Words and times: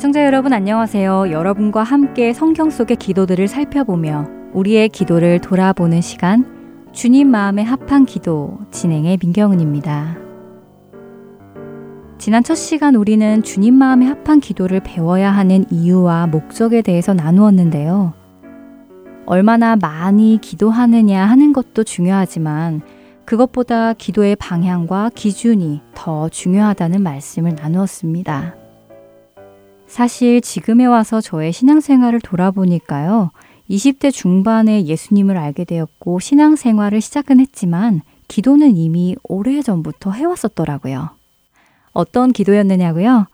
애청자 0.00 0.24
여러분 0.24 0.54
안녕하세요. 0.54 1.30
여러분과 1.30 1.82
함께 1.82 2.32
성경 2.32 2.70
속의 2.70 2.96
기도들을 2.96 3.46
살펴보며 3.48 4.26
우리의 4.54 4.88
기도를 4.88 5.40
돌아보는 5.40 6.00
시간 6.00 6.88
주님 6.90 7.30
마음에 7.30 7.62
합한 7.62 8.06
기도 8.06 8.60
진행의 8.70 9.18
민경은입니다. 9.22 10.16
지난 12.16 12.42
첫 12.42 12.54
시간 12.54 12.94
우리는 12.94 13.42
주님 13.42 13.74
마음에 13.74 14.06
합한 14.06 14.40
기도를 14.40 14.80
배워야 14.80 15.30
하는 15.30 15.66
이유와 15.70 16.28
목적에 16.28 16.80
대해서 16.80 17.12
나누었는데요. 17.12 18.14
얼마나 19.26 19.76
많이 19.76 20.38
기도하느냐 20.40 21.26
하는 21.26 21.52
것도 21.52 21.84
중요하지만 21.84 22.80
그것보다 23.26 23.92
기도의 23.92 24.36
방향과 24.36 25.10
기준이 25.14 25.82
더 25.94 26.30
중요하다는 26.30 27.02
말씀을 27.02 27.54
나누었습니다. 27.54 28.59
사실 29.90 30.40
지금에 30.40 30.86
와서 30.86 31.20
저의 31.20 31.52
신앙생활을 31.52 32.20
돌아보니까요. 32.20 33.32
20대 33.68 34.12
중반에 34.12 34.84
예수님을 34.84 35.36
알게 35.36 35.64
되었고 35.64 36.20
신앙생활을 36.20 37.00
시작은 37.00 37.40
했지만 37.40 38.00
기도는 38.28 38.76
이미 38.76 39.16
오래전부터 39.24 40.12
해왔었더라고요. 40.12 41.10
어떤 41.92 42.32
기도였느냐고요? 42.32 43.26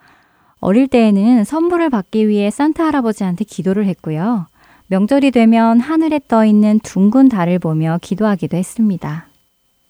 어릴 0.60 0.88
때에는 0.88 1.44
선물을 1.44 1.90
받기 1.90 2.26
위해 2.26 2.50
산타 2.50 2.86
할아버지한테 2.86 3.44
기도를 3.44 3.84
했고요. 3.84 4.46
명절이 4.86 5.32
되면 5.32 5.78
하늘에 5.78 6.20
떠 6.26 6.46
있는 6.46 6.80
둥근 6.80 7.28
달을 7.28 7.58
보며 7.58 7.98
기도하기도 8.00 8.56
했습니다. 8.56 9.26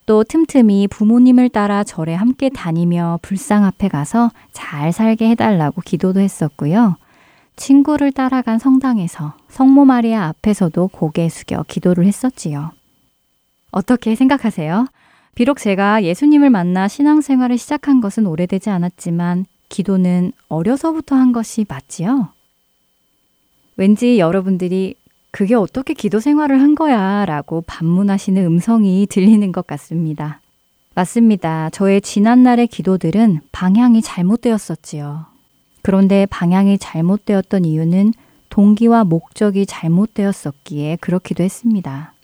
또 0.07 0.23
틈틈이 0.23 0.87
부모님을 0.89 1.49
따라 1.49 1.83
절에 1.83 2.15
함께 2.15 2.49
다니며 2.49 3.19
불상 3.23 3.65
앞에 3.65 3.89
가서 3.89 4.31
잘 4.53 4.93
살게 4.93 5.29
해달라고 5.31 5.83
기도도 5.83 6.21
했었고요. 6.21 6.97
친구를 7.57 8.13
따라간 8.13 8.61
성당에서 8.61 9.35
성모 9.49 9.85
마리아 9.85 10.27
앞에서도 10.27 10.89
고개 10.89 11.29
숙여 11.29 11.65
기도를 11.67 12.07
했었지요. 12.07 12.71
어떻게 13.73 14.15
생각하세요? 14.15 14.87
비록 15.35 15.59
제가 15.59 16.05
예수님을 16.05 16.51
만나 16.51 16.87
신앙생활을 16.87 17.59
시작한 17.59 18.01
것은 18.01 18.27
오래되지 18.27 18.71
않았지만 18.71 19.45
기도는 19.69 20.33
어려서부터 20.49 21.17
한 21.17 21.33
것이 21.33 21.67
맞지요? 21.69 22.29
왠지 23.77 24.19
여러분들이 24.19 24.95
그게 25.37 25.55
어떻게 25.55 25.93
기도 25.93 26.19
생활을 26.19 26.63
한 26.63 26.75
거야 26.75 27.27
라고 27.27 27.61
반문하시는 27.67 28.43
음성이 28.43 29.07
들리는 29.07 29.53
것 29.53 29.67
같습니다. 29.67 30.41
맞습니다. 30.95 31.69
저의 31.75 32.01
지난날의 32.01 32.69
기도들은 32.69 33.41
방향이 33.53 34.01
잘못되었었지요. 34.01 35.27
그런데 35.83 36.25
방향이 36.31 36.79
잘못되었던 36.79 37.67
이유는 37.67 38.15
동기와 38.49 39.05
목적이 39.05 39.67
잘못되었었기에 39.67 40.97
그렇기도 41.03 41.45
했습니다. 41.45 42.15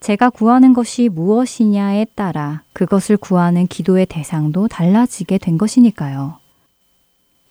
제가 0.00 0.28
구하는 0.28 0.74
것이 0.74 1.08
무엇이냐에 1.08 2.04
따라 2.14 2.64
그것을 2.74 3.16
구하는 3.16 3.66
기도의 3.66 4.04
대상도 4.04 4.68
달라지게 4.68 5.38
된 5.38 5.56
것이니까요. 5.56 6.36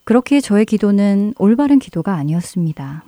그렇게 0.03 0.41
저의 0.41 0.65
기도는 0.65 1.33
올바른 1.39 1.79
기도가 1.79 2.13
아니었습니다. 2.13 3.03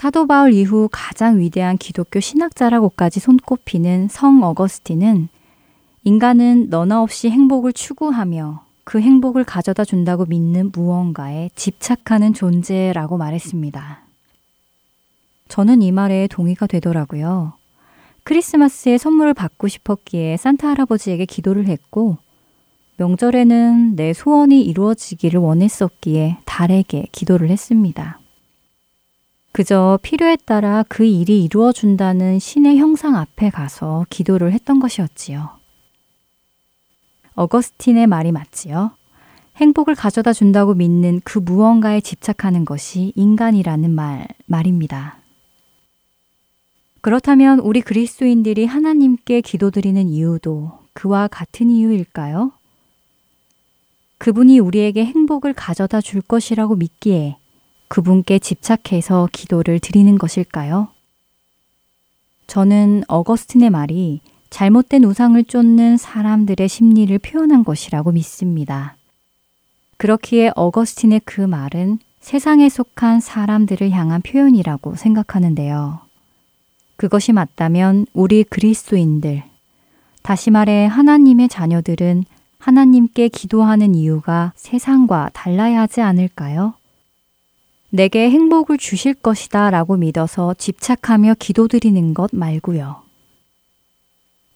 사도 0.00 0.26
바울 0.26 0.54
이후 0.54 0.88
가장 0.90 1.40
위대한 1.40 1.76
기독교 1.76 2.20
신학자라고까지 2.20 3.20
손꼽히는 3.20 4.08
성 4.08 4.42
어거스틴은 4.42 5.28
인간은 6.04 6.70
너나 6.70 7.02
없이 7.02 7.28
행복을 7.28 7.74
추구하며 7.74 8.64
그 8.84 8.98
행복을 8.98 9.44
가져다 9.44 9.84
준다고 9.84 10.24
믿는 10.24 10.72
무언가에 10.74 11.50
집착하는 11.54 12.32
존재라고 12.32 13.18
말했습니다. 13.18 14.00
저는 15.48 15.82
이 15.82 15.92
말에 15.92 16.28
동의가 16.28 16.66
되더라고요. 16.66 17.52
크리스마스에 18.22 18.96
선물을 18.96 19.34
받고 19.34 19.68
싶었기에 19.68 20.38
산타 20.38 20.66
할아버지에게 20.66 21.26
기도를 21.26 21.66
했고, 21.66 22.16
명절에는 22.96 23.96
내 23.96 24.14
소원이 24.14 24.62
이루어지기를 24.62 25.40
원했었기에 25.40 26.38
달에게 26.46 27.04
기도를 27.12 27.50
했습니다. 27.50 28.18
그저 29.52 29.98
필요에 30.02 30.36
따라 30.36 30.84
그 30.88 31.04
일이 31.04 31.44
이루어준다는 31.44 32.38
신의 32.38 32.78
형상 32.78 33.16
앞에 33.16 33.50
가서 33.50 34.06
기도를 34.08 34.52
했던 34.52 34.78
것이었지요. 34.78 35.50
어거스틴의 37.34 38.06
말이 38.06 38.32
맞지요. 38.32 38.92
행복을 39.56 39.94
가져다 39.94 40.32
준다고 40.32 40.74
믿는 40.74 41.20
그 41.24 41.38
무언가에 41.38 42.00
집착하는 42.00 42.64
것이 42.64 43.12
인간이라는 43.16 43.90
말, 43.90 44.26
말입니다. 44.46 45.18
그렇다면 47.02 47.60
우리 47.60 47.80
그리스도인들이 47.80 48.66
하나님께 48.66 49.40
기도드리는 49.40 50.08
이유도 50.08 50.78
그와 50.92 51.28
같은 51.28 51.70
이유일까요? 51.70 52.52
그분이 54.18 54.58
우리에게 54.58 55.04
행복을 55.04 55.54
가져다 55.54 56.02
줄 56.02 56.20
것이라고 56.20 56.76
믿기에 56.76 57.39
그분께 57.90 58.38
집착해서 58.38 59.28
기도를 59.32 59.80
드리는 59.80 60.16
것일까요? 60.16 60.88
저는 62.46 63.02
어거스틴의 63.08 63.70
말이 63.70 64.20
잘못된 64.48 65.02
우상을 65.02 65.42
쫓는 65.42 65.96
사람들의 65.96 66.68
심리를 66.68 67.18
표현한 67.18 67.64
것이라고 67.64 68.12
믿습니다. 68.12 68.96
그렇기에 69.96 70.52
어거스틴의 70.54 71.22
그 71.24 71.40
말은 71.40 71.98
세상에 72.20 72.68
속한 72.68 73.18
사람들을 73.18 73.90
향한 73.90 74.22
표현이라고 74.22 74.94
생각하는데요. 74.94 75.98
그것이 76.94 77.32
맞다면 77.32 78.06
우리 78.12 78.44
그리스도인들, 78.44 79.42
다시 80.22 80.52
말해 80.52 80.86
하나님의 80.86 81.48
자녀들은 81.48 82.22
하나님께 82.58 83.30
기도하는 83.30 83.96
이유가 83.96 84.52
세상과 84.54 85.30
달라야 85.32 85.80
하지 85.80 86.02
않을까요? 86.02 86.74
내게 87.90 88.30
행복을 88.30 88.78
주실 88.78 89.14
것이다 89.14 89.70
라고 89.70 89.96
믿어서 89.96 90.54
집착하며 90.54 91.34
기도드리는 91.38 92.14
것 92.14 92.30
말고요. 92.32 93.02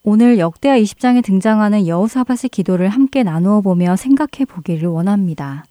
오늘 0.05 0.39
역대하 0.39 0.79
20장에 0.79 1.25
등장하는 1.25 1.87
여호사밧의 1.87 2.51
기도를 2.51 2.89
함께 2.89 3.23
나누어 3.23 3.61
보며 3.61 3.97
생각해 3.97 4.45
보기를 4.47 4.89
원합니다. 4.89 5.65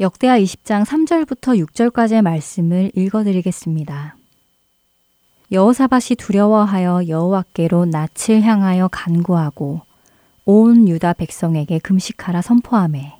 역대하 0.00 0.38
20장 0.38 0.84
3절부터 0.84 1.62
6절까지의 1.66 2.22
말씀을 2.22 2.92
읽어 2.94 3.24
드리겠습니다. 3.24 4.16
여호사밧이 5.52 6.16
두려워하여 6.18 7.08
여호와께로 7.08 7.86
낯을 7.86 8.42
향하여 8.42 8.88
간구하고 8.88 9.80
온 10.44 10.88
유다 10.88 11.14
백성에게 11.14 11.78
금식하라 11.80 12.42
선포하매 12.42 13.14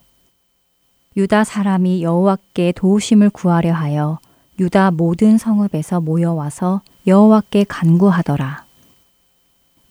유다 1.16 1.44
사람이 1.44 2.02
여호와께 2.02 2.72
도우심을 2.72 3.30
구하려 3.30 3.72
하여 3.72 4.18
유다 4.60 4.90
모든 4.90 5.38
성읍에서 5.38 6.02
모여와서 6.02 6.82
여호와께 7.06 7.64
간구하더라. 7.68 8.66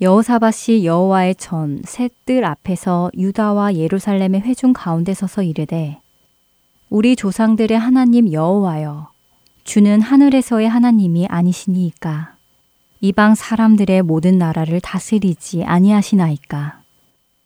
여호사밧이 0.01 0.85
여호와의 0.85 1.35
전 1.35 1.81
셋들 1.83 2.45
앞에서 2.45 3.09
유다와 3.17 3.73
예루살렘의 3.73 4.41
회중 4.41 4.71
가운데 4.71 5.15
서서 5.15 5.41
이르되 5.41 5.99
우리 6.89 7.15
조상들의 7.15 7.75
하나님 7.75 8.31
여호와여 8.31 9.09
주는 9.63 10.01
하늘에서의 10.01 10.69
하나님이 10.69 11.25
아니시니이까 11.27 12.35
이방 13.01 13.33
사람들의 13.33 14.03
모든 14.03 14.37
나라를 14.37 14.79
다스리지 14.79 15.63
아니하시나이까 15.63 16.81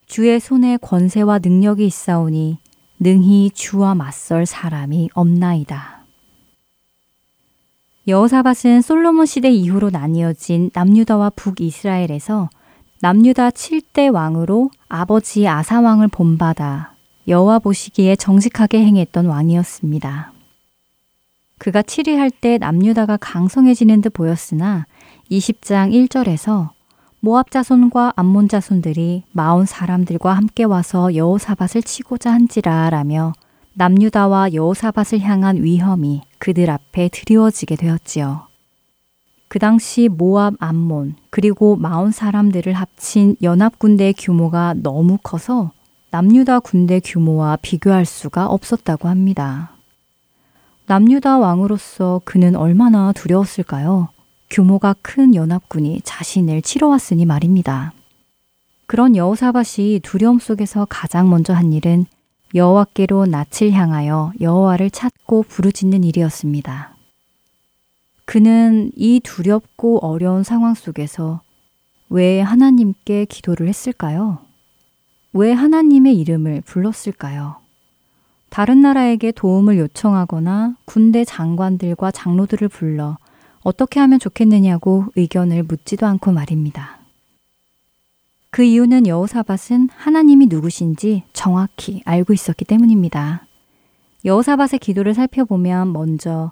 주의 0.06 0.38
손에 0.40 0.78
권세와 0.78 1.40
능력이 1.40 1.86
있사오니 1.86 2.58
능히 3.00 3.50
주와 3.52 3.96
맞설 3.96 4.46
사람이 4.46 5.10
없나이다. 5.14 6.00
여호사밧은 8.08 8.82
솔로몬 8.82 9.26
시대 9.26 9.50
이후로 9.50 9.90
나뉘어진 9.90 10.72
남유다와 10.74 11.32
북이스라엘에서 11.32 12.50
남유다 13.02 13.52
7대 13.52 14.14
왕으로 14.14 14.72
아버지 14.90 15.48
아사 15.48 15.80
왕을 15.80 16.10
본받아 16.10 16.96
여호와 17.28 17.60
보시기에 17.60 18.16
정직하게 18.18 18.84
행했던 18.84 19.28
왕이었습니다. 19.28 20.34
그가 21.60 21.82
치리할 21.82 22.32
때 22.32 22.58
남유다가 22.58 23.18
강성해지는 23.18 24.02
듯 24.02 24.12
보였으나 24.14 24.86
20장 25.30 25.94
1절에서 25.94 26.72
모압 27.22 27.52
자손과 27.52 28.14
암몬 28.16 28.48
자손들이 28.48 29.24
마온 29.34 29.66
사람들과 29.66 30.34
함께 30.34 30.64
와서 30.64 31.14
여호사밧을 31.16 31.84
치고자 31.84 32.32
한지라라며 32.32 33.34
남유다와 33.74 34.54
여호사밧을 34.54 35.20
향한 35.22 35.62
위험이 35.62 36.22
그들 36.38 36.70
앞에 36.70 37.10
드리워지게 37.10 37.76
되었지요. 37.76 38.48
그 39.50 39.60
당시 39.60 40.08
모압 40.08 40.54
암몬 40.60 41.16
그리고 41.30 41.76
마온 41.76 42.12
사람들을 42.12 42.72
합친 42.72 43.36
연합 43.42 43.80
군대의 43.80 44.14
규모가 44.14 44.76
너무 44.78 45.18
커서 45.22 45.72
남유다 46.12 46.60
군대 46.62 47.02
규모와 47.02 47.58
비교할 47.62 48.06
수가 48.06 48.48
없었다고 48.48 49.10
합니다. 49.10 49.72
남유다 50.86 51.38
왕으로서 51.38 52.22
그는 52.24 52.56
얼마나 52.56 53.12
두려웠을까요? 53.12 54.08
규모가 54.50 54.96
큰 55.02 55.36
연합군이 55.36 56.02
자신을 56.04 56.62
치러 56.62 56.88
왔으니 56.88 57.26
말입니다. 57.26 57.94
그런 58.88 59.16
여호사밧이 59.16 60.00
두려움 60.02 60.40
속에서 60.40 60.88
가장 60.90 61.30
먼저 61.30 61.54
한 61.54 61.72
일은 61.74 62.06
여호와께로 62.56 63.28
낯을 63.28 63.72
향하여 63.72 64.34
여호와를 64.42 64.90
찾고 64.90 65.44
부르짖는 65.44 66.04
일이었습니다. 66.04 66.96
그는 68.26 68.92
이 68.96 69.20
두렵고 69.24 70.00
어려운 70.00 70.44
상황 70.44 70.74
속에서 70.74 71.42
왜 72.10 72.42
하나님께 72.42 73.26
기도를 73.26 73.68
했을까요? 73.68 74.40
왜 75.34 75.52
하나님의 75.52 76.18
이름을 76.18 76.62
불렀을까요? 76.62 77.58
다른 78.50 78.82
나라에게 78.82 79.32
도움을 79.32 79.78
요청하거나 79.78 80.76
군대 80.86 81.24
장관들과 81.24 82.10
장로들을 82.10 82.68
불러 82.70 83.18
어떻게 83.62 84.00
하면 84.00 84.20
좋겠느냐고 84.20 85.06
의견을 85.16 85.64
묻지도 85.64 86.06
않고 86.06 86.32
말입니다. 86.32 87.00
그 88.52 88.64
이유는 88.64 89.06
여호사밧은 89.06 89.90
하나님이 89.96 90.48
누구신지 90.48 91.24
정확히 91.34 92.02
알고 92.06 92.34
있었기 92.34 92.66
때문입니다. 92.66 93.46
여호사밧의 94.26 94.80
기도를 94.80 95.14
살펴보면 95.14 95.94
먼저 95.94 96.52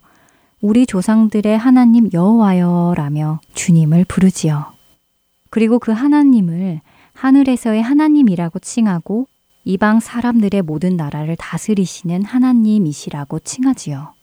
우리 0.61 0.85
조상들의 0.85 1.57
하나님 1.57 2.09
여호와여라며 2.13 3.39
주님을 3.53 4.05
부르지요. 4.05 4.73
그리고 5.49 5.79
그 5.79 5.91
하나님을 5.91 6.81
하늘에서의 7.13 7.81
하나님이라고 7.81 8.59
칭하고 8.59 9.27
이방 9.65 9.99
사람들의 9.99 10.61
모든 10.61 10.95
나라를 10.97 11.35
다스리시는 11.35 12.23
하나님이시라고 12.23 13.39
칭하지요. 13.39 14.13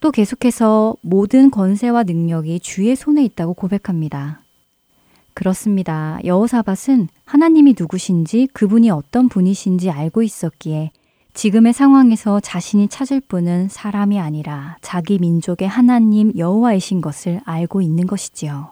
또 0.00 0.10
계속해서 0.10 0.96
모든 1.00 1.50
권세와 1.50 2.02
능력이 2.04 2.60
주의 2.60 2.94
손에 2.94 3.24
있다고 3.24 3.54
고백합니다. 3.54 4.42
그렇습니다. 5.34 6.18
여호사밧은 6.24 7.08
하나님이 7.24 7.74
누구신지 7.78 8.48
그분이 8.52 8.90
어떤 8.90 9.28
분이신지 9.28 9.90
알고 9.90 10.22
있었기에 10.22 10.92
지금의 11.34 11.74
상황에서 11.74 12.40
자신이 12.40 12.88
찾을 12.88 13.20
분은 13.20 13.68
사람이 13.68 14.18
아니라 14.18 14.78
자기 14.80 15.18
민족의 15.18 15.68
하나님 15.68 16.32
여호와이신 16.34 17.02
것을 17.02 17.42
알고 17.44 17.82
있는 17.82 18.06
것이지요. 18.06 18.70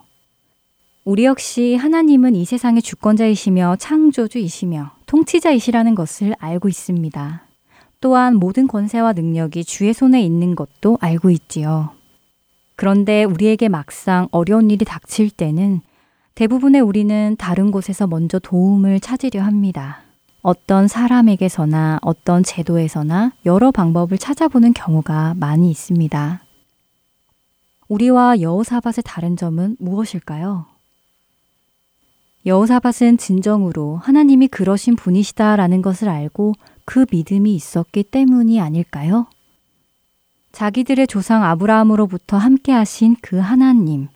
우리 1.04 1.26
역시 1.26 1.74
하나님은 1.74 2.34
이 2.34 2.46
세상의 2.46 2.80
주권자이시며 2.80 3.76
창조주이시며 3.78 4.92
통치자이시라는 5.04 5.94
것을 5.94 6.34
알고 6.38 6.68
있습니다. 6.68 7.46
또한 8.04 8.36
모든 8.36 8.68
권세와 8.68 9.14
능력이 9.14 9.64
주의 9.64 9.94
손에 9.94 10.20
있는 10.20 10.54
것도 10.54 10.98
알고 11.00 11.30
있지요. 11.30 11.92
그런데 12.76 13.24
우리에게 13.24 13.70
막상 13.70 14.28
어려운 14.30 14.70
일이 14.70 14.84
닥칠 14.84 15.30
때는 15.30 15.80
대부분의 16.34 16.82
우리는 16.82 17.34
다른 17.38 17.70
곳에서 17.70 18.06
먼저 18.06 18.38
도움을 18.38 19.00
찾으려 19.00 19.42
합니다. 19.42 20.02
어떤 20.42 20.86
사람에게서나 20.86 22.00
어떤 22.02 22.42
제도에서나 22.42 23.32
여러 23.46 23.70
방법을 23.70 24.18
찾아보는 24.18 24.74
경우가 24.74 25.32
많이 25.38 25.70
있습니다. 25.70 26.44
우리와 27.88 28.42
여호사밧의 28.42 29.02
다른 29.02 29.34
점은 29.34 29.76
무엇일까요? 29.78 30.66
여호사밧은 32.44 33.16
진정으로 33.16 33.96
하나님이 33.96 34.48
그러신 34.48 34.96
분이시다라는 34.96 35.80
것을 35.80 36.10
알고 36.10 36.52
그 36.84 37.06
믿음이 37.10 37.54
있었기 37.54 38.04
때문이 38.04 38.60
아닐까요? 38.60 39.26
자기들의 40.52 41.06
조상 41.06 41.42
아브라함으로부터 41.42 42.36
함께 42.36 42.72
하신 42.72 43.16
그 43.20 43.38
하나님, 43.38 44.08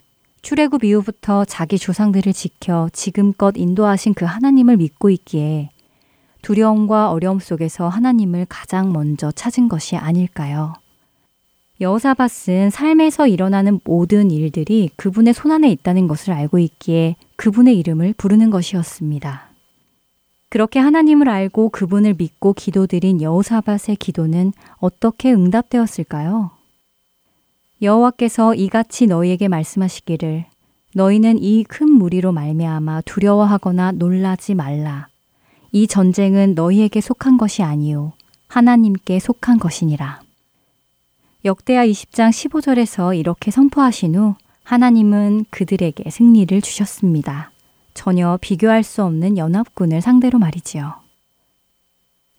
출애굽 0.42 0.84
이후부터 0.84 1.44
자기 1.44 1.78
조상들을 1.78 2.32
지켜 2.32 2.88
지금껏 2.92 3.54
인도하신 3.56 4.14
그 4.14 4.24
하나님을 4.24 4.76
믿고 4.76 5.10
있기에 5.10 5.70
두려움과 6.42 7.10
어려움 7.10 7.40
속에서 7.40 7.88
하나님을 7.88 8.46
가장 8.48 8.92
먼저 8.92 9.32
찾은 9.32 9.68
것이 9.68 9.96
아닐까요? 9.96 10.74
여호사밧은 11.80 12.70
삶에서 12.70 13.26
일어나는 13.26 13.80
모든 13.84 14.30
일들이 14.30 14.90
그분의 14.96 15.34
손안에 15.34 15.70
있다는 15.70 16.08
것을 16.08 16.32
알고 16.32 16.58
있기에 16.58 17.16
그분의 17.36 17.78
이름을 17.78 18.14
부르는 18.16 18.50
것이었습니다. 18.50 19.47
그렇게 20.50 20.78
하나님을 20.78 21.28
알고 21.28 21.68
그분을 21.70 22.14
믿고 22.14 22.54
기도드린 22.54 23.20
여호사밧의 23.20 23.96
기도는 23.98 24.52
어떻게 24.78 25.32
응답되었을까요? 25.32 26.50
여호와께서 27.82 28.54
이같이 28.54 29.06
너희에게 29.06 29.48
말씀하시기를 29.48 30.46
너희는 30.94 31.38
이 31.42 31.64
큰 31.64 31.90
무리로 31.90 32.32
말미암아 32.32 33.02
두려워하거나 33.02 33.92
놀라지 33.92 34.54
말라. 34.54 35.08
이 35.70 35.86
전쟁은 35.86 36.54
너희에게 36.54 37.00
속한 37.02 37.36
것이 37.36 37.62
아니요 37.62 38.14
하나님께 38.48 39.18
속한 39.20 39.58
것이니라. 39.58 40.22
역대하 41.44 41.86
20장 41.86 42.30
15절에서 42.30 43.16
이렇게 43.16 43.50
선포하신 43.50 44.16
후 44.16 44.34
하나님은 44.64 45.44
그들에게 45.50 46.10
승리를 46.10 46.60
주셨습니다. 46.62 47.52
전혀 47.98 48.38
비교할 48.40 48.84
수 48.84 49.02
없는 49.02 49.36
연합군을 49.36 50.00
상대로 50.00 50.38
말이지요. 50.38 50.94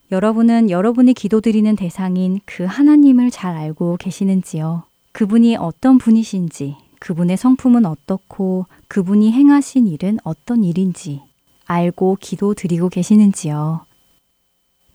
여러분은 0.10 0.70
여러분이 0.70 1.13
기도드리는 1.13 1.75
대상인 1.75 2.39
그 2.46 2.63
하나님을 2.63 3.30
잘 3.30 3.58
알고 3.58 3.98
계시는지요? 3.98 4.84
그분이 5.12 5.58
어떤 5.58 5.98
분이신지, 5.98 6.78
그분의 7.00 7.36
성품은 7.36 7.86
어떻고, 7.86 8.68
그분이 8.88 9.34
행하신 9.34 9.88
일은 9.88 10.18
어떤 10.24 10.63
일인지 10.63 11.22
알고 11.66 12.20
기도 12.22 12.54
드리고 12.54 12.88
계시는지요. 12.88 13.86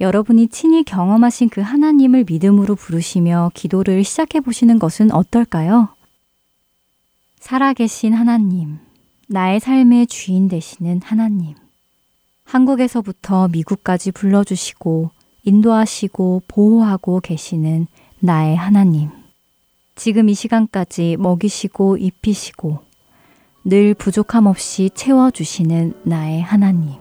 여러분이 0.00 0.49
친히 0.49 0.83
경험하신 0.83 1.50
그 1.50 1.61
하나님을 1.61 2.25
믿음으로 2.26 2.75
부르시며 2.75 3.50
기도를 3.52 4.02
시작해 4.02 4.40
보시는 4.40 4.78
것은 4.78 5.12
어떨까요? 5.12 5.90
살아계신 7.38 8.14
하나님, 8.14 8.78
나의 9.28 9.59
삶의 9.61 10.07
주인 10.07 10.49
되시는 10.49 11.00
하나님. 11.02 11.54
한국에서부터 12.45 13.49
미국까지 13.49 14.12
불러주시고 14.12 15.11
인도하시고 15.45 16.43
보호하고 16.47 17.21
계시는 17.21 17.87
나의 18.21 18.57
하나님. 18.57 19.09
지금 19.97 20.28
이 20.28 20.35
시간까지 20.35 21.16
먹이시고 21.19 21.97
입히시고 21.97 22.81
늘 23.64 23.95
부족함 23.95 24.47
없이 24.47 24.90
채워주시는 24.95 26.02
나의 26.02 26.43
하나님. 26.43 26.93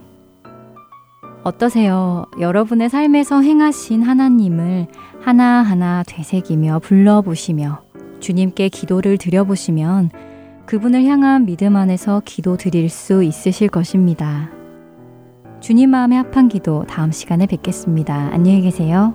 어떠세요? 1.44 2.25
여러분의 2.39 2.89
삶에서 2.89 3.42
행하신 3.42 4.01
하나님을 4.01 4.88
하나하나 5.20 6.03
되새기며 6.08 6.80
불러보시며 6.80 7.82
주님께 8.22 8.70
기도를 8.70 9.18
드려보시면 9.18 10.33
그분을 10.74 11.06
향한 11.06 11.46
믿음 11.46 11.75
안에서 11.75 12.24
기도 12.25 12.58
드릴 12.58 12.89
수 12.89 13.24
있으실 13.24 13.70
것입니다. 13.70 14.50
주님 15.62 15.92
마음에 15.92 16.15
합한 16.15 16.48
기도 16.48 16.84
다음 16.88 17.12
시간에 17.12 17.46
뵙겠습니다. 17.46 18.32
안녕히 18.34 18.62
계세요. 18.62 19.13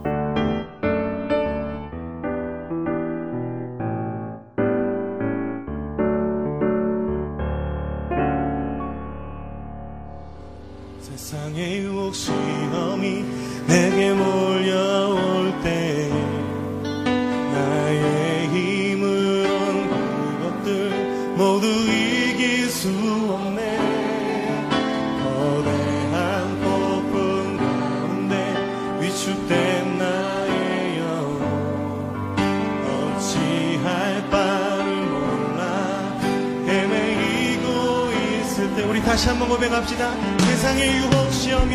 다시 39.19 39.31
한번 39.31 39.49
고백합시다. 39.49 40.13
세상의 40.39 40.97
유혹 40.99 41.33
시험이 41.33 41.75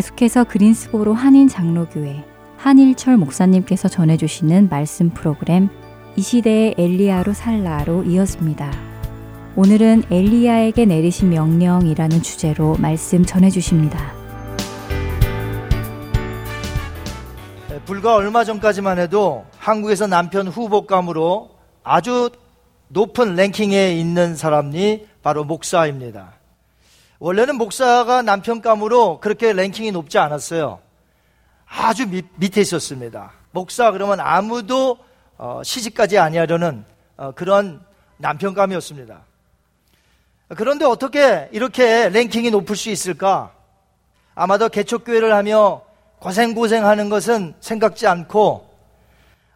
계속해서 0.00 0.44
그린스보로 0.44 1.12
한인 1.12 1.46
장로교회 1.46 2.24
한일철 2.56 3.18
목사님께서 3.18 3.88
전해주시는 3.88 4.70
말씀 4.70 5.10
프로그램 5.10 5.68
이 6.16 6.22
시대의 6.22 6.74
엘리야로 6.78 7.34
살라로 7.34 8.04
이어집니다. 8.04 8.70
오늘은 9.56 10.04
엘리야에게 10.10 10.86
내리신 10.86 11.28
명령이라는 11.28 12.22
주제로 12.22 12.76
말씀 12.78 13.26
전해주십니다. 13.26 14.14
네, 17.68 17.80
불과 17.84 18.14
얼마 18.14 18.42
전까지만 18.42 18.98
해도 18.98 19.44
한국에서 19.58 20.06
남편 20.06 20.48
후보감으로 20.48 21.50
아주 21.84 22.30
높은 22.88 23.34
랭킹에 23.34 23.96
있는 23.96 24.34
사람이 24.34 25.04
바로 25.22 25.44
목사입니다. 25.44 26.39
원래는 27.20 27.56
목사가 27.56 28.22
남편감으로 28.22 29.20
그렇게 29.20 29.52
랭킹이 29.52 29.92
높지 29.92 30.16
않았어요. 30.16 30.80
아주 31.66 32.08
밑, 32.08 32.24
밑에 32.36 32.62
있었습니다. 32.62 33.32
목사 33.50 33.90
그러면 33.90 34.20
아무도 34.20 34.98
어, 35.36 35.60
시집까지 35.62 36.16
아니하려는 36.16 36.82
어, 37.18 37.32
그런 37.32 37.84
남편감이었습니다. 38.16 39.20
그런데 40.56 40.86
어떻게 40.86 41.50
이렇게 41.52 42.08
랭킹이 42.08 42.50
높을 42.50 42.74
수 42.74 42.88
있을까? 42.88 43.52
아마도 44.34 44.70
개척교회를 44.70 45.34
하며 45.34 45.82
고생고생하는 46.20 47.10
것은 47.10 47.54
생각지 47.60 48.06
않고 48.06 48.66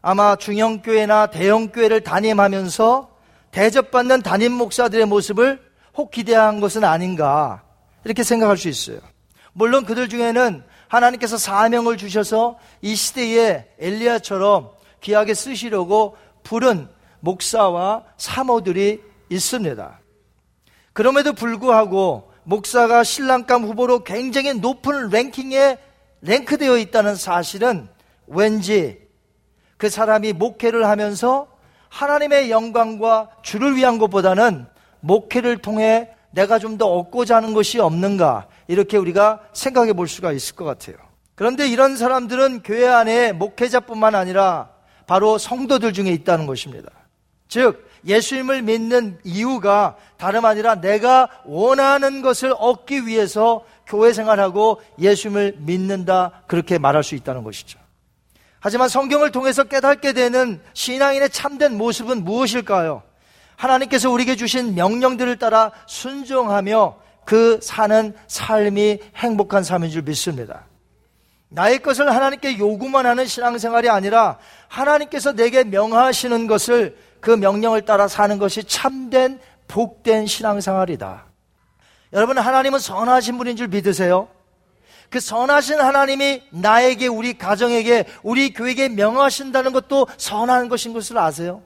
아마 0.03 0.37
중형교회나 0.37 1.29
대형교회를 1.29 2.03
담임하면서 2.03 3.09
대접받는 3.53 4.21
담임 4.21 4.53
목사들의 4.53 5.07
모습을 5.07 5.74
혹 5.97 6.11
기대한 6.11 6.61
것은 6.61 6.85
아닌가 6.85 7.63
이렇게 8.05 8.23
생각할 8.23 8.57
수 8.57 8.69
있어요. 8.69 8.99
물론 9.53 9.85
그들 9.85 10.09
중에는 10.09 10.65
하나님께서 10.89 11.37
사명을 11.37 11.97
주셔서 11.97 12.59
이 12.83 12.95
시대에 12.95 13.67
엘리야처럼 13.79 14.71
귀하게 15.01 15.35
쓰시려고 15.35 16.17
부른 16.43 16.89
목사와 17.21 18.05
사모들이 18.17 19.03
있습니다. 19.29 20.01
그럼에도 20.93 21.33
불구하고 21.33 22.33
목사가 22.45 23.03
신랑감 23.03 23.65
후보로 23.65 24.05
굉장히 24.05 24.55
높은 24.55 25.09
랭킹에 25.09 25.79
랭크되어 26.21 26.79
있다는 26.79 27.17
사실은 27.17 27.89
왠지 28.27 28.99
그 29.77 29.89
사람이 29.89 30.35
목회를 30.35 30.87
하면서 30.87 31.49
하나님의 31.89 32.51
영광과 32.51 33.31
주를 33.43 33.77
위한 33.77 33.99
것보다는 33.99 34.67
목회를 35.05 35.59
통해 35.59 36.09
내가 36.31 36.59
좀 36.59 36.79
더 36.79 36.87
얻고자 36.87 37.37
하는 37.37 37.55
것이 37.55 37.79
없는가 37.79 38.49
이렇게 38.67 38.97
우리가 38.97 39.41
생각해 39.53 39.93
볼 39.93 40.09
수가 40.09 40.33
있을 40.33 40.57
것 40.57 40.65
같아요. 40.65 40.97
그런데 41.37 41.69
이런 41.69 41.97
사람들은 41.97 42.63
교회 42.63 42.89
안에 42.89 43.33
목회자뿐만 43.33 44.15
아니라 44.15 44.71
바로 45.07 45.39
성도들 45.39 45.93
중에 45.93 46.11
있다는 46.11 46.47
것입니다. 46.47 46.91
즉 47.49 47.89
예수님을 48.07 48.63
믿는 48.63 49.19
이유가 49.25 49.97
다름 50.17 50.45
아니라 50.45 50.81
내가 50.81 51.29
원하는 51.45 52.23
것을 52.23 52.53
얻기 52.59 53.07
위해서 53.07 53.65
교회 53.87 54.13
생활하고 54.13 54.81
예수님을 54.99 55.57
믿는다 55.59 56.43
그렇게 56.47 56.79
말할 56.79 57.05
수 57.05 57.15
있다는 57.15 57.45
것이죠. 57.45 57.79
하지만 58.61 58.89
성경을 58.89 59.31
통해서 59.31 59.65
깨닫게 59.65 60.15
되는 60.15 60.61
신앙인의 60.73 61.31
참된 61.31 61.77
모습은 61.77 62.25
무엇일까요? 62.25 63.03
하나님께서 63.57 64.11
우리에게 64.11 64.37
주신 64.37 64.75
명령들을 64.75 65.39
따라 65.39 65.73
순종하며 65.87 66.97
그 67.25 67.59
사는 67.63 68.15
삶이 68.27 69.01
행복한 69.17 69.63
삶인 69.63 69.91
줄 69.91 70.03
믿습니다. 70.03 70.65
나의 71.49 71.79
것을 71.79 72.13
하나님께 72.13 72.59
요구만 72.59 73.07
하는 73.07 73.27
신앙생활이 73.27 73.89
아니라 73.89 74.39
하나님께서 74.69 75.33
내게 75.33 75.63
명하시는 75.63 76.47
것을 76.47 76.97
그 77.21 77.31
명령을 77.31 77.83
따라 77.83 78.09
사는 78.09 78.39
것이 78.39 78.65
참된 78.65 79.39
복된 79.69 80.27
신앙생활이다. 80.27 81.27
여러분 82.13 82.39
하나님은 82.39 82.79
선하신 82.79 83.39
분인 83.39 83.57
줄 83.57 83.69
믿으세요? 83.69 84.29
그 85.11 85.21
선하신 85.21 85.81
하나님이 85.81 86.43
나에게 86.51 87.07
우리 87.07 87.39
가정에게 87.39 88.07
우리 88.23 88.53
교회에게 88.53 88.89
명하신다는 88.89 89.73
것도 89.73 90.09
선한 90.17 90.69
것인 90.69 90.93
것을 90.93 91.19
아세요? 91.19 91.63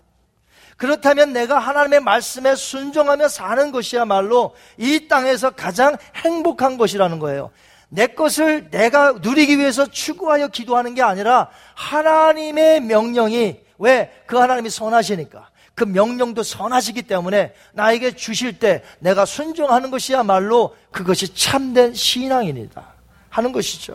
그렇다면 0.78 1.34
내가 1.34 1.58
하나님의 1.58 2.00
말씀에 2.00 2.54
순종하며 2.54 3.28
사는 3.28 3.70
것이야말로 3.70 4.54
이 4.78 5.06
땅에서 5.08 5.50
가장 5.50 5.98
행복한 6.24 6.78
것이라는 6.78 7.18
거예요. 7.18 7.50
내 7.90 8.06
것을 8.06 8.70
내가 8.70 9.12
누리기 9.12 9.58
위해서 9.58 9.86
추구하여 9.86 10.48
기도하는 10.48 10.94
게 10.94 11.02
아니라 11.02 11.50
하나님의 11.74 12.80
명령이 12.80 13.60
왜 13.78 14.10
그 14.28 14.36
하나님이 14.36 14.68
선하시니까 14.70 15.48
그 15.74 15.84
명령도 15.84 16.42
선하시기 16.42 17.02
때문에 17.02 17.54
나에게 17.72 18.14
주실 18.14 18.58
때 18.58 18.82
내가 18.98 19.24
순종하는 19.24 19.90
것이야말로 19.90 20.76
그것이 20.90 21.34
참된 21.34 21.94
신앙입니다. 21.94 22.94
하는 23.30 23.52
것이죠. 23.52 23.94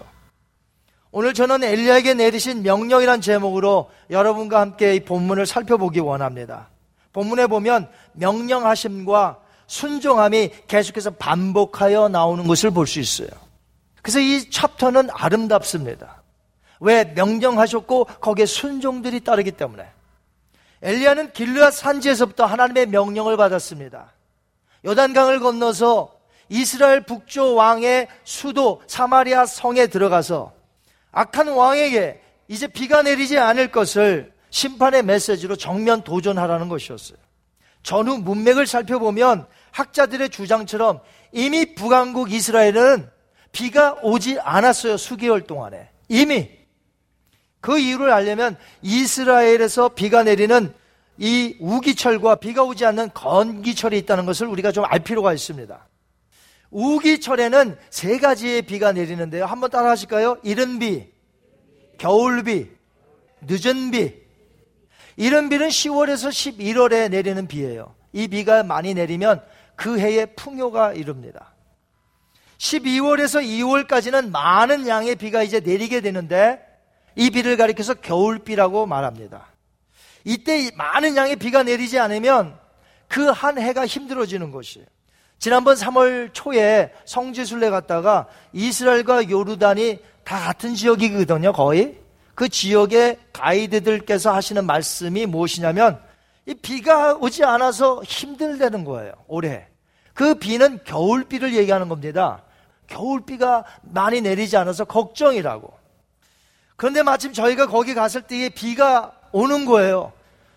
오늘 1.12 1.34
저는 1.34 1.64
엘리야에게 1.64 2.16
내리신 2.16 2.64
명령이란 2.64 3.22
제목으로 3.22 3.92
여러분과 4.10 4.60
함께 4.60 4.96
이 4.96 5.02
본문을 5.02 5.46
살펴보기 5.46 6.00
원합니다. 6.00 6.70
본문에 7.14 7.48
보면 7.48 7.90
명령하심과 8.14 9.40
순종함이 9.68 10.52
계속해서 10.68 11.12
반복하여 11.12 12.10
나오는 12.10 12.46
것을 12.46 12.72
볼 12.72 12.86
수 12.86 13.00
있어요. 13.00 13.30
그래서 14.02 14.20
이 14.20 14.50
챕터는 14.50 15.10
아름답습니다. 15.12 16.22
왜 16.82 17.06
명령하셨고 17.06 18.06
거기에 18.20 18.46
순종들이 18.46 19.22
따르기 19.22 19.52
때문에 19.52 19.88
엘리야는 20.82 21.32
길르앗 21.32 21.74
산지에서부터 21.74 22.46
하나님의 22.46 22.88
명령을 22.88 23.38
받았습니다. 23.38 24.12
요단강을 24.86 25.40
건너서 25.40 26.12
이스라엘 26.50 27.02
북쪽 27.02 27.56
왕의 27.56 28.10
수도 28.26 28.82
사마리아 28.88 29.46
성에 29.46 29.88
들어가서 29.88 30.52
악한 31.14 31.48
왕에게 31.48 32.22
이제 32.50 32.68
비가 32.68 33.02
내리지 33.02 33.40
않을 33.40 33.72
것을 33.72 34.33
심판의 34.54 35.02
메시지로 35.02 35.56
정면 35.56 36.04
도전하라는 36.04 36.70
것이었어요. 36.70 37.18
전후 37.82 38.20
문맥을 38.20 38.68
살펴보면 38.68 39.48
학자들의 39.72 40.30
주장처럼 40.30 41.00
이미 41.32 41.74
북왕국 41.74 42.32
이스라엘은 42.32 43.10
비가 43.52 43.94
오지 44.04 44.40
않았어요. 44.40 44.98
수개월 44.98 45.42
동안에. 45.48 45.90
이미. 46.08 46.52
그 47.62 47.80
이유를 47.80 48.12
알려면 48.12 48.56
이스라엘에서 48.84 49.90
비가 49.90 50.22
내리는 50.22 50.72
이 51.18 51.58
우기철과 51.60 52.36
비가 52.36 52.62
오지 52.62 52.86
않는 52.86 53.10
건기철이 53.14 53.98
있다는 53.98 54.28
것을 54.28 54.46
우리가 54.46 54.72
좀 54.72 54.86
알 54.88 55.00
필요가 55.00 55.34
있습니다. 55.34 55.88
우기철에는 56.70 57.76
세 57.90 58.20
가지의 58.20 58.62
비가 58.64 58.92
내리는데요. 58.92 59.46
한번 59.46 59.72
따라 59.72 59.90
하실까요? 59.90 60.38
이른 60.44 60.78
비, 60.78 61.08
겨울 61.98 62.44
비, 62.44 62.68
늦은 63.42 63.90
비. 63.90 64.23
이른 65.16 65.50
비는 65.50 65.68
10월에서 65.68 66.30
11월에 66.30 67.10
내리는 67.10 67.48
비예요. 67.48 67.96
이 68.14 68.28
비가 68.28 68.64
많이 68.64 68.94
내리면 68.94 69.42
그 69.76 70.00
해에 70.00 70.26
풍요가 70.28 70.94
이릅니다. 70.94 71.54
12월에서 72.58 73.44
2월까지는 73.44 74.30
많은 74.32 74.88
양의 74.88 75.16
비가 75.16 75.44
이제 75.44 75.60
내리게 75.60 76.02
되는데 76.02 76.60
이 77.16 77.30
비를 77.30 77.58
가리켜서 77.58 77.94
겨울비라고 77.94 78.86
말합니다. 78.86 79.48
이때 80.24 80.72
많은 80.76 81.16
양의 81.16 81.36
비가 81.36 81.64
내리지 81.64 82.00
않으면 82.00 82.58
그 83.08 83.32
한 83.32 83.60
해가 83.60 83.86
힘들어지는 83.86 84.50
것이에요. 84.52 84.88
지난번 85.38 85.76
3월 85.76 86.30
초에 86.34 86.92
성지순례 87.06 87.70
갔다가 87.70 88.28
이스라엘과 88.54 89.30
요르단이 89.30 90.00
다 90.24 90.40
같은 90.40 90.74
지역이거든요, 90.74 91.52
거의. 91.54 92.00
그 92.36 92.50
지역의 92.50 93.20
가이드들께서 93.32 94.34
하시는 94.34 94.66
말씀이 94.66 95.26
무엇이냐면 95.26 96.00
이 96.46 96.54
비가 96.54 97.14
오지 97.14 97.44
않아서 97.44 98.04
힘들다는 98.04 98.84
거예요, 98.86 99.14
올해. 99.28 99.68
그 100.14 100.36
비는 100.36 100.84
겨울비를 100.84 101.56
얘기하는 101.56 101.90
겁니다. 101.90 102.44
겨울비가 102.88 103.64
많이 103.82 104.22
내리지 104.22 104.58
않아서 104.58 104.86
걱정이라고. 104.86 105.74
그런데 106.76 107.02
마침 107.04 107.34
저희가 107.34 107.68
거기 107.68 107.94
갔을 107.94 108.22
때에 108.24 108.50
비가 108.50 109.14
오는 109.32 109.66
거예요. 109.66 110.12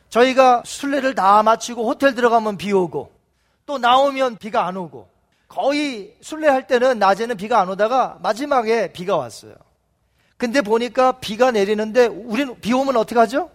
저희가 0.08 0.62
순례를 0.64 1.14
다 1.14 1.42
마치고 1.42 1.86
호텔 1.88 2.14
들어가면 2.14 2.56
비 2.56 2.72
오고 2.72 3.12
또 3.66 3.78
나오면 3.78 4.36
비가 4.38 4.66
안 4.66 4.76
오고 4.76 5.08
거의 5.48 6.16
순례할 6.20 6.66
때는 6.66 6.98
낮에는 6.98 7.36
비가 7.36 7.60
안 7.60 7.68
오다가 7.68 8.18
마지막에 8.22 8.92
비가 8.92 9.16
왔어요. 9.16 9.54
근데 10.36 10.60
보니까 10.60 11.12
비가 11.12 11.50
내리는데 11.50 12.06
우리는 12.06 12.58
비 12.60 12.72
오면 12.72 12.96
어떻게 12.96 13.18
하죠? 13.18 13.50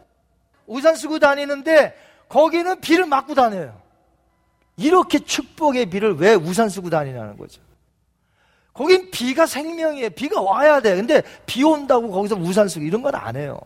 우산 0.65 0.95
쓰고 0.95 1.19
다니는데 1.19 1.95
거기는 2.29 2.79
비를 2.81 3.05
맞고 3.05 3.35
다녀요. 3.35 3.79
이렇게 4.77 5.19
축복의 5.19 5.87
비를 5.87 6.15
왜 6.15 6.33
우산 6.33 6.69
쓰고 6.69 6.89
다니냐는 6.89 7.37
거죠. 7.37 7.61
거긴 8.73 9.11
비가 9.11 9.45
생명이에요. 9.45 10.11
비가 10.11 10.41
와야 10.41 10.79
돼. 10.81 10.95
근데 10.95 11.21
비 11.45 11.63
온다고 11.63 12.09
거기서 12.09 12.35
우산 12.35 12.67
쓰고 12.67 12.85
이런 12.85 13.01
건 13.01 13.13
안 13.13 13.35
해요. 13.35 13.59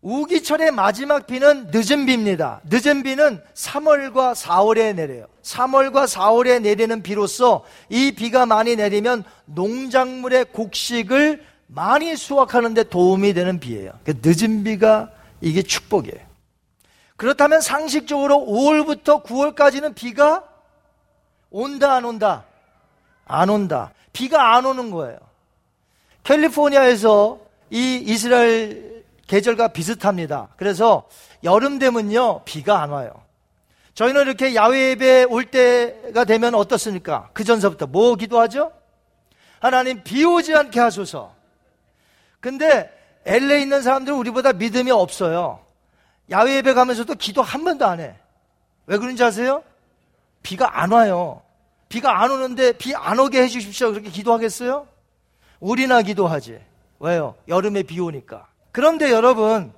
우기철의 0.00 0.70
마지막 0.70 1.26
비는 1.26 1.68
늦은 1.72 2.04
비입니다. 2.04 2.60
늦은 2.64 3.02
비는 3.02 3.42
3월과 3.54 4.34
4월에 4.34 4.94
내려요. 4.94 5.26
3월과 5.42 6.06
4월에 6.06 6.60
내리는 6.60 7.02
비로서 7.02 7.64
이 7.88 8.12
비가 8.12 8.44
많이 8.44 8.76
내리면 8.76 9.24
농작물의 9.46 10.46
곡식을 10.52 11.42
많이 11.74 12.16
수확하는데 12.16 12.84
도움이 12.84 13.34
되는 13.34 13.58
비예요. 13.58 13.92
그 14.04 14.20
늦은 14.22 14.64
비가 14.64 15.10
이게 15.40 15.62
축복이에요. 15.62 16.24
그렇다면 17.16 17.60
상식적으로 17.60 18.36
5월부터 18.36 19.24
9월까지는 19.24 19.94
비가 19.94 20.44
온다 21.50 21.94
안 21.94 22.04
온다? 22.04 22.44
안 23.26 23.50
온다. 23.50 23.92
비가 24.12 24.56
안 24.56 24.66
오는 24.66 24.90
거예요. 24.90 25.18
캘리포니아에서 26.24 27.38
이 27.70 28.02
이스라엘 28.06 29.04
계절과 29.26 29.68
비슷합니다. 29.68 30.48
그래서 30.56 31.08
여름 31.42 31.78
되면요, 31.78 32.42
비가 32.44 32.82
안 32.82 32.90
와요. 32.90 33.10
저희는 33.94 34.22
이렇게 34.22 34.54
야외 34.54 34.90
예배 34.90 35.24
올 35.24 35.44
때가 35.46 36.24
되면 36.24 36.54
어떻습니까? 36.54 37.30
그 37.32 37.44
전서부터 37.44 37.86
뭐 37.86 38.16
기도하죠? 38.16 38.72
하나님 39.60 40.02
비 40.02 40.24
오지 40.24 40.54
않게 40.54 40.80
하소서. 40.80 41.34
근데 42.44 42.90
LA 43.24 43.62
있는 43.62 43.80
사람들은 43.80 44.18
우리보다 44.18 44.52
믿음이 44.52 44.90
없어요. 44.90 45.60
야외 46.30 46.56
예배 46.56 46.74
가면서도 46.74 47.14
기도 47.14 47.40
한 47.40 47.64
번도 47.64 47.86
안 47.86 48.00
해. 48.00 48.16
왜 48.84 48.98
그런지 48.98 49.24
아세요? 49.24 49.64
비가 50.42 50.82
안 50.82 50.92
와요. 50.92 51.40
비가 51.88 52.20
안 52.22 52.30
오는데 52.30 52.72
비 52.72 52.94
안 52.94 53.18
오게 53.18 53.42
해 53.42 53.48
주십시오. 53.48 53.92
그렇게 53.92 54.10
기도하겠어요? 54.10 54.86
우리나 55.58 56.02
기도하지. 56.02 56.60
왜요? 57.00 57.34
여름에 57.48 57.82
비 57.84 57.98
오니까. 57.98 58.46
그런데 58.72 59.10
여러분, 59.10 59.72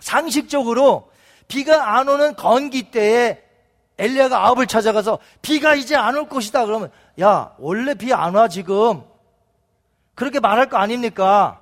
상식적으로 0.00 1.12
비가 1.46 1.96
안 1.96 2.08
오는 2.08 2.34
건기 2.34 2.90
때에 2.90 3.40
엘리야가 3.98 4.46
아합을 4.46 4.66
찾아가서 4.66 5.20
비가 5.42 5.76
이제 5.76 5.94
안 5.94 6.16
올 6.16 6.28
것이다 6.28 6.66
그러면 6.66 6.90
야 7.20 7.54
원래 7.58 7.94
비 7.94 8.12
안 8.12 8.34
와 8.34 8.48
지금 8.48 9.04
그렇게 10.16 10.40
말할 10.40 10.68
거 10.68 10.76
아닙니까? 10.78 11.60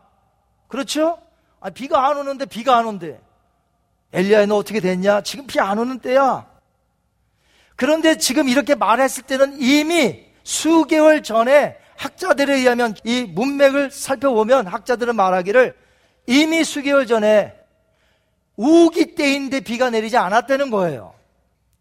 그렇죠? 0.69 1.19
아, 1.61 1.71
비가 1.71 2.07
안 2.09 2.17
오는데 2.19 2.45
비가 2.47 2.77
안 2.79 2.87
온대. 2.87 3.19
엘리야 4.13 4.47
너 4.47 4.57
어떻게 4.57 4.81
됐냐? 4.81 5.23
지금 5.23 5.47
비 5.47 5.59
안 5.61 5.79
오는 5.79 5.99
때야. 5.99 6.47
그런데 7.77 8.17
지금 8.17 8.49
이렇게 8.49 8.75
말했을 8.75 9.25
때는 9.25 9.61
이미 9.61 10.25
수개월 10.45 11.23
전에 11.23 11.77
학자들에 11.97 12.55
의하면 12.57 12.95
이 13.05 13.25
문맥을 13.25 13.91
살펴보면 13.91 14.67
학자들은 14.67 15.17
말하기를 15.17 15.77
이미 16.27 16.65
수개월 16.65 17.07
전에 17.07 17.55
우기 18.57 19.15
때인데 19.15 19.61
비가 19.61 19.91
내리지 19.91 20.17
않았다는 20.17 20.71
거예요. 20.71 21.15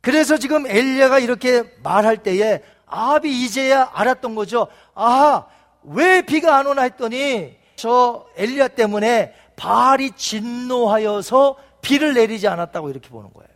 그래서 0.02 0.38
지금 0.38 0.68
엘리야가 0.68 1.20
이렇게 1.20 1.64
말할 1.84 2.18
때에 2.18 2.62
아합이 2.86 3.30
이제야 3.44 3.90
알았던 3.94 4.36
거죠. 4.36 4.68
아, 4.94 5.46
왜 5.84 6.22
비가 6.22 6.58
안 6.58 6.68
오나 6.68 6.84
했더니 6.84 7.58
저 7.78 8.26
엘리야 8.36 8.70
때문에 8.70 9.34
바알이 9.56 10.12
진노하여서 10.18 11.58
비를 11.82 12.16
내리지 12.16 12.48
않았다고 12.48 12.90
이렇게 12.90 13.08
보는 13.10 13.32
거예요. 13.34 13.50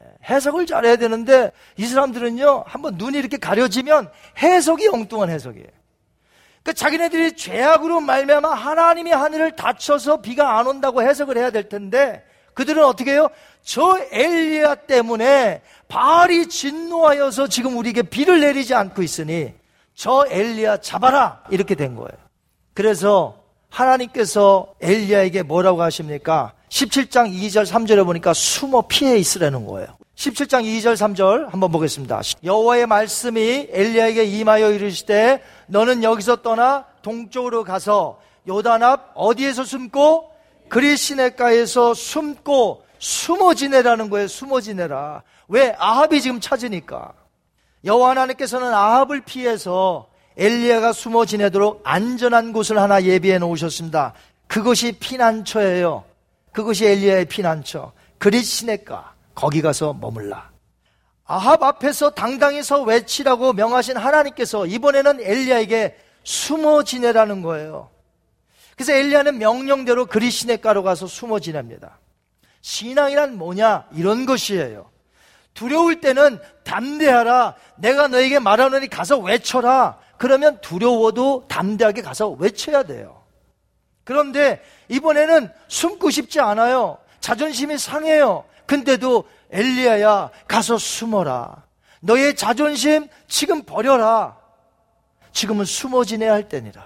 예, 0.00 0.04
해석을 0.30 0.64
잘해야 0.64 0.96
되는데 0.96 1.50
이 1.76 1.84
사람들은요 1.84 2.64
한번 2.66 2.94
눈이 2.94 3.18
이렇게 3.18 3.36
가려지면 3.36 4.10
해석이 4.38 4.88
엉뚱한 4.88 5.28
해석이에요. 5.28 5.66
그 6.62 6.72
자기네들이 6.72 7.36
죄악으로 7.36 8.00
말미암아 8.00 8.48
하나님이 8.48 9.10
하늘을 9.10 9.54
닫혀서 9.56 10.22
비가 10.22 10.56
안 10.58 10.66
온다고 10.66 11.02
해석을 11.02 11.36
해야 11.36 11.50
될 11.50 11.68
텐데 11.68 12.24
그들은 12.54 12.84
어떻게 12.84 13.12
해요? 13.12 13.28
저 13.62 13.98
엘리야 14.12 14.76
때문에 14.76 15.62
바알이 15.88 16.48
진노하여서 16.48 17.48
지금 17.48 17.76
우리에게 17.76 18.02
비를 18.02 18.40
내리지 18.40 18.72
않고 18.72 19.02
있으니 19.02 19.52
저 19.94 20.24
엘리야 20.30 20.78
잡아라 20.78 21.42
이렇게 21.50 21.74
된 21.74 21.96
거예요. 21.96 22.12
그래서 22.72 23.43
하나님께서 23.74 24.68
엘리야에게 24.80 25.42
뭐라고 25.42 25.82
하십니까? 25.82 26.52
17장 26.68 27.32
2절 27.32 27.66
3절에 27.66 28.04
보니까 28.04 28.32
숨어 28.32 28.82
피해 28.82 29.16
있으라는 29.18 29.66
거예요. 29.66 29.88
17장 30.14 30.62
2절 30.62 30.94
3절 30.94 31.50
한번 31.50 31.72
보겠습니다. 31.72 32.20
여호와의 32.44 32.86
말씀이 32.86 33.68
엘리야에게 33.70 34.24
임하여 34.24 34.70
이르시되 34.70 35.42
너는 35.66 36.04
여기서 36.04 36.36
떠나 36.36 36.84
동쪽으로 37.02 37.64
가서 37.64 38.20
요단 38.46 38.82
앞 38.84 39.10
어디에서 39.14 39.64
숨고 39.64 40.30
그리시네가에서 40.68 41.94
숨고 41.94 42.84
숨어 42.98 43.54
지내라는 43.54 44.08
거예요. 44.08 44.28
숨어 44.28 44.60
지내라. 44.60 45.22
왜 45.48 45.74
아합이 45.78 46.22
지금 46.22 46.40
찾으니까. 46.40 47.12
여호와 47.84 48.10
하나님께서는 48.10 48.72
아합을 48.72 49.22
피해서 49.22 50.06
엘리야가 50.36 50.92
숨어 50.92 51.26
지내도록 51.26 51.82
안전한 51.84 52.52
곳을 52.52 52.78
하나 52.78 53.02
예비해 53.04 53.38
놓으셨습니다. 53.38 54.14
그것이 54.46 54.92
피난처예요. 54.92 56.04
그것이 56.52 56.86
엘리야의 56.86 57.26
피난처. 57.26 57.92
그리시네가 58.18 59.14
거기 59.34 59.62
가서 59.62 59.94
머물라. 59.94 60.50
아합 61.26 61.62
앞에서 61.62 62.10
당당히 62.10 62.62
서 62.62 62.82
외치라고 62.82 63.52
명하신 63.54 63.96
하나님께서 63.96 64.66
이번에는 64.66 65.20
엘리야에게 65.20 65.96
숨어 66.22 66.84
지내라는 66.84 67.42
거예요. 67.42 67.90
그래서 68.76 68.92
엘리야는 68.92 69.38
명령대로 69.38 70.06
그리시네가로 70.06 70.82
가서 70.82 71.06
숨어 71.06 71.40
지냅니다. 71.40 71.98
신앙이란 72.60 73.36
뭐냐? 73.36 73.86
이런 73.94 74.26
것이에요. 74.26 74.90
두려울 75.54 76.00
때는 76.00 76.40
담대하라. 76.64 77.54
내가 77.76 78.08
너에게 78.08 78.38
말하노니 78.38 78.88
가서 78.88 79.18
외쳐라. 79.18 79.98
그러면 80.24 80.58
두려워도 80.62 81.44
담대하게 81.48 82.00
가서 82.00 82.30
외쳐야 82.30 82.82
돼요. 82.82 83.24
그런데 84.04 84.62
이번에는 84.88 85.50
숨고 85.68 86.08
싶지 86.08 86.40
않아요. 86.40 86.96
자존심이 87.20 87.76
상해요. 87.76 88.46
근데도 88.64 89.24
엘리야야 89.50 90.30
가서 90.48 90.78
숨어라. 90.78 91.64
너의 92.00 92.36
자존심 92.36 93.06
지금 93.28 93.64
버려라. 93.64 94.38
지금은 95.34 95.66
숨어 95.66 96.04
지내야 96.04 96.32
할 96.32 96.48
때니라. 96.48 96.82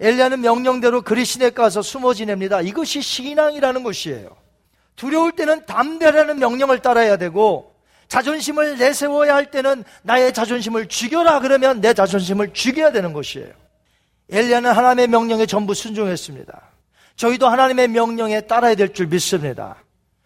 엘리야는 0.00 0.40
명령대로 0.40 1.02
그리시네 1.02 1.50
가서 1.50 1.82
숨어 1.82 2.14
지냅니다. 2.14 2.62
이것이 2.62 3.02
신앙이라는 3.02 3.82
것이에요. 3.82 4.34
두려울 4.96 5.32
때는 5.32 5.66
담대라는 5.66 6.38
명령을 6.38 6.78
따라야 6.78 7.18
되고 7.18 7.71
자존심을 8.12 8.76
내세워야 8.76 9.34
할 9.34 9.50
때는 9.50 9.84
나의 10.02 10.34
자존심을 10.34 10.86
죽여라 10.88 11.40
그러면 11.40 11.80
내 11.80 11.94
자존심을 11.94 12.52
죽여야 12.52 12.92
되는 12.92 13.14
것이에요. 13.14 13.48
엘리야는 14.28 14.70
하나님의 14.70 15.08
명령에 15.08 15.46
전부 15.46 15.72
순종했습니다. 15.72 16.60
저희도 17.16 17.48
하나님의 17.48 17.88
명령에 17.88 18.42
따라야 18.42 18.74
될 18.74 18.92
줄 18.92 19.06
믿습니다. 19.06 19.76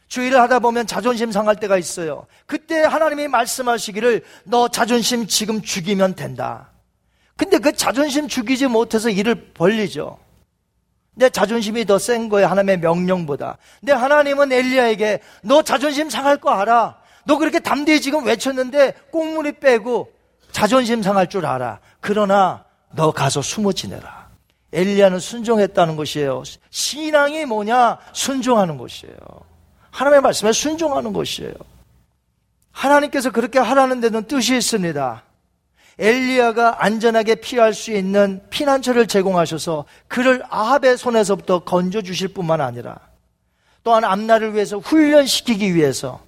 주의를 0.08 0.40
하다 0.40 0.58
보면 0.58 0.88
자존심 0.88 1.30
상할 1.30 1.54
때가 1.60 1.78
있어요. 1.78 2.26
그때 2.46 2.82
하나님이 2.82 3.28
말씀하시기를 3.28 4.24
너 4.42 4.66
자존심 4.66 5.28
지금 5.28 5.62
죽이면 5.62 6.16
된다. 6.16 6.72
근데 7.36 7.58
그 7.58 7.70
자존심 7.72 8.26
죽이지 8.26 8.66
못해서 8.66 9.10
일을 9.10 9.52
벌리죠. 9.54 10.18
내 11.14 11.30
자존심이 11.30 11.84
더 11.84 11.98
센 12.00 12.28
거예요. 12.28 12.48
하나님의 12.48 12.80
명령보다. 12.80 13.58
근데 13.78 13.92
하나님은 13.92 14.50
엘리야에게 14.50 15.20
너 15.42 15.62
자존심 15.62 16.10
상할 16.10 16.38
거 16.38 16.50
알아. 16.50 17.05
너 17.26 17.38
그렇게 17.38 17.58
담대히 17.58 18.00
지금 18.00 18.24
외쳤는데 18.24 18.94
꽁무니 19.10 19.52
빼고 19.58 20.12
자존심 20.52 21.02
상할 21.02 21.28
줄 21.28 21.44
알아. 21.44 21.80
그러나 22.00 22.64
너 22.94 23.10
가서 23.10 23.42
숨어 23.42 23.72
지내라. 23.72 24.28
엘리야는 24.72 25.18
순종했다는 25.18 25.96
것이에요. 25.96 26.42
신앙이 26.70 27.44
뭐냐? 27.44 27.98
순종하는 28.12 28.78
것이에요. 28.78 29.16
하나님의 29.90 30.22
말씀에 30.22 30.52
순종하는 30.52 31.12
것이에요. 31.12 31.52
하나님께서 32.70 33.30
그렇게 33.30 33.58
하라는 33.58 34.00
데는 34.00 34.24
뜻이 34.24 34.56
있습니다. 34.56 35.22
엘리야가 35.98 36.84
안전하게 36.84 37.36
피할 37.36 37.72
수 37.72 37.90
있는 37.90 38.42
피난처를 38.50 39.06
제공하셔서 39.06 39.86
그를 40.08 40.42
아합의 40.50 40.98
손에서부터 40.98 41.60
건져 41.60 42.02
주실 42.02 42.28
뿐만 42.28 42.60
아니라 42.60 42.98
또한 43.82 44.04
앞날을 44.04 44.52
위해서 44.54 44.78
훈련시키기 44.78 45.74
위해서 45.74 46.25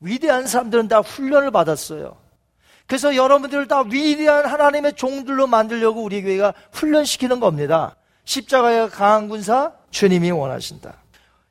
위대한 0.00 0.46
사람들은 0.46 0.88
다 0.88 1.00
훈련을 1.00 1.50
받았어요. 1.50 2.16
그래서 2.86 3.14
여러분들을 3.14 3.68
다 3.68 3.82
위대한 3.82 4.46
하나님의 4.46 4.94
종들로 4.94 5.46
만들려고 5.46 6.02
우리 6.02 6.22
교회가 6.22 6.54
훈련시키는 6.72 7.38
겁니다. 7.38 7.94
십자가의 8.24 8.90
강한 8.90 9.28
군사 9.28 9.72
주님이 9.90 10.30
원하신다. 10.30 10.94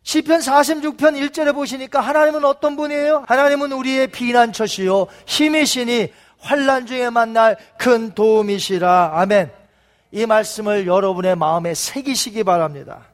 시편 0.04 0.40
46편 0.40 1.30
1절에 1.30 1.54
보시니까 1.54 2.00
하나님은 2.00 2.44
어떤 2.44 2.76
분이에요? 2.76 3.26
하나님은 3.28 3.72
우리의 3.72 4.08
비난처시요 4.08 5.08
힘이시니 5.28 6.12
환란 6.40 6.86
중에 6.86 7.10
만날 7.10 7.58
큰 7.78 8.14
도움이시라. 8.14 9.12
아멘. 9.14 9.52
이 10.12 10.26
말씀을 10.26 10.88
여러분의 10.88 11.36
마음에 11.36 11.74
새기시기 11.74 12.44
바랍니다. 12.44 13.06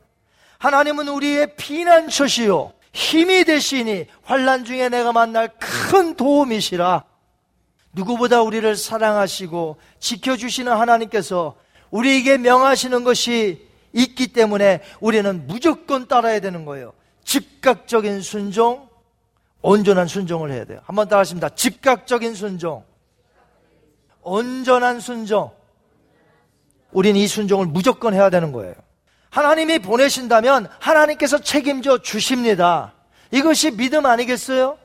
하나님은 0.60 1.10
우리의 1.10 1.56
피난처시요 1.58 2.72
힘이 2.96 3.44
되시니 3.44 4.08
환란 4.24 4.64
중에 4.64 4.88
내가 4.88 5.12
만날 5.12 5.52
큰 5.60 6.16
도움이시라. 6.16 7.04
누구보다 7.92 8.42
우리를 8.42 8.74
사랑하시고 8.76 9.76
지켜주시는 10.00 10.72
하나님께서 10.72 11.58
우리에게 11.92 12.38
명하시는 12.38 13.04
것이 13.04 13.68
있기 13.92 14.28
때문에 14.28 14.82
우리는 15.02 15.46
무조건 15.46 16.08
따라야 16.08 16.40
되는 16.40 16.64
거예요. 16.64 16.94
즉각적인 17.26 18.22
순종, 18.22 18.88
온전한 19.62 20.08
순종을 20.08 20.52
해야 20.52 20.64
돼요. 20.64 20.80
한번 20.86 21.10
따라 21.10 21.20
하십니다. 21.20 21.50
즉각적인 21.50 22.34
순종, 22.34 22.86
온전한 24.22 25.02
순종. 25.02 25.52
우리는 26.94 27.20
이 27.20 27.28
순종을 27.28 27.66
무조건 27.66 28.14
해야 28.14 28.30
되는 28.30 28.54
거예요. 28.54 28.74
하나님이 29.36 29.80
보내신다면 29.80 30.70
하나님께서 30.80 31.40
책임져 31.40 31.98
주십니다. 32.02 32.94
이것이 33.32 33.72
믿음 33.72 34.06
아니겠어요? 34.06 34.78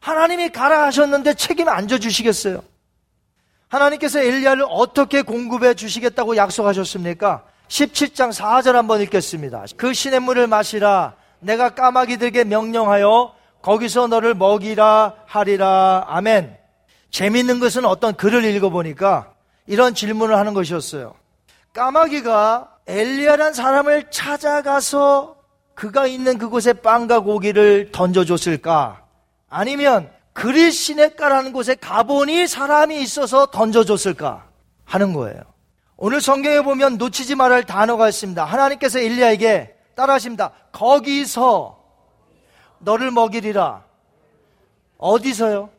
하나님이 0.00 0.48
가라 0.48 0.84
하셨는데 0.84 1.34
책임 1.34 1.68
안 1.68 1.88
져 1.88 1.98
주시겠어요? 1.98 2.62
하나님께서 3.68 4.20
엘리야를 4.20 4.64
어떻게 4.70 5.20
공급해 5.20 5.74
주시겠다고 5.74 6.38
약속하셨습니까? 6.38 7.44
17장 7.68 8.32
4절 8.32 8.72
한번 8.72 9.02
읽겠습니다. 9.02 9.66
그 9.76 9.92
시냇물을 9.92 10.46
마시라. 10.46 11.12
내가 11.40 11.74
까마귀들에게 11.74 12.44
명령하여 12.44 13.34
거기서 13.60 14.06
너를 14.06 14.32
먹이라 14.32 15.16
하리라. 15.26 16.06
아멘. 16.08 16.56
재밌는 17.10 17.60
것은 17.60 17.84
어떤 17.84 18.14
글을 18.14 18.42
읽어보니까 18.44 19.34
이런 19.66 19.94
질문을 19.94 20.34
하는 20.38 20.54
것이었어요. 20.54 21.14
까마귀가 21.74 22.71
엘리야란 22.86 23.54
사람을 23.54 24.10
찾아가서 24.10 25.36
그가 25.74 26.06
있는 26.06 26.38
그곳에 26.38 26.72
빵과 26.72 27.20
고기를 27.20 27.92
던져줬을까? 27.92 29.04
아니면 29.48 30.10
그리시네가라는 30.32 31.52
곳에 31.52 31.74
가보니 31.74 32.46
사람이 32.46 33.00
있어서 33.02 33.46
던져줬을까? 33.46 34.48
하는 34.84 35.12
거예요. 35.12 35.40
오늘 35.96 36.20
성경에 36.20 36.62
보면 36.62 36.98
놓치지 36.98 37.34
말할 37.36 37.64
단어가 37.64 38.08
있습니다. 38.08 38.44
하나님께서 38.44 38.98
엘리야에게 38.98 39.76
따라하십니다. 39.94 40.52
거기서 40.72 41.78
너를 42.80 43.10
먹이리라. 43.10 43.84
어디서요? 44.98 45.70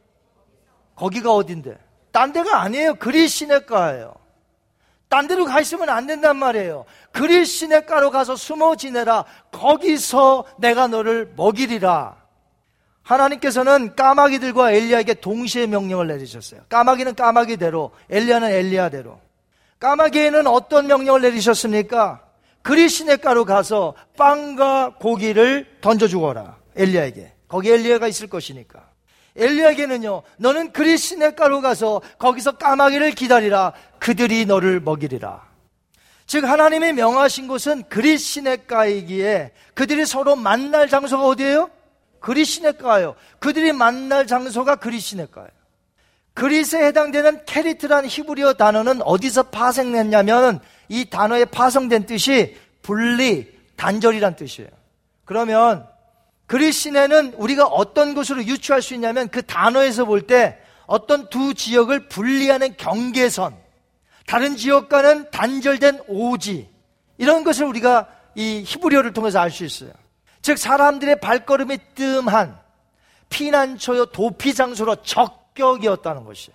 거기가 0.95 1.33
어딘데? 1.33 1.77
딴 2.11 2.31
데가 2.31 2.61
아니에요. 2.61 2.95
그리 2.95 3.27
시내가예요. 3.27 4.13
딴 5.13 5.27
데로 5.27 5.45
가 5.45 5.61
있으면 5.61 5.89
안 5.89 6.07
된단 6.07 6.37
말이에요. 6.37 6.85
그리 7.11 7.45
시내가로 7.45 8.09
가서 8.09 8.35
숨어 8.35 8.75
지내라. 8.75 9.25
거기서 9.51 10.45
내가 10.57 10.87
너를 10.87 11.31
먹이리라. 11.35 12.17
하나님께서는 13.03 13.95
까마귀들과 13.95 14.71
엘리야에게 14.71 15.13
동시에 15.15 15.67
명령을 15.67 16.07
내리셨어요. 16.07 16.61
까마귀는 16.67 17.13
까마귀대로, 17.13 17.91
엘리야는 18.09 18.49
엘리야대로. 18.49 19.19
까마귀에는 19.79 20.47
어떤 20.47 20.87
명령을 20.87 21.21
내리셨습니까? 21.21 22.23
그리 22.63 22.89
시내가로 22.89 23.45
가서 23.45 23.93
빵과 24.17 24.95
고기를 24.99 25.77
던져 25.81 26.07
주거라. 26.07 26.57
엘리야에게. 26.75 27.33
거기 27.47 27.71
엘리야가 27.71 28.07
있을 28.07 28.29
것이니까. 28.29 28.89
엘리야에게는요, 29.35 30.23
너는 30.37 30.71
그리 30.73 30.97
시내가로 30.97 31.61
가서 31.61 32.01
거기서 32.19 32.53
까마귀를 32.53 33.11
기다리라. 33.11 33.73
그들이 33.99 34.45
너를 34.45 34.79
먹이리라. 34.79 35.41
즉 36.25 36.45
하나님이 36.45 36.93
명하신 36.93 37.47
곳은 37.47 37.83
그리 37.89 38.17
시내가이기에 38.17 39.51
그들이 39.73 40.05
서로 40.05 40.35
만날 40.35 40.87
장소가 40.87 41.25
어디예요? 41.25 41.69
그리 42.19 42.45
시내가예요. 42.45 43.15
그들이 43.39 43.73
만날 43.73 44.27
장소가 44.27 44.77
그리 44.77 44.99
시내가예요. 44.99 45.49
그리스에 46.33 46.87
해당되는 46.87 47.45
케리트라는 47.45 48.09
히브리어 48.09 48.53
단어는 48.53 49.01
어디서 49.03 49.43
파생됐냐면 49.43 50.59
이 50.89 51.05
단어에 51.05 51.45
파생된 51.45 52.05
뜻이 52.05 52.57
분리, 52.81 53.51
단절이란 53.75 54.35
뜻이에요. 54.35 54.69
그러면 55.25 55.87
그리시내는 56.47 57.33
우리가 57.35 57.65
어떤 57.65 58.13
것으로 58.13 58.43
유추할 58.43 58.81
수 58.81 58.93
있냐면 58.93 59.29
그 59.29 59.41
단어에서 59.41 60.05
볼 60.05 60.27
때 60.27 60.59
어떤 60.85 61.29
두 61.29 61.53
지역을 61.53 62.09
분리하는 62.09 62.75
경계선, 62.77 63.55
다른 64.27 64.55
지역과는 64.55 65.31
단절된 65.31 66.01
오지, 66.07 66.69
이런 67.17 67.43
것을 67.43 67.65
우리가 67.65 68.07
이 68.35 68.63
히브리어를 68.65 69.13
통해서 69.13 69.39
알 69.39 69.49
수 69.49 69.63
있어요. 69.63 69.91
즉, 70.41 70.57
사람들의 70.57 71.21
발걸음이 71.21 71.77
뜸한 71.95 72.59
피난처요, 73.29 74.07
도피 74.07 74.53
장소로 74.53 74.97
적격이었다는 74.97 76.25
것이. 76.25 76.51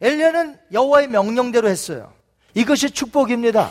엘리야는 0.00 0.58
여호와의 0.72 1.08
명령대로 1.08 1.68
했어요. 1.68 2.12
이것이 2.54 2.90
축복입니다. 2.90 3.70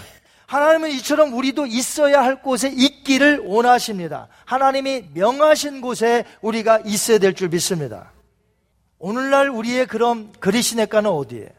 하나님은 0.53 0.91
이처럼 0.91 1.33
우리도 1.33 1.65
있어야 1.65 2.21
할 2.21 2.43
곳에 2.43 2.69
있기를 2.69 3.39
원하십니다. 3.43 4.27
하나님이 4.45 5.05
명하신 5.15 5.81
곳에 5.81 6.25
우리가 6.41 6.81
있어야 6.85 7.17
될 7.17 7.33
줄 7.33 7.49
믿습니다. 7.49 8.11
오늘날 8.99 9.49
우리의 9.49 9.87
그럼 9.87 10.31
그리시네가는 10.39 11.09
어디에? 11.09 11.49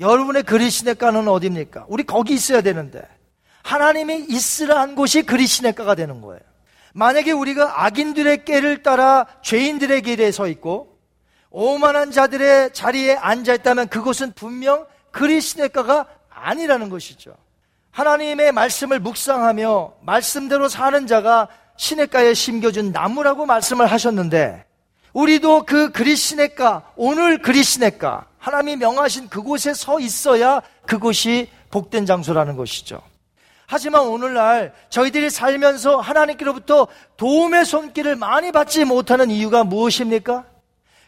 여러분의 0.00 0.42
그리시네가는 0.42 1.28
어디입니까? 1.28 1.84
우리 1.86 2.02
거기 2.02 2.34
있어야 2.34 2.62
되는데 2.62 3.00
하나님이 3.62 4.26
있으라 4.28 4.80
한 4.80 4.96
곳이 4.96 5.22
그리시네가가 5.22 5.94
되는 5.94 6.20
거예요. 6.20 6.40
만약에 6.94 7.30
우리가 7.30 7.84
악인들의 7.84 8.44
깨를 8.44 8.82
따라 8.82 9.24
죄인들의 9.42 10.02
길에 10.02 10.32
서 10.32 10.48
있고 10.48 10.98
오만한 11.50 12.10
자들의 12.10 12.72
자리에 12.72 13.14
앉아 13.14 13.54
있다면 13.54 13.86
그곳은 13.86 14.32
분명 14.32 14.84
그리시네가가 15.12 16.06
아니라는 16.28 16.88
것이죠. 16.88 17.36
하나님의 17.92 18.52
말씀을 18.52 19.00
묵상하며 19.00 19.92
말씀대로 20.00 20.68
사는 20.68 21.06
자가 21.06 21.48
시냇가에 21.76 22.34
심겨준 22.34 22.90
나무라고 22.92 23.46
말씀을 23.46 23.86
하셨는데 23.86 24.64
우리도 25.12 25.64
그 25.66 25.92
그리시네가 25.92 26.92
오늘 26.96 27.42
그리시네가 27.42 28.26
하나님이 28.38 28.76
명하신 28.76 29.28
그곳에 29.28 29.74
서 29.74 30.00
있어야 30.00 30.62
그곳이 30.86 31.50
복된 31.70 32.06
장소라는 32.06 32.56
것이죠. 32.56 33.00
하지만 33.66 34.02
오늘날 34.02 34.74
저희들이 34.88 35.30
살면서 35.30 36.00
하나님께로부터 36.00 36.88
도움의 37.16 37.64
손길을 37.64 38.16
많이 38.16 38.52
받지 38.52 38.84
못하는 38.84 39.30
이유가 39.30 39.64
무엇입니까? 39.64 40.44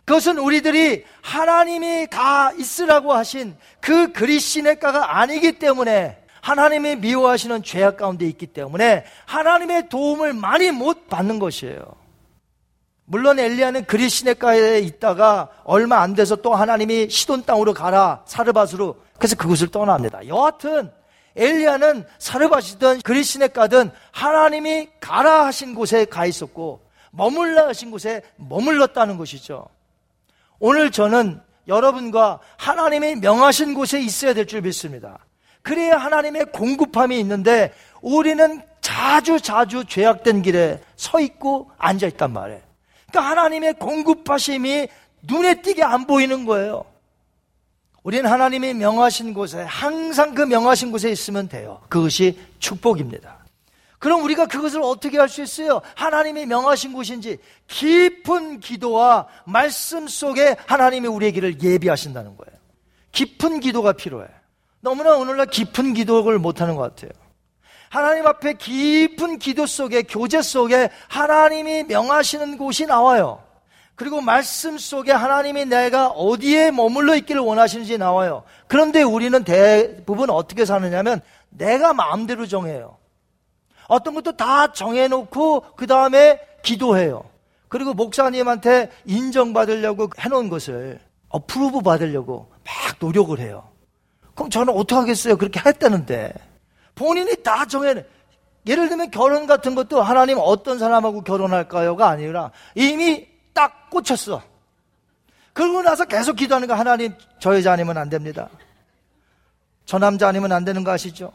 그것은 0.05 0.39
우리들이 0.39 1.05
하나님이 1.23 2.09
다 2.11 2.53
있으라고 2.53 3.15
하신 3.15 3.57
그 3.81 4.13
그리시네가가 4.13 5.19
아니기 5.19 5.59
때문에 5.59 6.24
하나님이 6.45 6.97
미워하시는 6.97 7.63
죄악 7.63 7.97
가운데 7.97 8.27
있기 8.27 8.49
때문에 8.49 9.07
하나님의 9.25 9.89
도움을 9.89 10.35
많이 10.35 10.71
못 10.71 11.09
받는 11.09 11.39
것이에요. 11.39 11.83
물론 13.07 13.39
엘리야는 13.39 13.87
그리시네가에 13.87 14.81
있다가 14.81 15.49
얼마 15.65 16.01
안 16.01 16.15
돼서 16.15 16.37
또 16.37 16.55
하나님이 16.55 17.09
시돈 17.09 17.47
땅으로 17.47 17.73
가라 17.73 18.25
사르밧으로 18.27 18.97
그래서 19.17 19.37
그곳을 19.37 19.69
떠납니다. 19.69 20.27
여하튼 20.29 20.93
엘리야는 21.35 22.05
사르밧이든 22.19 23.01
그리시네가든 23.01 23.91
하나님이 24.13 24.91
가라 25.01 25.47
하신 25.47 25.75
곳에 25.75 26.05
가 26.05 26.27
있었고 26.27 26.83
머물라 27.11 27.69
하신 27.69 27.91
곳에 27.91 28.21
머물렀다는 28.37 29.17
것이죠. 29.17 29.67
오늘 30.59 30.91
저는 30.91 31.41
여러분과 31.69 32.41
하나님이 32.59 33.17
명하신 33.17 33.73
곳에 33.73 33.99
있어야 34.03 34.35
될 34.35 34.45
줄 34.45 34.61
믿습니다. 34.61 35.21
그래야 35.65 35.97
하나님의 35.97 36.53
공급함이 36.53 37.19
있는데 37.21 37.73
우리는 38.03 38.61
자주 38.83 39.41
자주 39.41 39.87
죄악된 39.87 40.43
길에 40.43 40.81
서 40.95 41.19
있고 41.19 41.71
앉아 41.79 42.07
있단 42.09 42.33
말이에요. 42.33 42.61
그러니까 43.11 43.31
하나님의 43.31 43.75
공급하심이 43.75 44.89
눈에 45.23 45.63
띄게 45.63 45.83
안 45.83 46.07
보이는 46.07 46.45
거예요. 46.45 46.85
우리는 48.03 48.31
하나님이 48.31 48.75
명하신 48.75 49.33
곳에 49.33 49.63
항상 49.63 50.35
그 50.35 50.43
명하신 50.43 50.93
곳에 50.93 51.11
있으면 51.11 51.49
돼요. 51.49 51.81
그것이 51.89 52.39
축복입니다. 52.59 53.39
그럼 53.99 54.23
우리가 54.23 54.45
그것을 54.45 54.83
어떻게 54.83 55.17
할 55.17 55.31
수 55.31 55.43
있어요? 55.43 55.81
하나님이 55.95 56.45
명하신 56.45 56.93
곳인지 56.93 57.39
깊은 57.69 58.61
기도와 58.61 59.29
말씀 59.47 60.07
속에 60.07 60.57
하나님이 60.67 61.09
우리의 61.09 61.33
길을 61.33 61.63
예비하신다는 61.63 62.37
거예요. 62.37 62.61
깊은 63.13 63.61
기도가 63.61 63.93
필요해. 63.95 64.27
너무나 64.85 65.17
오늘날 65.17 65.47
깊은 65.47 65.95
기도를 65.95 66.39
못하는 66.39 66.77
것 66.77 66.83
같아요. 66.83 67.11
하나님 67.89 68.27
앞에 68.27 68.53
깊은 68.53 69.39
기도 69.39 69.65
속에, 69.65 70.03
교제 70.03 70.43
속에 70.43 70.91
하나님이 71.09 71.85
명하시는 71.85 72.59
곳이 72.59 72.85
나와요. 72.85 73.43
그리고 73.95 74.21
말씀 74.21 74.77
속에 74.77 75.11
하나님이 75.11 75.65
내가 75.65 76.09
어디에 76.09 76.71
머물러 76.71 77.17
있기를 77.17 77.41
원하시는지 77.41 77.97
나와요. 77.97 78.43
그런데 78.67 79.03
우리는 79.03 79.43
대부분 79.43 80.29
어떻게 80.29 80.67
사느냐면 80.67 81.23
내가 81.49 81.95
마음대로 81.95 82.47
정해요. 82.47 82.99
어떤 83.89 84.15
것도 84.15 84.37
다 84.37 84.73
정해놓고 84.73 85.77
그 85.77 85.87
다음에 85.87 86.39
기도해요. 86.63 87.25
그리고 87.69 87.95
목사님한테 87.95 88.91
인정받으려고 89.07 90.11
해놓은 90.19 90.51
것을 90.51 91.01
어프로브 91.31 91.81
받으려고 91.81 92.53
막 92.65 92.97
노력을 93.01 93.39
해요. 93.39 93.74
그럼 94.35 94.51
저는 94.51 94.75
어떡하겠어요? 94.75 95.37
그렇게 95.37 95.61
했다는데. 95.65 96.33
본인이 96.95 97.43
다 97.43 97.67
정해내. 97.67 98.05
예를 98.67 98.89
들면 98.89 99.11
결혼 99.11 99.47
같은 99.47 99.75
것도 99.75 100.03
하나님 100.03 100.39
어떤 100.41 100.79
사람하고 100.79 101.23
결혼할까요가 101.23 102.09
아니라 102.09 102.51
이미 102.75 103.27
딱 103.53 103.91
꽂혔어. 103.91 104.43
그러고 105.53 105.83
나서 105.83 106.05
계속 106.05 106.37
기도하는 106.37 106.67
거 106.67 106.75
하나님 106.75 107.15
저 107.39 107.55
여자 107.55 107.73
아니면 107.73 107.99
안 107.99 108.09
됩니다. 108.09 108.49
저 109.85 109.99
남자 109.99 110.29
아니면 110.29 110.53
안 110.53 110.65
되는 110.65 110.83
거 110.83 110.91
아시죠? 110.91 111.33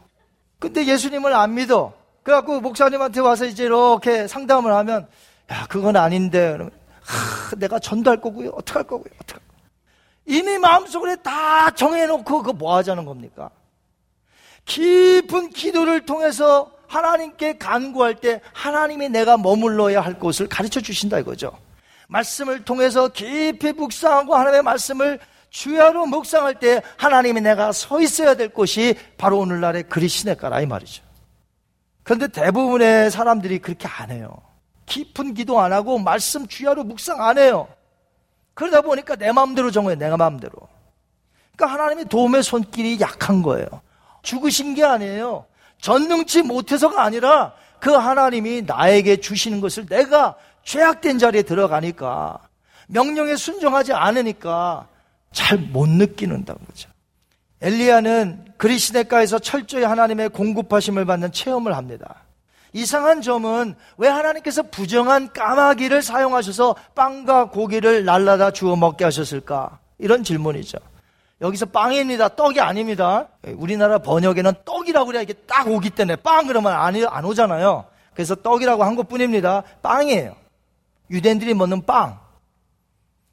근데 0.58 0.86
예수님을 0.86 1.32
안 1.34 1.54
믿어. 1.54 1.94
그래갖고 2.22 2.60
목사님한테 2.60 3.20
와서 3.20 3.46
이제 3.46 3.64
이렇게 3.64 4.26
상담을 4.26 4.74
하면 4.74 5.08
야 5.50 5.66
그건 5.68 5.96
아닌데 5.96 6.52
그러면 6.52 6.70
하, 7.02 7.56
내가 7.56 7.78
전도할 7.78 8.20
거고요. 8.20 8.50
어떡할 8.50 8.84
거고요. 8.84 9.12
어떡할 9.22 9.40
거고요. 9.40 9.49
이미 10.26 10.58
마음속에 10.58 11.16
다 11.16 11.70
정해놓고 11.70 12.38
그거 12.38 12.52
뭐 12.52 12.76
하자는 12.76 13.04
겁니까? 13.04 13.50
깊은 14.64 15.50
기도를 15.50 16.06
통해서 16.06 16.70
하나님께 16.86 17.58
간구할 17.58 18.16
때 18.16 18.40
하나님이 18.52 19.08
내가 19.08 19.36
머물러야 19.36 20.00
할 20.00 20.18
곳을 20.18 20.48
가르쳐 20.48 20.80
주신다 20.80 21.18
이거죠. 21.18 21.56
말씀을 22.08 22.64
통해서 22.64 23.08
깊이 23.08 23.72
묵상하고 23.72 24.34
하나님의 24.34 24.62
말씀을 24.62 25.20
주야로 25.50 26.06
묵상할 26.06 26.58
때 26.58 26.82
하나님이 26.96 27.40
내가 27.40 27.72
서 27.72 28.00
있어야 28.00 28.34
될 28.34 28.48
곳이 28.48 28.96
바로 29.16 29.38
오늘날의 29.38 29.84
그리시네가라 29.84 30.60
이 30.60 30.66
말이죠. 30.66 31.02
그런데 32.02 32.28
대부분의 32.28 33.10
사람들이 33.10 33.60
그렇게 33.60 33.86
안 33.86 34.10
해요. 34.10 34.42
깊은 34.86 35.34
기도 35.34 35.60
안 35.60 35.72
하고 35.72 35.98
말씀 35.98 36.46
주야로 36.48 36.82
묵상 36.84 37.22
안 37.22 37.38
해요. 37.38 37.68
그러다 38.60 38.82
보니까 38.82 39.16
내 39.16 39.32
마음대로 39.32 39.70
정해요. 39.70 39.94
내가 39.96 40.18
마음대로. 40.18 40.52
그러니까 41.56 41.78
하나님의 41.78 42.04
도움의 42.10 42.42
손길이 42.42 43.00
약한 43.00 43.40
거예요. 43.40 43.66
죽으신 44.22 44.74
게 44.74 44.84
아니에요. 44.84 45.46
전능치 45.80 46.42
못해서가 46.42 47.02
아니라 47.02 47.54
그 47.80 47.90
하나님이 47.90 48.64
나에게 48.66 49.16
주시는 49.16 49.62
것을 49.62 49.86
내가 49.86 50.34
죄악된 50.64 51.18
자리에 51.18 51.40
들어가니까 51.40 52.38
명령에 52.88 53.34
순종하지 53.36 53.94
않으니까 53.94 54.86
잘 55.32 55.56
못 55.56 55.88
느끼는다는 55.88 56.60
거죠. 56.66 56.90
엘리야는 57.62 58.52
그리시네가에서 58.58 59.38
철저히 59.38 59.84
하나님의 59.84 60.28
공급하심을 60.28 61.06
받는 61.06 61.32
체험을 61.32 61.74
합니다. 61.78 62.19
이상한 62.72 63.20
점은 63.22 63.74
왜 63.96 64.08
하나님께서 64.08 64.62
부정한 64.62 65.32
까마귀를 65.32 66.02
사용하셔서 66.02 66.76
빵과 66.94 67.46
고기를 67.50 68.04
날라다 68.04 68.52
주워 68.52 68.76
먹게 68.76 69.04
하셨을까? 69.04 69.78
이런 69.98 70.22
질문이죠. 70.22 70.78
여기서 71.40 71.66
빵입니다. 71.66 72.28
떡이 72.28 72.60
아닙니다. 72.60 73.28
우리나라 73.56 73.98
번역에는 73.98 74.52
떡이라고 74.64 75.06
그래야 75.06 75.22
이게 75.22 75.32
딱 75.32 75.66
오기 75.68 75.90
때문에 75.90 76.16
빵 76.16 76.46
그러면 76.46 76.72
안, 76.74 76.94
안 77.06 77.24
오잖아요. 77.24 77.86
그래서 78.14 78.34
떡이라고 78.34 78.84
한 78.84 78.96
것 78.96 79.08
뿐입니다. 79.08 79.62
빵이에요. 79.82 80.36
유대인들이 81.10 81.54
먹는 81.54 81.86
빵. 81.86 82.20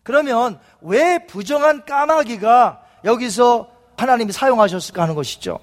그러면 0.04 0.60
왜 0.82 1.26
부정한 1.28 1.84
까마귀가 1.86 2.82
여기서 3.04 3.69
하나님이 3.97 4.32
사용하셨을까 4.32 5.04
하는 5.04 5.13
것이죠. 5.15 5.60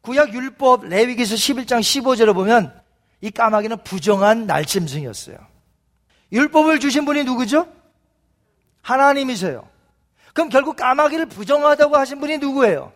구약 0.00 0.32
율법 0.34 0.86
레위기서 0.86 1.34
11장 1.36 1.80
15절을 1.80 2.34
보면 2.34 2.77
이 3.20 3.30
까마귀는 3.30 3.82
부정한 3.84 4.46
날짐승이었어요. 4.46 5.36
율법을 6.32 6.78
주신 6.80 7.04
분이 7.04 7.24
누구죠? 7.24 7.66
하나님이세요. 8.82 9.68
그럼 10.32 10.48
결국 10.50 10.76
까마귀를 10.76 11.26
부정하다고 11.26 11.96
하신 11.96 12.20
분이 12.20 12.38
누구예요? 12.38 12.92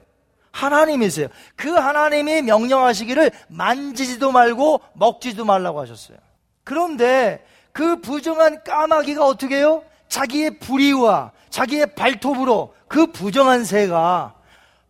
하나님이세요. 0.53 1.29
그 1.57 1.71
하나님이 1.71 2.43
명령하시기를 2.43 3.31
만지지도 3.49 4.33
말고 4.33 4.81
먹지도 4.93 5.45
말라고 5.45 5.81
하셨어요. 5.81 6.19
그런데 6.63 7.45
그 7.73 8.01
부정한 8.01 8.63
까마귀가 8.63 9.27
어떻게 9.27 9.57
해요? 9.57 9.83
자기의 10.09 10.59
불의와 10.59 11.33
자기의 11.49 11.95
발톱으로 11.95 12.75
그 12.87 13.07
부정한 13.07 13.65
새가 13.65 14.35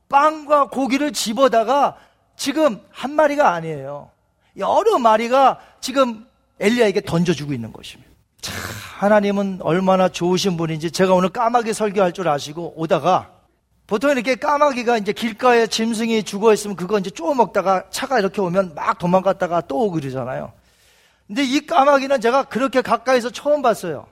빵과 0.08 0.66
고기를 0.68 1.12
집어다가 1.12 1.96
지금 2.36 2.80
한 2.90 3.12
마리가 3.12 3.52
아니에요. 3.52 4.10
여러 4.56 4.98
마리가 4.98 5.58
지금 5.80 6.26
엘리야에게 6.60 7.02
던져주고 7.02 7.52
있는 7.52 7.72
것입니다. 7.72 8.10
참, 8.40 8.54
하나님은 8.98 9.60
얼마나 9.62 10.08
좋으신 10.08 10.56
분인지 10.56 10.90
제가 10.90 11.14
오늘 11.14 11.30
까마귀 11.30 11.72
설교할 11.72 12.12
줄 12.12 12.28
아시고 12.28 12.74
오다가 12.76 13.30
보통 13.86 14.10
이렇게 14.10 14.36
까마귀가 14.36 14.98
이제 14.98 15.12
길가에 15.12 15.66
짐승이 15.66 16.22
죽어 16.22 16.52
있으면 16.52 16.76
그거 16.76 16.98
이제 16.98 17.10
쪼 17.10 17.34
먹다가 17.34 17.84
차가 17.90 18.18
이렇게 18.18 18.40
오면 18.40 18.74
막 18.74 18.98
도망갔다가 18.98 19.62
또 19.62 19.80
오고 19.80 19.92
그러잖아요. 19.96 20.52
근데 21.26 21.44
이 21.44 21.66
까마귀는 21.66 22.20
제가 22.20 22.44
그렇게 22.44 22.80
가까이서 22.80 23.30
처음 23.30 23.62
봤어요. 23.62 24.06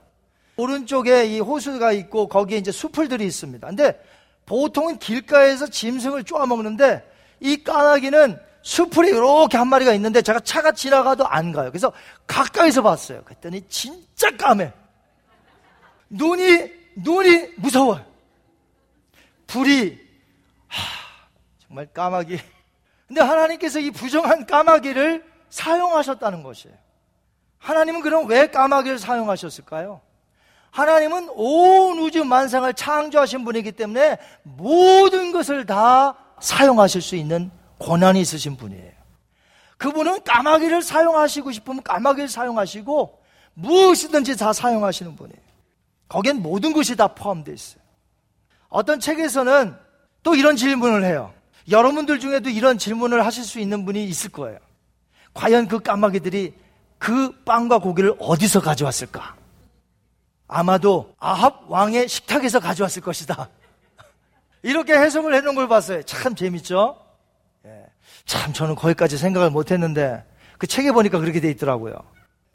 오른쪽에 0.57 1.25
이 1.25 1.39
호수가 1.39 1.91
있고 1.93 2.27
거기에 2.27 2.57
이제 2.57 2.71
수풀들이 2.71 3.25
있습니다. 3.25 3.67
근데 3.67 3.99
보통은 4.45 4.99
길가에서 4.99 5.67
짐승을 5.67 6.23
쪼아 6.23 6.45
먹는데 6.45 7.03
이 7.39 7.63
까마귀는 7.63 8.37
수풀이 8.61 9.09
이렇게 9.09 9.57
한 9.57 9.67
마리가 9.67 9.93
있는데 9.93 10.21
제가 10.21 10.39
차가 10.41 10.71
지나가도 10.71 11.25
안 11.27 11.51
가요. 11.51 11.71
그래서 11.71 11.91
가까이서 12.27 12.81
봤어요. 12.81 13.23
그랬더니 13.23 13.67
진짜 13.67 14.29
까매. 14.37 14.71
눈이 16.09 16.81
눈이 16.95 17.53
무서워요. 17.57 18.05
불이 19.47 19.99
하, 20.67 20.81
정말 21.65 21.87
까마귀. 21.87 22.39
근데 23.07 23.21
하나님께서 23.21 23.79
이 23.79 23.91
부정한 23.91 24.45
까마귀를 24.45 25.25
사용하셨다는 25.49 26.43
것이에요. 26.43 26.75
하나님은 27.57 28.01
그럼 28.01 28.27
왜 28.27 28.47
까마귀를 28.47 28.99
사용하셨을까요? 28.99 30.01
하나님은 30.71 31.29
온 31.35 31.99
우주 31.99 32.23
만상을 32.23 32.73
창조하신 32.73 33.43
분이기 33.43 33.73
때문에 33.73 34.17
모든 34.43 35.31
것을 35.31 35.65
다 35.65 36.15
사용하실 36.39 37.01
수 37.01 37.15
있는 37.15 37.51
권한이 37.81 38.21
있으신 38.21 38.55
분이에요. 38.57 38.91
그분은 39.77 40.23
까마귀를 40.23 40.83
사용하시고 40.83 41.51
싶으면 41.51 41.81
까마귀를 41.81 42.29
사용하시고 42.29 43.19
무엇이든지 43.55 44.37
다 44.37 44.53
사용하시는 44.53 45.15
분이에요. 45.15 45.41
거기엔 46.07 46.41
모든 46.41 46.73
것이 46.73 46.95
다 46.95 47.07
포함되어 47.07 47.53
있어요. 47.53 47.81
어떤 48.69 48.99
책에서는 48.99 49.75
또 50.23 50.35
이런 50.35 50.55
질문을 50.55 51.03
해요. 51.03 51.33
여러분들 51.69 52.19
중에도 52.19 52.49
이런 52.49 52.77
질문을 52.77 53.25
하실 53.25 53.43
수 53.43 53.59
있는 53.59 53.85
분이 53.85 54.05
있을 54.05 54.29
거예요. 54.29 54.59
과연 55.33 55.67
그 55.67 55.79
까마귀들이 55.79 56.53
그 56.99 57.31
빵과 57.43 57.79
고기를 57.79 58.13
어디서 58.19 58.61
가져왔을까? 58.61 59.35
아마도 60.47 61.15
아합 61.17 61.63
왕의 61.69 62.07
식탁에서 62.07 62.59
가져왔을 62.59 63.01
것이다. 63.01 63.49
이렇게 64.61 64.93
해석을 64.93 65.33
해놓은 65.33 65.55
걸 65.55 65.67
봤어요. 65.67 66.03
참 66.03 66.35
재밌죠? 66.35 67.00
예. 68.31 68.37
참 68.37 68.53
저는 68.53 68.75
거기까지 68.75 69.17
생각을 69.17 69.49
못 69.49 69.71
했는데 69.71 70.23
그 70.57 70.67
책에 70.67 70.91
보니까 70.91 71.19
그렇게 71.19 71.39
돼 71.41 71.49
있더라고요. 71.51 71.95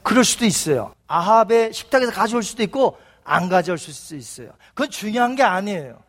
그럴 0.03 0.23
수도 0.23 0.45
있어요. 0.45 0.93
아합의 1.07 1.73
식탁에서 1.73 2.11
가져올 2.11 2.43
수도 2.43 2.63
있고 2.63 2.97
안 3.23 3.49
가져올 3.49 3.77
수도 3.77 4.15
있어요. 4.15 4.49
그건 4.73 4.89
중요한 4.89 5.35
게 5.35 5.43
아니에요. 5.43 5.99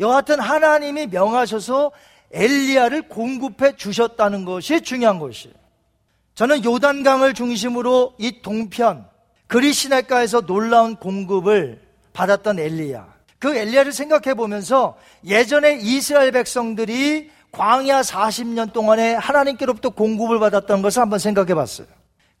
여하튼 0.00 0.40
하나님이 0.40 1.08
명하셔서 1.08 1.90
엘리야를 2.30 3.08
공급해 3.08 3.76
주셨다는 3.76 4.44
것이 4.44 4.80
중요한 4.82 5.18
것이에요. 5.18 5.54
저는 6.34 6.64
요단강을 6.64 7.34
중심으로 7.34 8.14
이 8.18 8.42
동편 8.42 9.06
그리시네가에서 9.48 10.42
놀라운 10.42 10.94
공급을 10.94 11.80
받았던 12.12 12.60
엘리야. 12.60 13.18
그 13.40 13.56
엘리야를 13.56 13.92
생각해 13.92 14.34
보면서 14.34 14.96
예전에 15.24 15.78
이스라엘 15.80 16.32
백성들이 16.32 17.30
광야 17.52 18.02
40년 18.02 18.72
동안에 18.72 19.14
하나님께로부터 19.14 19.90
공급을 19.90 20.38
받았던 20.38 20.82
것을 20.82 21.02
한번 21.02 21.18
생각해 21.18 21.54
봤어요. 21.54 21.86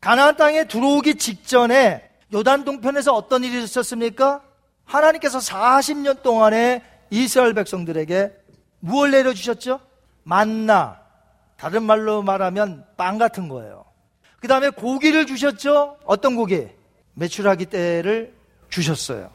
가나안 0.00 0.36
땅에 0.36 0.64
들어오기 0.64 1.16
직전에 1.16 2.08
요단 2.32 2.64
동편에서 2.64 3.14
어떤 3.14 3.42
일이 3.42 3.62
있었습니까? 3.62 4.42
하나님께서 4.84 5.38
40년 5.38 6.22
동안에 6.22 6.82
이스라엘 7.10 7.54
백성들에게 7.54 8.32
무엇을 8.80 9.10
내려주셨죠? 9.12 9.80
만나. 10.24 11.00
다른 11.56 11.82
말로 11.82 12.22
말하면 12.22 12.84
빵 12.96 13.18
같은 13.18 13.48
거예요. 13.48 13.84
그 14.40 14.46
다음에 14.46 14.70
고기를 14.70 15.26
주셨죠? 15.26 15.96
어떤 16.04 16.36
고기? 16.36 16.68
매출하기 17.14 17.66
때를 17.66 18.34
주셨어요. 18.68 19.30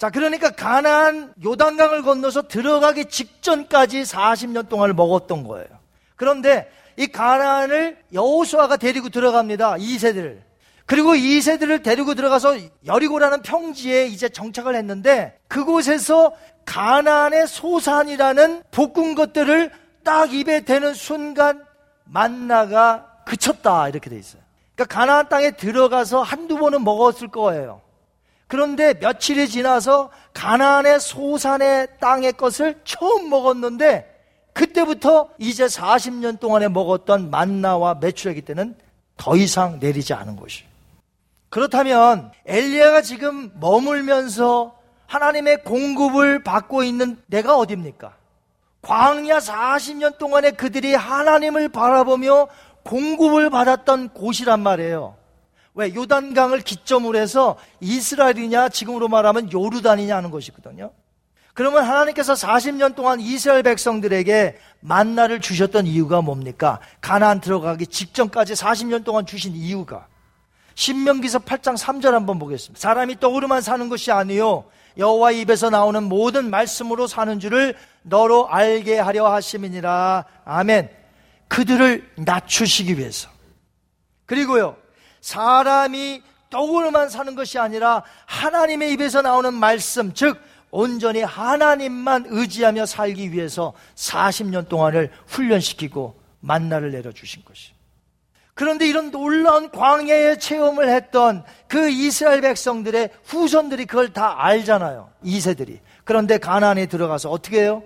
자, 0.00 0.08
그러니까 0.08 0.48
가나안 0.48 1.34
요단강을 1.44 2.00
건너서 2.00 2.48
들어가기 2.48 3.10
직전까지 3.10 4.00
40년 4.04 4.70
동안을 4.70 4.94
먹었던 4.94 5.44
거예요. 5.44 5.68
그런데 6.16 6.70
이 6.96 7.06
가나안을 7.06 7.98
여호수아가 8.14 8.78
데리고 8.78 9.10
들어갑니다. 9.10 9.74
2세들을. 9.74 10.38
그리고 10.86 11.12
2세들을 11.12 11.82
데리고 11.82 12.14
들어가서 12.14 12.56
여리고라는 12.86 13.42
평지에 13.42 14.06
이제 14.06 14.30
정착을 14.30 14.74
했는데 14.74 15.38
그곳에서 15.48 16.32
가나안의 16.64 17.46
소산이라는 17.46 18.62
볶은 18.70 19.14
것들을 19.14 19.70
딱 20.02 20.32
입에 20.32 20.64
대는 20.64 20.94
순간 20.94 21.62
만나가 22.04 23.06
그쳤다 23.26 23.90
이렇게 23.90 24.08
돼 24.08 24.18
있어요. 24.18 24.40
그러니까 24.74 24.98
가나안 24.98 25.28
땅에 25.28 25.50
들어가서 25.50 26.22
한두 26.22 26.56
번은 26.56 26.84
먹었을 26.84 27.28
거예요. 27.28 27.82
그런데 28.50 28.94
며칠이 28.94 29.48
지나서 29.48 30.10
가나안의 30.34 30.98
소산의 30.98 31.86
땅의 32.00 32.32
것을 32.32 32.80
처음 32.84 33.30
먹었는데 33.30 34.10
그때부터 34.52 35.28
이제 35.38 35.66
40년 35.66 36.40
동안에 36.40 36.66
먹었던 36.66 37.30
만나와 37.30 37.94
매출액이 37.94 38.42
때는 38.42 38.74
더 39.16 39.36
이상 39.36 39.78
내리지 39.78 40.14
않은 40.14 40.34
것이. 40.34 40.64
그렇다면 41.48 42.32
엘리야가 42.44 43.02
지금 43.02 43.52
머물면서 43.60 44.76
하나님의 45.06 45.62
공급을 45.62 46.42
받고 46.42 46.82
있는 46.82 47.22
내가 47.26 47.56
어디입니까? 47.56 48.14
광야 48.82 49.38
40년 49.38 50.18
동안에 50.18 50.50
그들이 50.50 50.94
하나님을 50.94 51.68
바라보며 51.68 52.48
공급을 52.82 53.48
받았던 53.50 54.08
곳이란 54.08 54.58
말이에요. 54.58 55.19
왜? 55.80 55.94
요단강을 55.94 56.60
기점으로 56.60 57.18
해서 57.18 57.56
이스라엘이냐, 57.80 58.68
지금으로 58.68 59.08
말하면 59.08 59.52
요르단이냐 59.52 60.16
하는 60.16 60.30
것이거든요. 60.30 60.92
그러면 61.54 61.84
하나님께서 61.84 62.34
40년 62.34 62.94
동안 62.94 63.20
이스라엘 63.20 63.62
백성들에게 63.62 64.56
만나를 64.80 65.40
주셨던 65.40 65.86
이유가 65.86 66.20
뭡니까? 66.22 66.80
가나안 67.00 67.40
들어가기 67.40 67.86
직전까지 67.86 68.54
40년 68.54 69.04
동안 69.04 69.26
주신 69.26 69.54
이유가 69.54 70.06
신명기서 70.74 71.40
8장 71.40 71.76
3절 71.76 72.12
한번 72.12 72.38
보겠습니다. 72.38 72.80
사람이 72.80 73.20
떡으로만 73.20 73.60
사는 73.60 73.88
것이 73.88 74.12
아니요 74.12 74.64
여호와 74.96 75.32
입에서 75.32 75.70
나오는 75.70 76.02
모든 76.04 76.50
말씀으로 76.50 77.06
사는 77.06 77.38
줄을 77.40 77.76
너로 78.02 78.48
알게 78.48 78.98
하려 78.98 79.30
하심이니라. 79.32 80.24
아멘. 80.44 80.88
그들을 81.48 82.10
낮추시기 82.16 82.96
위해서. 82.96 83.28
그리고요. 84.26 84.76
사람이 85.20 86.22
떡으로만 86.50 87.08
사는 87.08 87.34
것이 87.34 87.58
아니라 87.58 88.02
하나님의 88.26 88.92
입에서 88.92 89.22
나오는 89.22 89.54
말씀, 89.54 90.12
즉 90.14 90.40
온전히 90.70 91.22
하나님만 91.22 92.26
의지하며 92.28 92.86
살기 92.86 93.32
위해서 93.32 93.72
40년 93.94 94.68
동안을 94.68 95.10
훈련시키고 95.26 96.20
만나를 96.40 96.92
내려주신 96.92 97.44
것이. 97.44 97.72
그런데 98.54 98.86
이런 98.86 99.10
놀라운 99.10 99.70
광야의 99.70 100.38
체험을 100.38 100.88
했던 100.88 101.44
그 101.66 101.88
이스라엘 101.88 102.42
백성들의 102.42 103.10
후손들이 103.24 103.86
그걸 103.86 104.12
다 104.12 104.44
알잖아요. 104.44 105.10
2세들이. 105.24 105.78
그런데 106.04 106.38
가나안에 106.38 106.86
들어가서 106.86 107.30
어떻게 107.30 107.62
해요? 107.62 107.82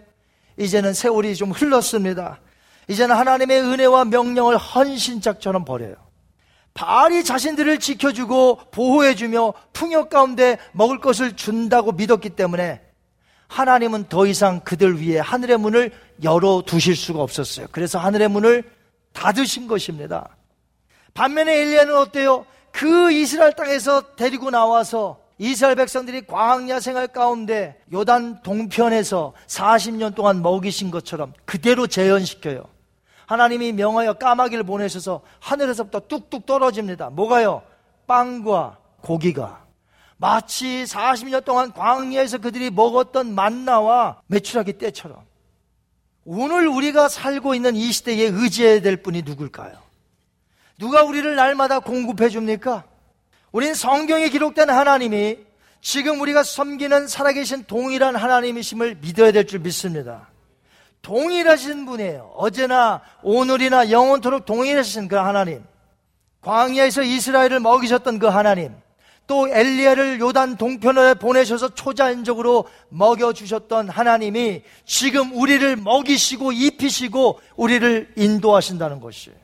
이제는 0.59 0.93
세월이 0.95 1.37
좀 1.37 1.53
흘렀습니다. 1.53 2.41
이제는 2.89 3.15
하나님의 3.15 3.61
은혜와 3.61 4.07
명령을 4.07 4.57
헌신짝처럼 4.57 5.65
버려요. 5.65 5.95
바알이 6.75 7.23
자신들을 7.23 7.79
지켜주고 7.79 8.71
보호해주며 8.73 9.55
풍요 9.73 10.09
가운데 10.09 10.59
먹을 10.73 10.99
것을 10.99 11.37
준다고 11.37 11.93
믿었기 11.93 12.31
때문에 12.31 12.83
하나님은 13.47 14.09
더 14.09 14.27
이상 14.27 14.61
그들 14.61 15.01
위에 15.01 15.21
하늘의 15.21 15.59
문을 15.59 15.93
열어 16.25 16.63
두실 16.67 16.97
수가 16.97 17.23
없었어요. 17.23 17.69
그래서 17.71 18.01
하늘의 18.01 18.29
문을 18.29 18.65
닫으신 19.13 19.69
것입니다. 19.69 20.37
반면에 21.15 21.61
엘리야는 21.61 21.97
어때요? 21.97 22.47
그 22.73 23.13
이스라엘 23.13 23.53
땅에서 23.53 24.17
데리고 24.17 24.51
나와서 24.51 25.21
이스라엘 25.39 25.77
백성들이 25.77 26.27
광야 26.27 26.81
생활 26.81 27.07
가운데 27.07 27.81
요단 27.93 28.43
동편에서 28.43 29.35
40년 29.47 30.17
동안 30.17 30.43
먹이신 30.43 30.91
것처럼 30.91 31.33
그대로 31.45 31.87
재현시켜요. 31.87 32.74
하나님이 33.27 33.73
명하여 33.73 34.15
까마귀를 34.15 34.65
보내셔서 34.65 35.23
하늘에서부터 35.41 36.01
뚝뚝 36.01 36.47
떨어집니다. 36.47 37.11
뭐가요? 37.11 37.63
빵과 38.07 38.79
고기가. 39.01 39.65
마치 40.17 40.85
40년 40.85 41.45
동안 41.45 41.73
광야에서 41.73 42.39
그들이 42.39 42.71
먹었던 42.71 43.35
만나와 43.35 44.21
매출하기 44.27 44.75
때처럼. 44.75 45.19
오늘 46.25 46.69
우리가 46.69 47.09
살고 47.09 47.55
있는 47.55 47.77
이 47.77 47.93
시대에 47.93 48.25
의지해야 48.29 48.81
될 48.81 49.03
분이 49.03 49.23
누굴까요? 49.23 49.73
누가 50.79 51.03
우리를 51.03 51.35
날마다 51.37 51.81
공급해 51.81 52.29
줍니까? 52.29 52.85
우린 53.53 53.75
성경에 53.75 54.29
기록된 54.29 54.71
하나님이 54.71 55.39
지금 55.81 56.21
우리가 56.21 56.43
섬기는 56.43 57.07
살아계신 57.09 57.65
동일한 57.65 58.17
하나님이심을 58.17 58.97
믿어야 59.03 59.33
될 59.33 59.47
줄 59.47 59.61
믿습니다. 59.61 60.29
동일하신 61.05 61.87
분이에요. 61.87 62.33
어제나 62.35 63.03
오늘이나 63.23 63.91
영원토록 63.91 64.47
동일하신 64.47 65.07
그 65.07 65.17
하나님. 65.17 65.63
광야에서 66.41 67.03
이스라엘을 67.03 67.61
먹이셨던 67.61 68.19
그 68.19 68.27
하나님. 68.27 68.73
또 69.27 69.49
엘리야를 69.49 70.21
요단 70.21 70.57
동편에 70.57 71.15
보내셔서 71.15 71.75
초자연적으로 71.75 72.65
먹여 72.89 73.33
주셨던 73.33 73.89
하나님이 73.89 74.63
지금 74.85 75.33
우리를 75.33 75.77
먹이시고 75.77 76.53
입히시고 76.53 77.41
우리를 77.57 78.13
인도하신다는 78.17 79.01
것이에요. 79.01 79.37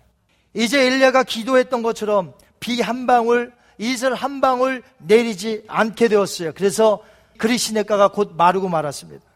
이제 0.53 0.85
엘리야가 0.87 1.23
기도했던 1.23 1.83
것처럼 1.83 2.35
비 2.59 2.81
한 2.81 3.07
방울, 3.07 3.53
이슬 3.79 4.15
한 4.15 4.43
방울 4.43 4.83
내리지 4.99 5.65
않게 5.67 6.09
되었어요. 6.09 6.53
그래서 6.55 7.03
그리시네가가 7.39 8.09
곧 8.09 8.33
마르고 8.37 8.69
말았습니다. 8.69 9.30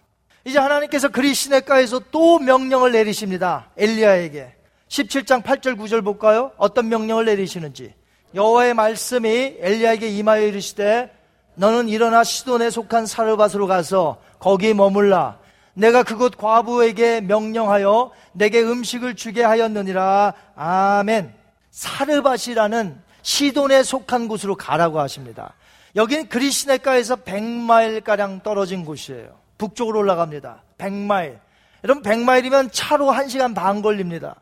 이제 0.44 0.58
하나님께서 0.58 1.08
그리시네가에서 1.08 2.02
또 2.10 2.38
명령을 2.38 2.92
내리십니다. 2.92 3.70
엘리야에게. 3.76 4.54
17장 4.88 5.42
8절 5.42 5.76
9절 5.78 6.04
볼까요? 6.04 6.52
어떤 6.58 6.88
명령을 6.88 7.24
내리시는지. 7.24 7.94
여호와의 8.34 8.74
말씀이 8.74 9.56
엘리야에게 9.58 10.08
임하여 10.08 10.42
이르시되 10.42 11.10
너는 11.54 11.88
일어나 11.88 12.24
시돈에 12.24 12.70
속한 12.70 13.06
사르밧으로 13.06 13.66
가서 13.66 14.20
거기 14.38 14.74
머물라. 14.74 15.38
내가 15.72 16.02
그곳 16.02 16.36
과부에게 16.36 17.22
명령하여 17.22 18.12
내게 18.32 18.60
음식을 18.60 19.16
주게 19.16 19.42
하였느니라. 19.42 20.34
아멘. 20.56 21.32
사르밧이라는 21.70 23.00
시돈에 23.22 23.82
속한 23.82 24.28
곳으로 24.28 24.56
가라고 24.56 25.00
하십니다. 25.00 25.54
여기는 25.96 26.28
그리시네가에서 26.28 27.16
100마일가량 27.16 28.42
떨어진 28.42 28.84
곳이에요. 28.84 29.43
북쪽으로 29.64 30.00
올라갑니다. 30.00 30.62
100마일. 30.78 31.38
여러분 31.82 32.02
100마일이면 32.02 32.70
차로 32.72 33.06
1시간 33.12 33.54
반 33.54 33.82
걸립니다. 33.82 34.36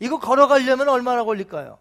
이거 0.00 0.18
걸어가려면 0.18 0.88
얼마나 0.88 1.24
걸릴까요? 1.24 1.78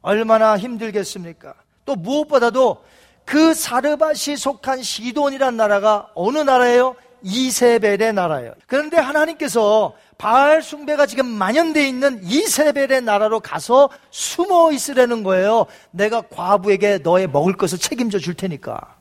얼마나 0.00 0.56
힘들겠습니까? 0.56 1.54
또 1.84 1.94
무엇보다도 1.96 2.84
그 3.24 3.54
사르밧이 3.54 4.36
속한 4.36 4.82
시돈이란 4.82 5.56
나라가 5.56 6.08
어느 6.14 6.38
나라예요? 6.38 6.96
이세벨의 7.22 8.12
나라예요. 8.14 8.54
그런데 8.66 8.96
하나님께서 8.96 9.94
바알 10.18 10.60
숭배가 10.60 11.06
지금 11.06 11.26
만연되어 11.26 11.84
있는 11.84 12.20
이세벨의 12.24 13.02
나라로 13.02 13.40
가서 13.40 13.90
숨어 14.10 14.72
있으라는 14.72 15.22
거예요. 15.22 15.66
내가 15.92 16.22
과부에게 16.22 16.98
너의 16.98 17.28
먹을 17.28 17.56
것을 17.56 17.78
책임져 17.78 18.18
줄 18.18 18.34
테니까. 18.34 18.96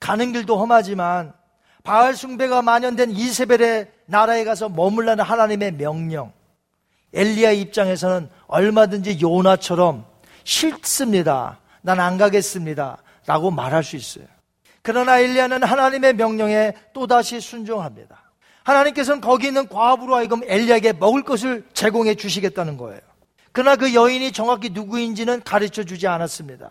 가는 0.00 0.32
길도 0.32 0.58
험하지만 0.58 1.32
바알 1.82 2.14
숭배가 2.14 2.62
만연된 2.62 3.10
이세벨의 3.10 3.90
나라에 4.06 4.44
가서 4.44 4.68
머물라는 4.68 5.24
하나님의 5.24 5.72
명령. 5.72 6.32
엘리야 7.12 7.50
입장에서는 7.52 8.28
얼마든지 8.46 9.20
요나처럼 9.20 10.04
싫습니다. 10.44 11.58
난 11.82 11.98
안 11.98 12.18
가겠습니다. 12.18 12.98
라고 13.26 13.50
말할 13.50 13.82
수 13.82 13.96
있어요. 13.96 14.24
그러나 14.82 15.18
엘리야는 15.18 15.62
하나님의 15.62 16.14
명령에 16.14 16.72
또다시 16.92 17.40
순종합니다. 17.40 18.22
하나님께서는 18.64 19.20
거기 19.20 19.48
있는 19.48 19.66
과부로 19.68 20.14
하여금 20.14 20.42
엘리야에게 20.44 20.94
먹을 20.94 21.22
것을 21.22 21.66
제공해 21.72 22.14
주시겠다는 22.14 22.76
거예요. 22.76 23.00
그러나 23.52 23.76
그 23.76 23.94
여인이 23.94 24.32
정확히 24.32 24.70
누구인지는 24.70 25.42
가르쳐 25.42 25.82
주지 25.84 26.06
않았습니다. 26.06 26.70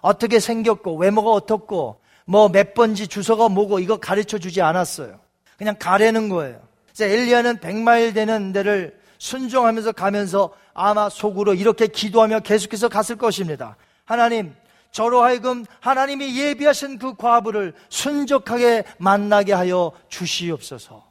어떻게 0.00 0.40
생겼고 0.40 0.96
외모가 0.96 1.30
어떻고 1.30 2.00
뭐 2.24 2.48
몇 2.48 2.74
번지 2.74 3.08
주소가 3.08 3.48
뭐고 3.48 3.78
이거 3.78 3.96
가르쳐 3.98 4.38
주지 4.38 4.62
않았어요. 4.62 5.20
그냥 5.56 5.76
가려는 5.78 6.28
거예요. 6.28 6.60
그래서 6.94 7.12
엘리야는 7.12 7.58
100마일 7.58 8.14
되는 8.14 8.52
데를 8.52 8.98
순종하면서 9.18 9.92
가면서 9.92 10.52
아마 10.74 11.08
속으로 11.08 11.54
이렇게 11.54 11.86
기도하며 11.86 12.40
계속해서 12.40 12.88
갔을 12.88 13.16
것입니다. 13.16 13.76
하나님, 14.04 14.54
저로 14.90 15.22
하여금 15.22 15.64
하나님이 15.80 16.38
예비하신 16.38 16.98
그 16.98 17.14
과부를 17.14 17.72
순적하게 17.88 18.84
만나게 18.98 19.52
하여 19.52 19.92
주시옵소서. 20.08 21.10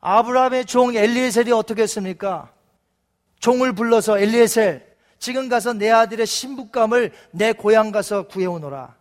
아브라함의 0.00 0.64
종 0.64 0.96
엘리에셀이 0.96 1.52
어떻게 1.52 1.82
했습니까? 1.82 2.50
종을 3.38 3.74
불러서 3.74 4.18
엘리에셀, 4.18 4.84
지금 5.18 5.48
가서 5.48 5.72
내 5.72 5.90
아들의 5.90 6.26
신부감을 6.26 7.12
내 7.30 7.52
고향 7.52 7.92
가서 7.92 8.26
구해오너라. 8.26 8.96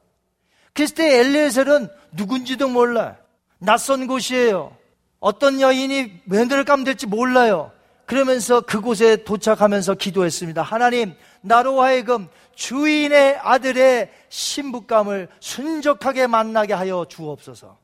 때 0.95 1.19
엘리에셀은 1.19 1.89
누군지도 2.13 2.67
몰라. 2.67 3.17
낯선 3.59 4.07
곳이에요. 4.07 4.75
어떤 5.19 5.61
여인이 5.61 6.21
며느리를 6.25 6.65
까면 6.65 6.83
될지 6.83 7.05
몰라요. 7.05 7.71
그러면서 8.05 8.61
그곳에 8.61 9.23
도착하면서 9.23 9.93
기도했습니다. 9.95 10.61
하나님, 10.63 11.13
나로 11.41 11.81
하여금 11.81 12.27
주인의 12.55 13.37
아들의 13.41 14.11
신부감을 14.29 15.29
순적하게 15.39 16.27
만나게 16.27 16.73
하여 16.73 17.05
주옵소서. 17.07 17.77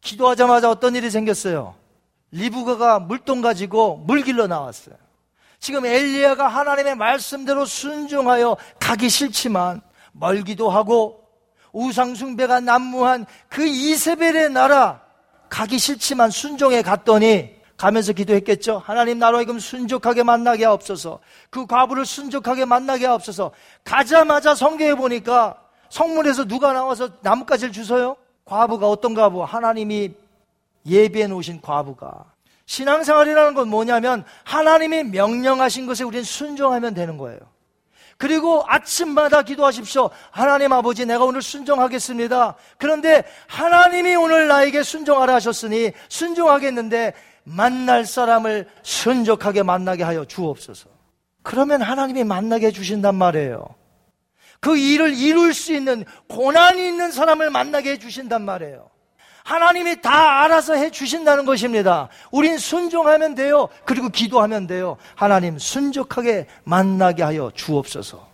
기도하자마자 0.00 0.70
어떤 0.70 0.94
일이 0.94 1.10
생겼어요? 1.10 1.74
리브가가 2.32 3.00
물통 3.00 3.40
가지고 3.40 3.96
물 4.06 4.22
길러 4.22 4.46
나왔어요. 4.46 4.96
지금 5.58 5.86
엘리야가 5.86 6.48
하나님의 6.48 6.96
말씀대로 6.96 7.64
순종하여 7.64 8.56
가기 8.78 9.08
싫지만 9.08 9.80
멀기도 10.12 10.70
하고 10.70 11.25
우상숭배가 11.76 12.60
난무한 12.60 13.26
그 13.48 13.66
이세벨의 13.66 14.50
나라 14.50 15.02
가기 15.50 15.78
싫지만 15.78 16.30
순종해 16.30 16.82
갔더니 16.82 17.54
가면서 17.76 18.14
기도했겠죠. 18.14 18.82
하나님 18.84 19.18
나로 19.18 19.36
하여금 19.36 19.58
순족하게 19.58 20.22
만나게 20.22 20.64
하옵소서. 20.64 21.20
그 21.50 21.66
과부를 21.66 22.06
순족하게 22.06 22.64
만나게 22.64 23.04
하옵소서. 23.04 23.50
가자마자 23.84 24.54
성경에 24.54 24.94
보니까 24.94 25.60
성문에서 25.90 26.46
누가 26.46 26.72
나와서 26.72 27.10
나뭇가지를 27.20 27.72
주서요? 27.72 28.16
과부가 28.46 28.88
어떤 28.88 29.14
과부? 29.14 29.44
하나님이 29.44 30.14
예비해 30.86 31.26
놓으신 31.26 31.60
과부가. 31.60 32.24
신앙생활이라는 32.64 33.54
건 33.54 33.68
뭐냐면 33.68 34.24
하나님이 34.44 35.04
명령하신 35.04 35.86
것에 35.86 36.04
우리는 36.04 36.24
순종하면 36.24 36.94
되는 36.94 37.18
거예요. 37.18 37.38
그리고 38.18 38.64
아침마다 38.66 39.42
기도하십시오. 39.42 40.10
하나님 40.30 40.72
아버지, 40.72 41.04
내가 41.04 41.24
오늘 41.24 41.42
순종하겠습니다. 41.42 42.54
그런데 42.78 43.24
하나님이 43.46 44.14
오늘 44.16 44.48
나에게 44.48 44.82
순종하라 44.82 45.34
하셨으니 45.34 45.92
순종하겠는데 46.08 47.12
만날 47.44 48.06
사람을 48.06 48.68
순적하게 48.82 49.62
만나게 49.62 50.02
하여 50.02 50.24
주옵소서. 50.24 50.88
그러면 51.42 51.82
하나님이 51.82 52.24
만나게 52.24 52.68
해주신단 52.68 53.14
말이에요. 53.14 53.66
그 54.60 54.76
일을 54.76 55.14
이룰 55.14 55.54
수 55.54 55.72
있는 55.72 56.04
고난이 56.28 56.84
있는 56.88 57.12
사람을 57.12 57.50
만나게 57.50 57.92
해주신단 57.92 58.42
말이에요. 58.42 58.90
하나님이 59.46 60.02
다 60.02 60.42
알아서 60.42 60.74
해 60.74 60.90
주신다는 60.90 61.46
것입니다. 61.46 62.08
우린 62.32 62.58
순종하면 62.58 63.36
돼요. 63.36 63.68
그리고 63.84 64.08
기도하면 64.08 64.66
돼요. 64.66 64.96
하나님 65.14 65.56
순적하게 65.56 66.48
만나게 66.64 67.22
하여 67.22 67.52
주옵소서. 67.54 68.26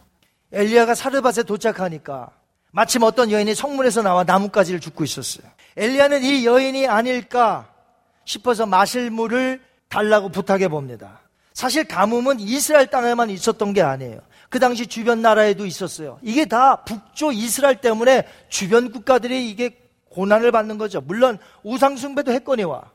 엘리야가 0.52 0.94
사르밧에 0.94 1.42
도착하니까 1.42 2.30
마침 2.70 3.02
어떤 3.02 3.30
여인이 3.30 3.54
성문에서 3.54 4.00
나와 4.00 4.24
나뭇가지를 4.24 4.80
줍고 4.80 5.04
있었어요. 5.04 5.46
엘리야는 5.76 6.22
이 6.22 6.46
여인이 6.46 6.88
아닐까 6.88 7.68
싶어서 8.24 8.64
마실 8.64 9.10
물을 9.10 9.60
달라고 9.90 10.30
부탁해 10.30 10.68
봅니다. 10.68 11.20
사실 11.52 11.84
가뭄은 11.84 12.40
이스라엘 12.40 12.86
땅에만 12.86 13.28
있었던 13.28 13.74
게 13.74 13.82
아니에요. 13.82 14.18
그 14.48 14.58
당시 14.58 14.86
주변 14.86 15.20
나라에도 15.20 15.66
있었어요. 15.66 16.18
이게 16.22 16.46
다 16.46 16.76
북조 16.84 17.32
이스라엘 17.32 17.82
때문에 17.82 18.26
주변 18.48 18.90
국가들이 18.90 19.50
이게 19.50 19.81
고난을 20.12 20.52
받는 20.52 20.78
거죠. 20.78 21.00
물론 21.00 21.38
우상숭배도 21.62 22.32
했거니와 22.32 22.90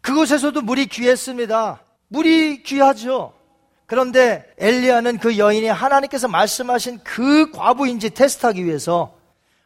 그곳에서도 0.00 0.60
물이 0.62 0.86
귀했습니다. 0.86 1.80
물이 2.08 2.62
귀하죠. 2.62 3.32
그런데 3.86 4.44
엘리야는 4.58 5.18
그 5.18 5.38
여인이 5.38 5.66
하나님께서 5.68 6.28
말씀하신 6.28 7.00
그 7.04 7.50
과부인지 7.50 8.10
테스트하기 8.10 8.64
위해서 8.64 9.14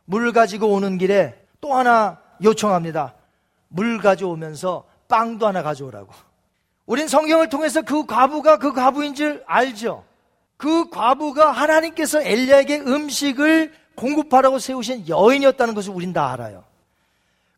물 0.04 0.32
가지고 0.32 0.68
오는 0.68 0.96
길에 0.98 1.34
또 1.60 1.74
하나 1.74 2.18
요청합니다. 2.42 3.14
물 3.68 3.98
가져오면서 3.98 4.84
빵도 5.08 5.46
하나 5.46 5.62
가져오라고. 5.62 6.12
우린 6.86 7.08
성경을 7.08 7.48
통해서 7.48 7.82
그 7.82 8.06
과부가 8.06 8.58
그 8.58 8.72
과부인 8.72 9.14
줄 9.14 9.42
알죠. 9.46 10.04
그 10.56 10.90
과부가 10.90 11.50
하나님께서 11.50 12.22
엘리야에게 12.22 12.80
음식을 12.80 13.72
공급하라고 13.96 14.58
세우신 14.58 15.08
여인이었다는 15.08 15.74
것을 15.74 15.92
우린 15.92 16.12
다 16.12 16.32
알아요. 16.32 16.64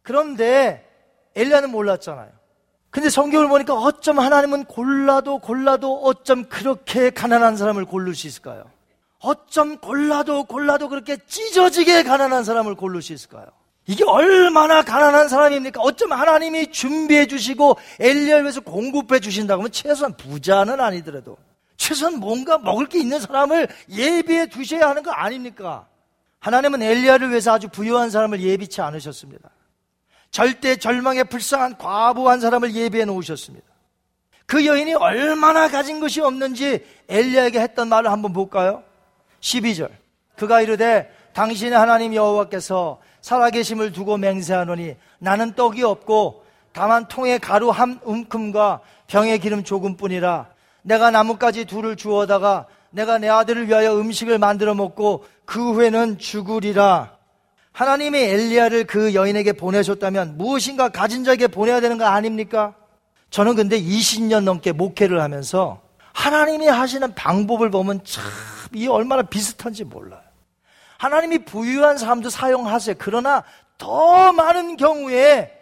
그런데 0.05 0.89
엘리야는 1.35 1.71
몰랐잖아요. 1.71 2.29
근데 2.91 3.11
성경을 3.11 3.49
보니까 3.49 3.75
어쩜 3.75 4.21
하나님은 4.21 4.67
골라도 4.67 5.41
골라도 5.41 6.05
어쩜 6.05 6.45
그렇게 6.45 7.11
가난한 7.11 7.57
사람을 7.57 7.87
고를 7.87 8.15
수 8.15 8.29
있을까요? 8.29 8.71
어쩜 9.19 9.79
골라도 9.79 10.45
골라도 10.45 10.89
그렇게 10.89 11.17
찢어지게 11.27 12.05
가난한 12.05 12.45
사람을 12.45 12.77
고를 12.77 13.03
수 13.03 13.13
있을까요? 13.13 13.47
이게 13.87 14.05
얼마나 14.05 14.83
가난한 14.83 15.29
사람입니까? 15.29 15.81
어쩜 15.81 16.13
하나님이 16.13 16.71
준비해 16.71 17.27
주시고 17.27 17.77
엘리야를 17.99 18.45
위해서 18.45 18.61
공급해 18.61 19.19
주신다고 19.19 19.63
하면 19.63 19.73
최소한 19.73 20.17
부자는 20.17 20.81
아니더라도 20.81 21.37
최소한 21.77 22.21
뭔가 22.21 22.59
먹을 22.59 22.87
게 22.87 23.01
있는 23.01 23.19
사람을 23.19 23.69
예비해 23.91 24.47
두셔야 24.47 24.89
하는 24.89 25.03
거 25.03 25.11
아닙니까? 25.11 25.87
하나님은 26.39 26.83
엘리야를 26.83 27.31
위해서 27.31 27.55
아주 27.55 27.69
부유한 27.69 28.11
사람을 28.11 28.41
예비치 28.41 28.81
않으셨습니다. 28.83 29.51
절대 30.35 30.75
절망에 30.75 31.23
불쌍한 31.23 31.79
과부 31.79 32.29
한 32.29 32.41
사람을 32.41 32.75
예비해 32.75 33.05
놓으셨습니다. 33.05 33.65
그 34.47 34.67
여인이 34.67 34.95
얼마나 34.95 35.69
가진 35.69 36.01
것이 36.01 36.21
없는지 36.21 36.85
엘리야에게 37.09 37.61
했던 37.61 37.89
말을 37.89 38.11
한번 38.11 38.33
볼까요? 38.33 38.83
12절. 39.41 39.91
그가 40.35 40.61
이르되 40.61 41.09
당신의 41.35 41.79
하나님 41.79 42.17
여호와께서 42.17 43.01
살아계심을 43.21 43.93
두고 43.93 44.17
맹세하노니 44.17 44.97
나는 45.21 45.55
떡이 45.55 45.85
없고 45.85 46.45
다만 46.73 47.07
통에 47.07 47.39
가루 47.39 47.71
한 47.71 48.01
움큼과 48.03 48.81
병에 49.07 49.39
기름 49.39 49.63
조금뿐이라 49.63 50.49
내가 50.83 51.13
나뭇가지 51.13 51.65
둘을 51.65 51.95
주워다가 51.95 52.67
내가 52.91 53.19
내 53.19 53.29
아들을 53.29 53.69
위하여 53.69 53.97
음식을 54.01 54.41
만들어 54.41 54.75
먹고 54.75 55.25
그 55.45 55.75
후에는 55.75 56.19
죽으리라 56.19 57.14
하나님이 57.75 58.19
엘리야를 58.19 58.85
그 58.85 59.15
여인에게 59.15 59.53
보내셨다면 59.53 60.39
무엇인가 60.39 60.89
가진 60.89 61.25
자에게 61.25 61.49
보내야 61.49 61.81
되는 61.83 61.99
거 61.99 62.07
아닙니까? 62.07 62.75
저는 63.29 63.55
근데 63.57 63.79
20년 63.79 64.45
넘게 64.45 64.73
목회를 64.73 65.21
하면서 65.21 65.83
하나님이 66.15 66.69
하시는 66.69 67.15
방법을 67.15 67.71
보면 67.71 68.01
참 68.05 68.25
이 68.75 68.89
얼마나 68.89 69.23
비슷한지 69.23 69.85
몰라요. 69.85 70.21
하나님이 70.99 71.45
부유한 71.45 71.97
사람도 71.99 72.29
사용하세요. 72.31 72.97
그러나 72.99 73.45
더 73.79 74.33
많은 74.33 74.77
경우에 74.77 75.53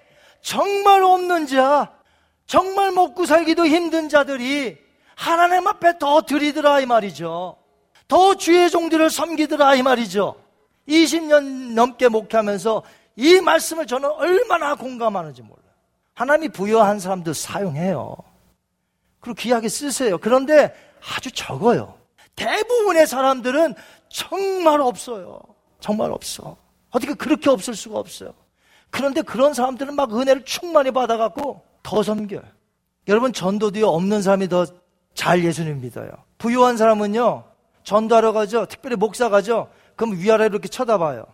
정말 0.40 1.02
없는 1.02 1.46
자, 1.46 1.92
정말 2.46 2.90
먹고 2.92 3.26
살기도 3.26 3.66
힘든 3.66 4.08
자들이 4.08 4.78
하나님 5.14 5.66
앞에 5.66 5.98
더 5.98 6.22
드리더라 6.22 6.80
이 6.80 6.86
말이죠. 6.86 7.56
더 8.08 8.34
주의 8.34 8.70
종들을 8.70 9.10
섬기더라 9.10 9.74
이 9.76 9.82
말이죠. 9.82 10.36
20년 10.88 11.74
넘게 11.74 12.08
목회하면서 12.08 12.82
이 13.16 13.40
말씀을 13.40 13.86
저는 13.86 14.10
얼마나 14.10 14.74
공감하는지 14.74 15.42
몰라요. 15.42 15.62
하나님이 16.14 16.48
부여한 16.50 16.98
사람도 16.98 17.32
사용해요. 17.32 18.16
그리고 19.20 19.36
귀하게 19.36 19.68
쓰세요. 19.68 20.18
그런데 20.18 20.74
아주 21.14 21.30
적어요. 21.30 21.94
대부분의 22.36 23.06
사람들은 23.06 23.74
정말 24.08 24.80
없어요. 24.80 25.40
정말 25.80 26.10
없어. 26.10 26.56
어떻게 26.90 27.14
그렇게 27.14 27.50
없을 27.50 27.74
수가 27.74 27.98
없어요. 27.98 28.34
그런데 28.90 29.22
그런 29.22 29.54
사람들은 29.54 29.94
막 29.94 30.14
은혜를 30.14 30.44
충만히 30.44 30.90
받아갖고 30.90 31.62
더 31.82 32.02
섬겨요. 32.02 32.42
여러분, 33.08 33.32
전도도요, 33.32 33.88
없는 33.88 34.22
사람이 34.22 34.48
더 34.48 34.66
잘 35.14 35.44
예수님 35.44 35.80
믿어요. 35.80 36.10
부유한 36.38 36.76
사람은요, 36.76 37.44
전도하러 37.84 38.32
가죠. 38.32 38.66
특별히 38.66 38.96
목사 38.96 39.28
가죠. 39.28 39.68
그럼 39.96 40.18
위아래로 40.18 40.52
이렇게 40.52 40.68
쳐다봐요. 40.68 41.24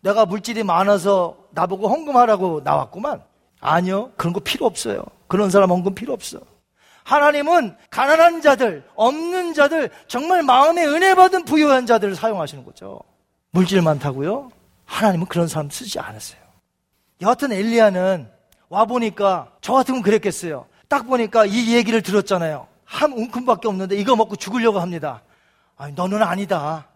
내가 0.00 0.26
물질이 0.26 0.62
많아서 0.64 1.36
나보고 1.50 1.88
헌금하라고 1.88 2.60
나왔구만. 2.62 3.22
아니요. 3.60 4.12
그런 4.16 4.32
거 4.32 4.40
필요 4.40 4.66
없어요. 4.66 5.02
그런 5.26 5.50
사람 5.50 5.70
헌금 5.70 5.94
필요 5.94 6.12
없어. 6.12 6.38
하나님은 7.04 7.76
가난한 7.90 8.40
자들, 8.40 8.84
없는 8.94 9.54
자들, 9.54 9.90
정말 10.08 10.42
마음에 10.42 10.84
은혜 10.84 11.14
받은 11.14 11.44
부유한 11.44 11.86
자들을 11.86 12.14
사용하시는 12.14 12.64
거죠. 12.64 13.00
물질 13.50 13.82
많다고요? 13.82 14.50
하나님은 14.86 15.26
그런 15.26 15.48
사람 15.48 15.70
쓰지 15.70 15.98
않으세요. 16.00 16.40
여하튼 17.20 17.52
엘리야는 17.52 18.30
와 18.68 18.84
보니까 18.84 19.52
저 19.60 19.74
같으면 19.74 20.02
그랬겠어요. 20.02 20.66
딱 20.88 21.06
보니까 21.06 21.46
이 21.46 21.74
얘기를 21.74 22.02
들었잖아요. 22.02 22.66
한 22.84 23.12
움큼밖에 23.12 23.68
없는데 23.68 23.96
이거 23.96 24.16
먹고 24.16 24.36
죽으려고 24.36 24.80
합니다. 24.80 25.22
아니, 25.76 25.94
너는 25.94 26.22
아니다. 26.22 26.86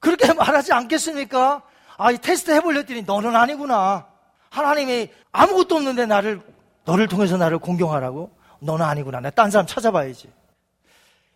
그렇게 0.00 0.32
말하지 0.34 0.72
않겠습니까? 0.72 1.62
아, 1.96 2.10
이 2.10 2.18
테스트 2.18 2.50
해보려 2.50 2.80
했더니 2.80 3.02
너는 3.02 3.34
아니구나. 3.34 4.06
하나님이 4.50 5.10
아무것도 5.32 5.76
없는데 5.76 6.06
나를, 6.06 6.40
너를 6.84 7.08
통해서 7.08 7.36
나를 7.36 7.58
공경하라고? 7.58 8.30
너는 8.60 8.84
아니구나. 8.84 9.20
내가 9.20 9.30
딴 9.34 9.50
사람 9.50 9.66
찾아봐야지. 9.66 10.30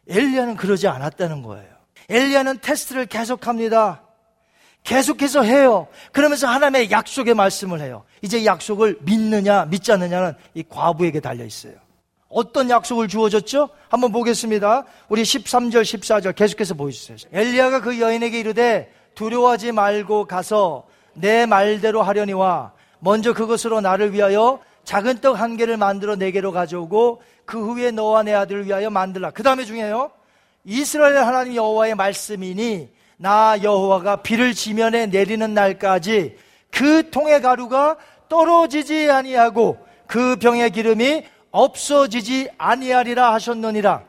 엘리야는 0.08 0.56
그러지 0.56 0.88
않았다는 0.88 1.42
거예요. 1.42 1.68
엘리야는 2.08 2.60
테스트를 2.60 3.06
계속합니다. 3.06 4.02
계속해서 4.84 5.42
해요. 5.42 5.86
그러면서 6.10 6.48
하나님의 6.48 6.90
약속의 6.90 7.34
말씀을 7.34 7.80
해요. 7.80 8.04
이제 8.20 8.44
약속을 8.44 8.98
믿느냐, 9.02 9.66
믿지 9.66 9.92
않느냐는 9.92 10.34
이 10.54 10.64
과부에게 10.68 11.20
달려 11.20 11.44
있어요. 11.44 11.74
어떤 12.33 12.70
약속을 12.70 13.09
주어졌죠? 13.09 13.68
한번 13.89 14.11
보겠습니다. 14.11 14.85
우리 15.09 15.22
13절, 15.22 15.83
14절 15.83 16.35
계속해서 16.35 16.74
보여주세요. 16.74 17.18
엘리야가 17.33 17.83
그 17.83 18.01
여인에게 18.01 18.41
이르되 18.41 18.93
두려워하지 19.14 19.72
말고 19.72 20.24
가서 20.24 20.85
내 21.14 21.45
말대로 21.47 22.03
하려니와 22.03 22.72
먼저 22.99 23.35
그것으로 23.35 23.80
나를 23.80 24.12
위하여 24.12 24.61
작은 24.85 25.18
떡 25.18 25.39
한 25.39 25.57
개를 25.57 25.76
만들어 25.76 26.16
내게로 26.16 26.53
가져오고 26.53 27.22
그 27.45 27.64
후에 27.64 27.91
너와 27.91 28.22
내 28.22 28.33
아들을 28.33 28.66
위하여 28.66 28.91
만들라. 28.91 29.30
그 29.30 29.43
다음에 29.43 29.64
중요해요. 29.64 30.11
이스라엘 30.64 31.16
하나님 31.18 31.55
여호와의 31.57 31.95
말씀이니 31.95 32.89
나 33.18 33.57
여호와가 33.62 34.16
비를 34.22 34.55
지면에 34.55 35.07
내리는 35.07 35.53
날까지 35.55 36.37
그 36.70 37.11
통의 37.11 37.43
가루가 37.43 37.97
떨어지지 38.28 39.11
아니하고 39.11 39.78
그 40.07 40.37
병의 40.37 40.70
기름이 40.70 41.24
없어지지 41.53 42.48
아니하리라 42.59 43.32
하셨느니라. 43.34 44.03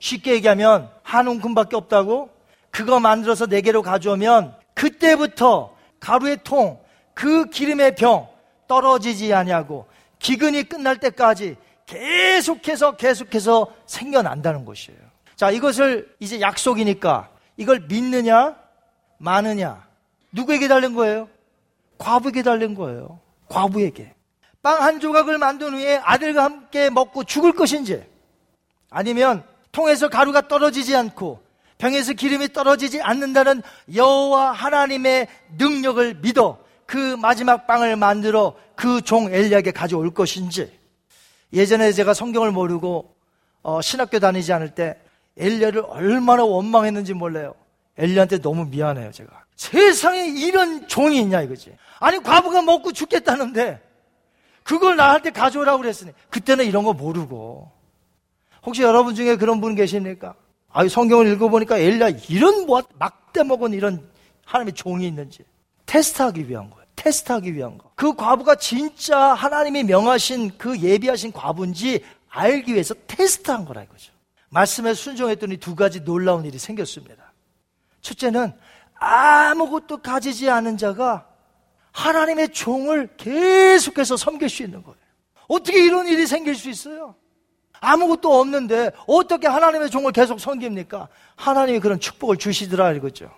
쉽게 0.00 0.32
얘기하면 0.34 0.90
한 1.02 1.26
움큼밖에 1.26 1.76
없다고 1.76 2.30
그거 2.70 3.00
만들어서 3.00 3.46
내게로 3.46 3.82
가져오면 3.82 4.54
그때부터 4.74 5.74
가루의 6.00 6.38
통, 6.44 6.78
그 7.14 7.46
기름의 7.46 7.96
병 7.96 8.28
떨어지지 8.68 9.32
아니하고 9.32 9.86
기근이 10.18 10.64
끝날 10.64 10.98
때까지 10.98 11.56
계속해서 11.86 12.96
계속해서 12.96 13.74
생겨난다는 13.86 14.64
것이에요. 14.64 14.98
자, 15.34 15.50
이것을 15.50 16.14
이제 16.20 16.40
약속이니까 16.40 17.30
이걸 17.56 17.80
믿느냐, 17.88 18.56
마느냐. 19.18 19.86
누구에게 20.32 20.68
달린 20.68 20.94
거예요? 20.94 21.28
과부에게 21.96 22.42
달린 22.42 22.74
거예요. 22.74 23.20
과부에게. 23.48 24.14
빵 24.62 24.82
한 24.82 25.00
조각을 25.00 25.38
만든 25.38 25.74
후에 25.74 25.96
아들과 26.02 26.44
함께 26.44 26.90
먹고 26.90 27.24
죽을 27.24 27.52
것인지, 27.52 28.02
아니면 28.90 29.44
통에서 29.72 30.08
가루가 30.08 30.48
떨어지지 30.48 30.96
않고 30.96 31.40
병에서 31.78 32.12
기름이 32.12 32.52
떨어지지 32.52 33.00
않는다는 33.00 33.62
여호와 33.94 34.50
하나님의 34.52 35.28
능력을 35.58 36.14
믿어 36.22 36.58
그 36.86 36.96
마지막 37.16 37.66
빵을 37.66 37.96
만들어 37.96 38.54
그 38.74 39.00
종 39.02 39.32
엘리야에게 39.32 39.70
가져올 39.72 40.12
것인지 40.12 40.76
예전에 41.52 41.92
제가 41.92 42.14
성경을 42.14 42.50
모르고 42.50 43.14
어, 43.62 43.80
신학교 43.80 44.18
다니지 44.18 44.52
않을 44.52 44.70
때 44.74 44.96
엘리야를 45.36 45.84
얼마나 45.86 46.44
원망했는지 46.44 47.14
몰라요. 47.14 47.54
엘리야한테 47.96 48.38
너무 48.40 48.64
미안해요, 48.66 49.12
제가. 49.12 49.44
세상에 49.56 50.26
이런 50.26 50.88
종이 50.88 51.20
있냐 51.20 51.42
이거지. 51.42 51.76
아니 52.00 52.22
과부가 52.22 52.62
먹고 52.62 52.92
죽겠다는데 52.92 53.80
그걸 54.68 54.96
나한테 54.96 55.30
가져오라고 55.30 55.78
그랬으니 55.78 56.12
그때는 56.28 56.66
이런 56.66 56.84
거 56.84 56.92
모르고 56.92 57.72
혹시 58.66 58.82
여러분 58.82 59.14
중에 59.14 59.36
그런 59.36 59.62
분 59.62 59.74
계십니까? 59.74 60.34
아유 60.70 60.90
성경을 60.90 61.26
읽어보니까 61.32 61.78
엘리야 61.78 62.10
이런 62.28 62.66
뭐 62.66 62.82
막대 62.98 63.42
먹은 63.44 63.72
이런 63.72 64.06
하나님의 64.44 64.74
종이 64.74 65.06
있는지 65.06 65.42
테스트하기 65.86 66.50
위한 66.50 66.68
거예요. 66.68 66.84
테스트하기 66.96 67.54
위한 67.54 67.78
거. 67.78 67.90
그 67.94 68.12
과부가 68.12 68.56
진짜 68.56 69.32
하나님이 69.32 69.84
명하신 69.84 70.58
그 70.58 70.78
예비하신 70.78 71.32
과부인지 71.32 72.04
알기 72.28 72.74
위해서 72.74 72.94
테스트한 73.06 73.64
거라 73.64 73.84
이거죠. 73.84 74.12
말씀에 74.50 74.92
순종했더니 74.92 75.56
두 75.56 75.76
가지 75.76 76.04
놀라운 76.04 76.44
일이 76.44 76.58
생겼습니다. 76.58 77.32
첫째는 78.02 78.52
아무것도 78.96 80.02
가지지 80.02 80.50
않은 80.50 80.76
자가 80.76 81.27
하나님의 81.98 82.50
종을 82.50 83.08
계속해서 83.16 84.16
섬길 84.16 84.48
수 84.48 84.62
있는 84.62 84.84
거예요. 84.84 84.96
어떻게 85.48 85.84
이런 85.84 86.06
일이 86.06 86.26
생길 86.28 86.54
수 86.54 86.70
있어요? 86.70 87.16
아무것도 87.80 88.40
없는데 88.40 88.92
어떻게 89.06 89.48
하나님의 89.48 89.90
종을 89.90 90.12
계속 90.12 90.38
섬깁니까? 90.38 91.08
하나님이 91.34 91.80
그런 91.80 91.98
축복을 91.98 92.36
주시더라 92.36 92.92
이거죠. 92.92 93.30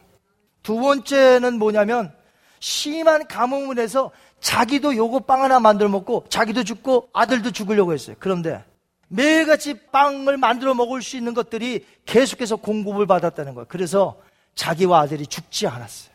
두 0.62 0.76
번째는 0.76 1.58
뭐냐면 1.58 2.12
심한 2.58 3.26
가뭄을 3.26 3.78
해서 3.78 4.11
자기도 4.40 4.94
요거 4.94 5.20
빵 5.20 5.42
하나 5.42 5.58
만들어 5.58 5.88
먹고 5.88 6.26
자기도 6.28 6.62
죽고 6.62 7.08
아들도 7.14 7.52
죽으려고 7.52 7.94
했어요. 7.94 8.16
그런데 8.18 8.62
매일같이 9.08 9.86
빵을 9.90 10.36
만들어 10.36 10.74
먹을 10.74 11.00
수 11.00 11.16
있는 11.16 11.32
것들이 11.32 11.86
계속해서 12.04 12.56
공급을 12.56 13.06
받았다는 13.06 13.54
거예요. 13.54 13.66
그래서 13.68 14.20
자기와 14.54 15.00
아들이 15.00 15.26
죽지 15.26 15.66
않았어요. 15.66 16.14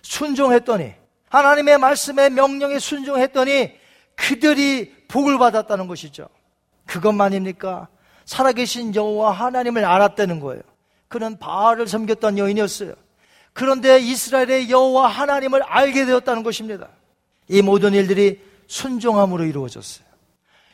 순종했더니 0.00 1.03
하나님의 1.34 1.78
말씀에 1.78 2.30
명령에 2.30 2.78
순종했더니 2.78 3.72
그들이 4.14 4.94
복을 5.08 5.36
받았다는 5.38 5.88
것이죠. 5.88 6.28
그것만입니까? 6.86 7.88
살아계신 8.24 8.94
여호와 8.94 9.32
하나님을 9.32 9.84
알았다는 9.84 10.38
거예요. 10.38 10.62
그는 11.08 11.36
바알을 11.38 11.88
섬겼던 11.88 12.38
여인이었어요. 12.38 12.94
그런데 13.52 13.98
이스라엘의 13.98 14.70
여호와 14.70 15.08
하나님을 15.08 15.62
알게 15.64 16.06
되었다는 16.06 16.44
것입니다. 16.44 16.88
이 17.48 17.62
모든 17.62 17.94
일들이 17.94 18.40
순종함으로 18.68 19.44
이루어졌어요. 19.44 20.06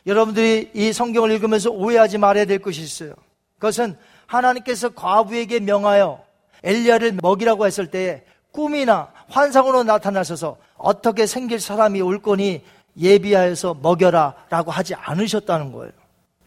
여러분들이 0.05 0.71
이 0.75 0.93
성경을 0.93 1.31
읽으면서 1.31 1.71
오해하지 1.71 2.19
말아야 2.19 2.45
될 2.45 2.59
것이 2.59 2.81
있어요. 2.81 3.13
그것은 3.55 3.97
하나님께서 4.27 4.89
과부에게 4.89 5.59
명하여 5.59 6.23
엘리야를 6.63 7.17
먹이라고 7.21 7.65
했을 7.65 7.87
때에 7.87 8.23
꿈이나 8.51 9.11
환상으로 9.31 9.83
나타나셔서 9.83 10.57
어떻게 10.77 11.25
생길 11.25 11.59
사람이 11.59 12.01
올 12.01 12.21
거니 12.21 12.63
예비하여서 12.99 13.75
먹여라 13.81 14.35
라고 14.49 14.71
하지 14.71 14.93
않으셨다는 14.93 15.71
거예요. 15.71 15.91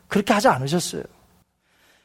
그렇게 0.07 0.33
하지 0.33 0.49
않으셨어요. 0.49 1.03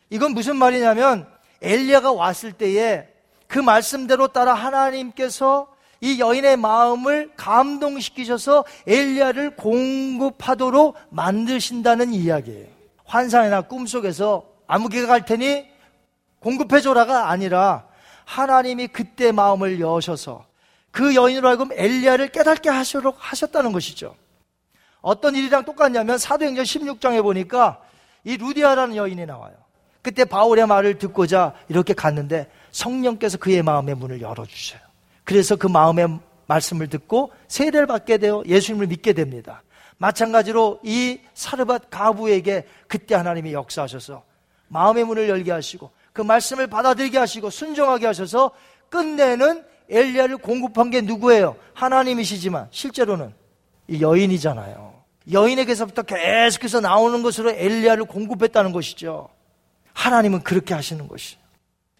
이건 0.10 0.32
무슨 0.32 0.56
말이냐면 0.56 1.28
엘리야가 1.62 2.14
왔을 2.14 2.54
때에 2.54 3.08
그 3.48 3.60
말씀대로 3.60 4.30
따라 4.30 4.54
하나님께서 4.54 5.68
이 6.02 6.20
여인의 6.20 6.56
마음을 6.56 7.32
감동시키셔서 7.36 8.64
엘리야를 8.88 9.58
공급하도록 9.58 10.96
만드신다는 11.10 12.14
이야기예요. 12.14 12.68
환상이나 13.04 13.62
꿈속에서 13.62 14.46
아무개가 14.66 15.08
갈 15.08 15.26
테니 15.26 15.68
공급해 16.40 16.80
줘라가 16.80 17.30
아니라 17.30 17.86
하나님이 18.24 18.88
그때 18.88 19.32
마음을 19.34 19.82
여셔서 19.82 20.46
그 20.92 21.16
여인으로 21.16 21.48
하여금 21.48 21.70
엘리야를 21.72 22.30
깨닫게 22.30 22.70
하시도록 22.70 23.16
하셨다는 23.20 23.72
것이죠. 23.72 24.16
어떤 25.02 25.36
일이랑 25.36 25.66
똑같냐면 25.66 26.18
사도행전 26.18 26.66
16장에 26.66 27.22
보니까 27.24 27.82
이 28.24 28.38
루디아라는 28.38 28.96
여인이 28.96 29.26
나와요. 29.26 29.54
그때 30.02 30.26
바울의 30.26 30.68
말을 30.68 30.98
듣고자 30.98 31.54
이렇게 31.68 31.94
갔는데 31.94 32.50
성령께서 32.72 33.38
그의 33.38 33.64
마음의 33.64 33.96
문을 33.96 34.22
열어주셔요. 34.22 34.82
그래서 35.24 35.56
그 35.56 35.68
마음의 35.68 36.20
말씀을 36.48 36.88
듣고 36.88 37.32
세례를 37.48 37.86
받게 37.86 38.18
되어 38.18 38.44
예수님을 38.46 38.88
믿게 38.88 39.14
됩니다. 39.14 39.62
마찬가지로 39.98 40.80
이 40.84 41.20
사르밧 41.34 41.90
가부에게 41.90 42.66
그때 42.88 43.16
하나님이 43.16 43.54
역사하셔서 43.54 44.24
마음의 44.70 45.04
문을 45.04 45.30
열게 45.30 45.52
하시고 45.52 45.92
그 46.14 46.22
말씀을 46.22 46.68
받아들이게 46.68 47.18
하시고 47.18 47.50
순종하게 47.50 48.08
하셔서 48.08 48.52
끝내는 48.90 49.64
엘리야를 49.90 50.38
공급한 50.38 50.90
게 50.90 51.02
누구예요? 51.02 51.56
하나님이시지만 51.74 52.68
실제로는 52.72 53.34
이 53.88 54.02
여인이잖아요. 54.02 54.94
여인에게서부터 55.32 56.04
계속해서 56.04 56.80
나오는 56.80 57.22
것으로 57.24 57.52
엘리야를 57.52 58.06
공급했다는 58.06 58.72
것이죠. 58.72 59.30
하나님은 59.94 60.44
그렇게 60.44 60.74
하시는 60.74 61.08
것이에요. 61.08 61.42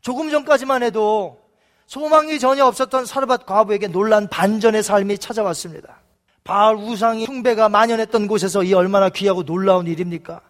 조금 0.02 0.30
전까지만 0.30 0.84
해도 0.84 1.40
소망이 1.88 2.40
전혀 2.40 2.66
없었던 2.66 3.06
사르밧 3.06 3.46
과부에게 3.46 3.88
놀란 3.88 4.28
반전의 4.28 4.84
삶이 4.84 5.18
찾아왔습니다. 5.18 6.02
바알 6.44 6.76
우상이 6.76 7.26
숭배가 7.26 7.70
만연했던 7.70 8.28
곳에서 8.28 8.64
이 8.64 8.74
얼마나 8.74 9.10
귀하고 9.10 9.44
놀라운 9.44 9.88
일입니까? 9.88 10.42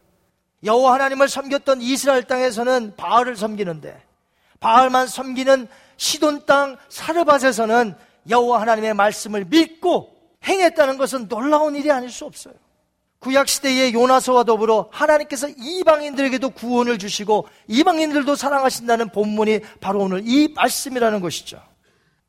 여호와 0.64 0.94
하나님을 0.96 1.30
섬겼던 1.30 1.82
이스라엘 1.82 2.24
땅에서는 2.24 2.96
바알을 2.98 3.36
섬기는데 3.36 4.02
바알만 4.60 5.08
섬기는 5.08 5.68
시돈 6.00 6.45
땅 6.45 6.78
사르밧에서는 6.88 7.93
여호와 8.30 8.62
하나님의 8.62 8.93
말씀을 8.93 9.45
믿고 9.45 10.16
행했다는 10.45 10.97
것은 10.97 11.28
놀라운 11.28 11.76
일이 11.76 11.91
아닐 11.91 12.10
수 12.10 12.26
없어요. 12.26 12.54
구약 13.20 13.50
시대의 13.50 13.93
요나서와 13.93 14.45
더불어 14.45 14.88
하나님께서 14.91 15.50
이방인들에게도 15.50 16.52
구원을 16.52 16.97
주시고 16.97 17.50
이방인들도 17.68 18.34
사랑하신다는 18.34 19.10
본문이 19.10 19.60
바로 19.82 20.00
오늘 20.00 20.22
이 20.24 20.54
말씀이라는 20.56 21.20
것이죠. 21.20 21.62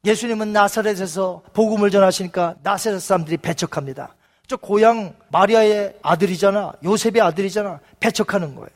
예수님은 0.05 0.53
나사렛에서 0.53 1.43
복음을 1.53 1.93
전하시니까 1.93 2.57
나사렛 2.65 3.01
사람들이 3.01 3.37
배척합니다. 3.37 4.17
저 4.49 4.57
고향 4.57 5.15
마리아의 5.29 5.95
아들이잖아. 6.03 6.73
요셉의 6.83 7.21
아들이잖아. 7.21 7.79
배척하는 8.01 8.57
거예요. 8.57 8.71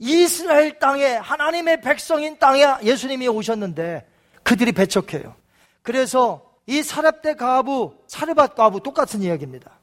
이스라엘 0.00 0.80
땅에 0.80 1.04
하나님의 1.04 1.82
백성인 1.82 2.36
땅에 2.40 2.66
예수님이 2.82 3.28
오셨는데 3.28 4.04
그들이 4.44 4.72
배척해요. 4.72 5.34
그래서 5.82 6.42
이 6.66 6.82
사렙대 6.82 7.34
가부, 7.34 7.94
사르밧 8.06 8.54
가부 8.54 8.82
똑같은 8.82 9.22
이야기입니다. 9.22 9.78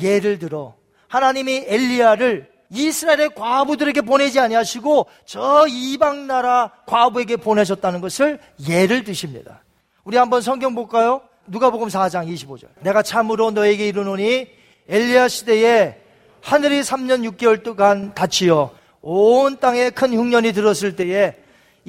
예를 0.00 0.38
들어 0.38 0.74
하나님이 1.08 1.64
엘리야를 1.66 2.50
이스라엘의 2.70 3.30
과부들에게 3.34 4.02
보내지 4.02 4.38
아니하시고 4.40 5.06
저 5.24 5.66
이방 5.68 6.26
나라 6.26 6.70
과부에게 6.86 7.36
보내셨다는 7.36 8.00
것을 8.00 8.38
예를 8.68 9.04
드십니다. 9.04 9.62
우리 10.04 10.16
한번 10.16 10.42
성경 10.42 10.74
볼까요? 10.74 11.22
누가복음 11.46 11.88
4장 11.88 12.28
25절. 12.28 12.68
내가 12.80 13.02
참으로 13.02 13.50
너에게 13.50 13.88
이르노니 13.88 14.48
엘리야 14.88 15.28
시대에 15.28 16.00
하늘이 16.42 16.80
3년 16.80 17.28
6개월 17.30 17.62
동안 17.62 18.14
닫히어 18.14 18.70
온 19.00 19.58
땅에 19.58 19.90
큰 19.90 20.12
흉년이 20.12 20.52
들었을 20.52 20.96
때에 20.96 21.36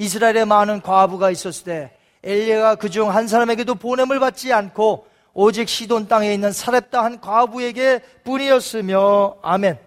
이스라엘에 0.00 0.46
많은 0.46 0.80
과부가 0.80 1.30
있었을 1.30 1.64
때 1.64 1.90
엘리야가 2.24 2.76
그 2.76 2.88
중 2.88 3.08
한 3.10 3.28
사람에게도 3.28 3.74
보냄을 3.74 4.18
받지 4.18 4.50
않고 4.52 5.06
오직 5.34 5.68
시돈 5.68 6.08
땅에 6.08 6.32
있는 6.32 6.52
사렙다 6.52 7.04
한 7.04 7.20
과부에게 7.20 8.00
뿐이었으며 8.24 9.36
아멘. 9.42 9.78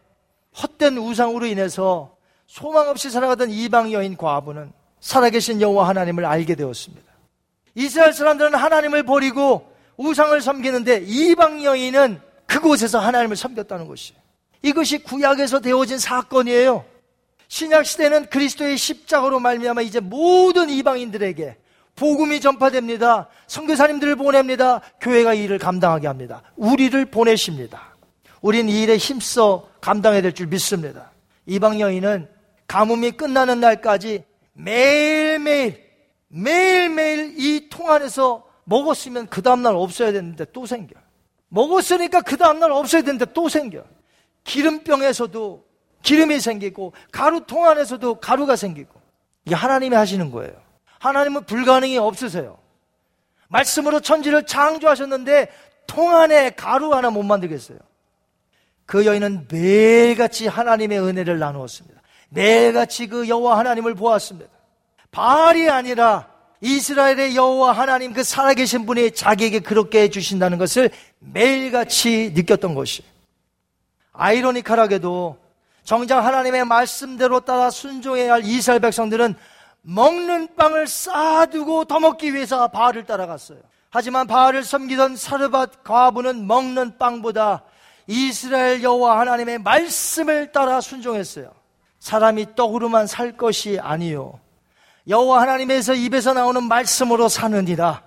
헛된 0.61 0.97
우상으로 0.99 1.47
인해서 1.47 2.15
소망 2.45 2.89
없이 2.89 3.09
살아가던 3.09 3.49
이방 3.49 3.91
여인 3.91 4.15
과부는 4.15 4.71
살아계신 4.99 5.59
여호와 5.61 5.87
하나님을 5.89 6.25
알게 6.25 6.53
되었습니다. 6.55 7.11
이스라엘 7.75 8.13
사람들은 8.13 8.53
하나님을 8.53 9.03
버리고 9.03 9.67
우상을 9.97 10.39
섬기는데 10.39 11.05
이방 11.07 11.63
여인은 11.63 12.21
그곳에서 12.45 12.99
하나님을 12.99 13.35
섬겼다는 13.35 13.87
것이에요. 13.87 14.21
이것이 14.61 14.99
구약에서 14.99 15.59
되어진 15.59 15.97
사건이에요. 15.97 16.85
신약 17.53 17.85
시대는 17.85 18.25
그리스도의 18.31 18.79
십자가로 18.79 19.39
말미암아 19.39 19.81
이제 19.83 19.99
모든 19.99 20.71
이방인들에게 20.71 21.55
복음이 21.95 22.41
전파됩니다. 22.41 23.27
선교사님들을 23.45 24.15
보냅니다. 24.15 24.81
교회가 24.99 25.35
이 25.35 25.43
일을 25.43 25.59
감당하게 25.59 26.07
합니다. 26.07 26.41
우리를 26.55 27.05
보내십니다. 27.11 27.93
우린 28.41 28.69
이 28.69 28.81
일에 28.81 28.97
힘써 28.97 29.69
감당해야 29.81 30.23
될 30.23 30.33
줄 30.33 30.47
믿습니다. 30.47 31.11
이방 31.45 31.79
여인은 31.79 32.27
가뭄이 32.65 33.11
끝나는 33.11 33.59
날까지 33.59 34.23
매일매일, 34.53 35.79
매일매일 36.29 37.35
이 37.37 37.69
통 37.69 37.91
안에서 37.91 38.47
먹었으면 38.63 39.27
그 39.27 39.43
다음날 39.43 39.75
없어야 39.75 40.11
되는데 40.11 40.45
또 40.53 40.65
생겨. 40.65 40.95
먹었으니까 41.49 42.21
그 42.21 42.35
다음날 42.35 42.71
없어야 42.71 43.03
되는데 43.03 43.25
또 43.31 43.47
생겨. 43.47 43.83
기름병에서도 44.43 45.72
기름이 46.03 46.39
생기고 46.39 46.93
가루 47.11 47.45
통 47.45 47.65
안에서도 47.65 48.15
가루가 48.19 48.55
생기고 48.55 49.01
이게 49.45 49.55
하나님이 49.55 49.95
하시는 49.95 50.31
거예요. 50.31 50.53
하나님은 50.99 51.45
불가능이 51.45 51.97
없으세요. 51.97 52.59
말씀으로 53.49 53.99
천지를 53.99 54.45
창조하셨는데 54.45 55.49
통 55.87 56.15
안에 56.15 56.51
가루 56.51 56.93
하나 56.93 57.09
못 57.09 57.23
만들겠어요. 57.23 57.77
그 58.85 59.05
여인은 59.05 59.47
매일같이 59.51 60.47
하나님의 60.47 60.99
은혜를 60.99 61.39
나누었습니다. 61.39 62.01
매일같이 62.29 63.07
그 63.07 63.27
여호와 63.27 63.57
하나님을 63.59 63.95
보았습니다. 63.95 64.49
바알이 65.11 65.69
아니라 65.69 66.29
이스라엘의 66.61 67.35
여호와 67.35 67.73
하나님 67.73 68.13
그 68.13 68.23
살아계신 68.23 68.85
분이 68.85 69.11
자기에게 69.11 69.59
그렇게 69.59 70.01
해주신다는 70.03 70.57
것을 70.57 70.89
매일같이 71.19 72.31
느꼈던 72.33 72.73
것이 72.73 73.03
아이러니컬하게도 74.13 75.42
정작 75.83 76.19
하나님의 76.21 76.65
말씀대로 76.65 77.41
따라 77.41 77.69
순종해야 77.69 78.33
할 78.33 78.45
이스라엘 78.45 78.79
백성들은 78.79 79.35
먹는 79.81 80.55
빵을 80.55 80.87
쌓아두고 80.87 81.85
더 81.85 81.99
먹기 81.99 82.33
위해서 82.33 82.67
바알을 82.69 83.05
따라갔어요. 83.05 83.59
하지만 83.89 84.27
바알을 84.27 84.63
섬기던 84.63 85.17
사르밧 85.17 85.83
과부는 85.83 86.47
먹는 86.47 86.97
빵보다 86.97 87.63
이스라엘 88.07 88.81
여호와 88.81 89.19
하나님의 89.19 89.59
말씀을 89.59 90.51
따라 90.51 90.81
순종했어요. 90.81 91.51
사람이 91.99 92.55
떡으로만 92.55 93.07
살 93.07 93.37
것이 93.37 93.79
아니요. 93.79 94.39
여호와 95.07 95.41
하나님에서 95.41 95.93
입에서 95.93 96.33
나오는 96.33 96.63
말씀으로 96.63 97.27
사느니라. 97.27 98.03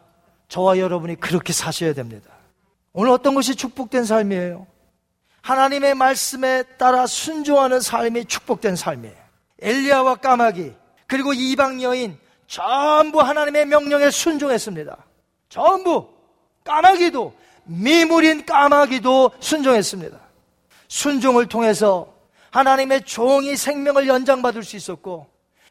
저와 0.48 0.78
여러분이 0.78 1.16
그렇게 1.16 1.52
사셔야 1.52 1.92
됩니다. 1.92 2.30
오늘 2.92 3.10
어떤 3.10 3.34
것이 3.34 3.54
축복된 3.54 4.04
삶이에요? 4.04 4.66
하나님의 5.46 5.94
말씀에 5.94 6.64
따라 6.76 7.06
순종하는 7.06 7.80
삶이 7.80 8.24
축복된 8.24 8.74
삶이에요. 8.74 9.14
엘리야와 9.60 10.16
까마귀 10.16 10.74
그리고 11.06 11.32
이방 11.32 11.80
여인 11.82 12.18
전부 12.48 13.20
하나님의 13.20 13.66
명령에 13.66 14.10
순종했습니다. 14.10 14.96
전부 15.48 16.08
까마귀도 16.64 17.32
미물인 17.62 18.44
까마귀도 18.44 19.34
순종했습니다. 19.38 20.18
순종을 20.88 21.46
통해서 21.46 22.12
하나님의 22.50 23.02
종이 23.02 23.56
생명을 23.56 24.08
연장받을 24.08 24.64
수 24.64 24.74
있었고 24.74 25.28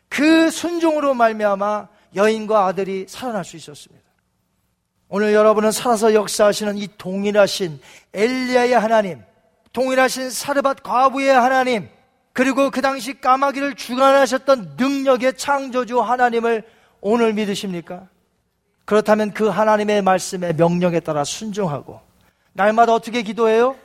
그 0.08 0.50
순종으로 0.52 1.14
말미암아 1.16 1.90
여인과 2.16 2.66
아들이 2.68 3.08
살아날 3.10 3.44
수 3.44 3.58
있었습니다. 3.58 4.06
오늘 5.10 5.34
여러분은 5.34 5.74
살아서 5.74 6.14
역사하시는 6.14 6.78
이 6.78 6.88
동일하신 6.98 7.82
엘리야의 8.14 8.72
하나님, 8.72 9.22
동일하신 9.76 10.30
사르밧 10.30 10.84
과부의 10.84 11.30
하나님, 11.30 11.90
그리고 12.32 12.72
그 12.72 12.82
당시 12.82 13.20
까마귀를 13.20 13.76
주관하셨던 13.76 14.78
능력의 14.78 15.36
창조주 15.36 16.00
하나님을 16.00 16.64
오늘 17.02 17.34
믿으십니까? 17.34 18.08
그렇다면 18.86 19.34
그 19.34 19.50
하나님의 19.50 20.02
말씀에 20.02 20.54
명령에 20.54 21.02
따라 21.02 21.26
순종하고 21.26 22.00
날마다 22.54 22.94
어떻게 22.94 23.22
기도해요? 23.22 23.76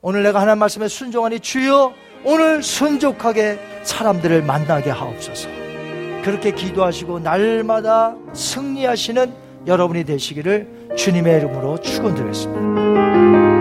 오늘 0.00 0.22
내가 0.22 0.40
하나님 0.40 0.60
말씀에 0.60 0.86
순종하니 0.86 1.40
주여 1.40 1.92
오늘 2.24 2.62
순종하게 2.62 3.58
사람들을 3.82 4.42
만나게 4.42 4.90
하옵소서. 4.90 5.48
그렇게 6.22 6.52
기도하시고 6.52 7.18
날마다 7.18 8.14
승리하시는 8.32 9.34
여러분이 9.66 10.04
되시기를 10.04 10.94
주님의 10.96 11.38
이름으로 11.38 11.80
축원드리겠습니다. 11.80 13.53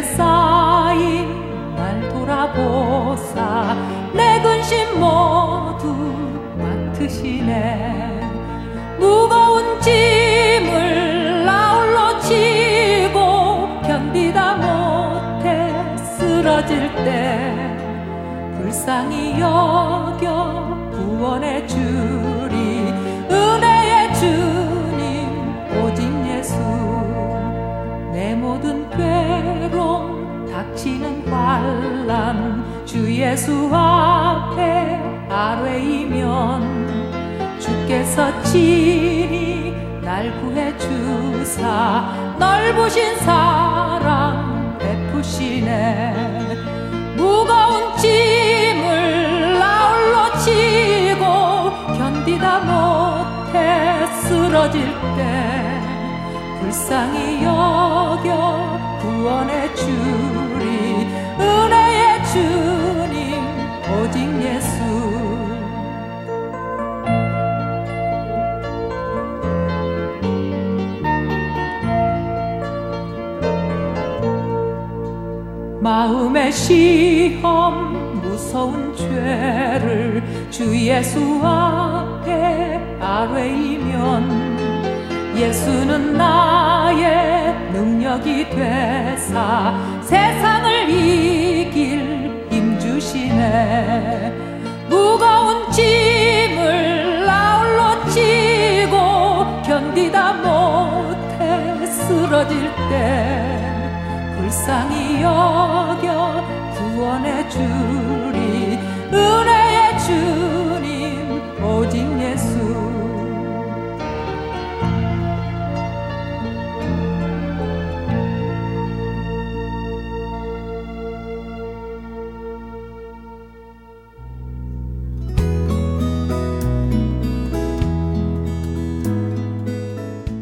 근심에 0.00 0.02
쌓인 0.02 1.76
날 1.76 2.08
돌아보사. 2.08 3.76
내 4.14 4.40
근심 4.42 4.98
모두 4.98 5.94
맡으시네. 6.56 8.20
무거운 8.98 9.80
짐을 9.80 11.44
나홀로 11.44 12.18
지고 12.20 13.68
견디다 13.82 14.56
못해 14.56 15.96
쓰러질 15.96 16.94
때 16.96 17.76
불쌍히 18.56 19.38
여겨 19.40 20.90
구원해 20.92 21.66
주 21.66 21.79
환란 31.60 32.64
주 32.86 33.14
예수 33.14 33.70
앞에 33.72 34.98
아뢰이면 35.28 36.88
주께서 37.60 38.42
친히 38.42 39.74
날 40.02 40.32
구해 40.40 40.76
주사 40.78 42.34
넓으신 42.38 43.18
사랑 43.18 44.78
베푸시네. 44.78 46.14
무거운 47.16 47.96
짐을 47.98 49.58
나홀로 49.58 50.38
지고 50.38 51.24
견디다 51.98 52.60
못해 52.60 54.06
쓰러질 54.22 54.86
때 55.16 55.80
불쌍히 56.60 57.44
여겨 57.44 58.78
구원해 59.02 59.60
은혜의 59.74 60.29
주님 62.32 63.42
오직 63.90 64.18
예수. 64.40 64.78
마음의 75.80 76.52
시험 76.52 78.20
무서운 78.22 78.94
죄를 78.94 80.22
주 80.50 80.76
예수 80.76 81.40
앞에 81.42 82.78
아뢰이면 83.00 84.60
예수는 85.36 86.14
나의 86.16 87.54
능력이 87.72 88.50
되사 88.50 89.74
세상을 90.02 90.90
이길 90.90 91.89
힘 93.10 93.30
주시네 93.30 94.32
무거운 94.88 95.70
짐을 95.72 97.26
나홀로 97.26 98.08
지고 98.10 99.62
견디다 99.62 100.34
못해 100.34 101.86
쓰러질 101.86 102.70
때 102.88 103.72
불쌍히 104.36 105.22
여겨 105.22 106.44
구원해 106.76 107.48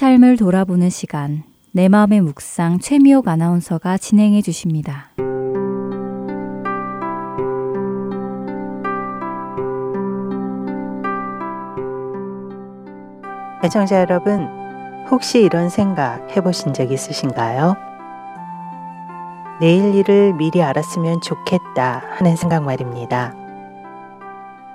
삶을 0.00 0.38
돌아보는 0.38 0.88
시간, 0.88 1.42
내 1.72 1.90
마음의 1.90 2.22
묵상 2.22 2.78
최미옥 2.78 3.28
아나운서가 3.28 3.98
진행해 3.98 4.40
주십니다. 4.40 5.10
애청자 13.62 14.00
여러분, 14.00 14.48
혹시 15.10 15.42
이런 15.42 15.68
생각 15.68 16.34
해보신 16.34 16.72
적 16.72 16.90
있으신가요? 16.90 17.76
내일 19.60 19.94
일을 19.94 20.32
미리 20.32 20.62
알았으면 20.62 21.20
좋겠다 21.20 22.04
하는 22.12 22.36
생각 22.36 22.64
말입니다. 22.64 23.34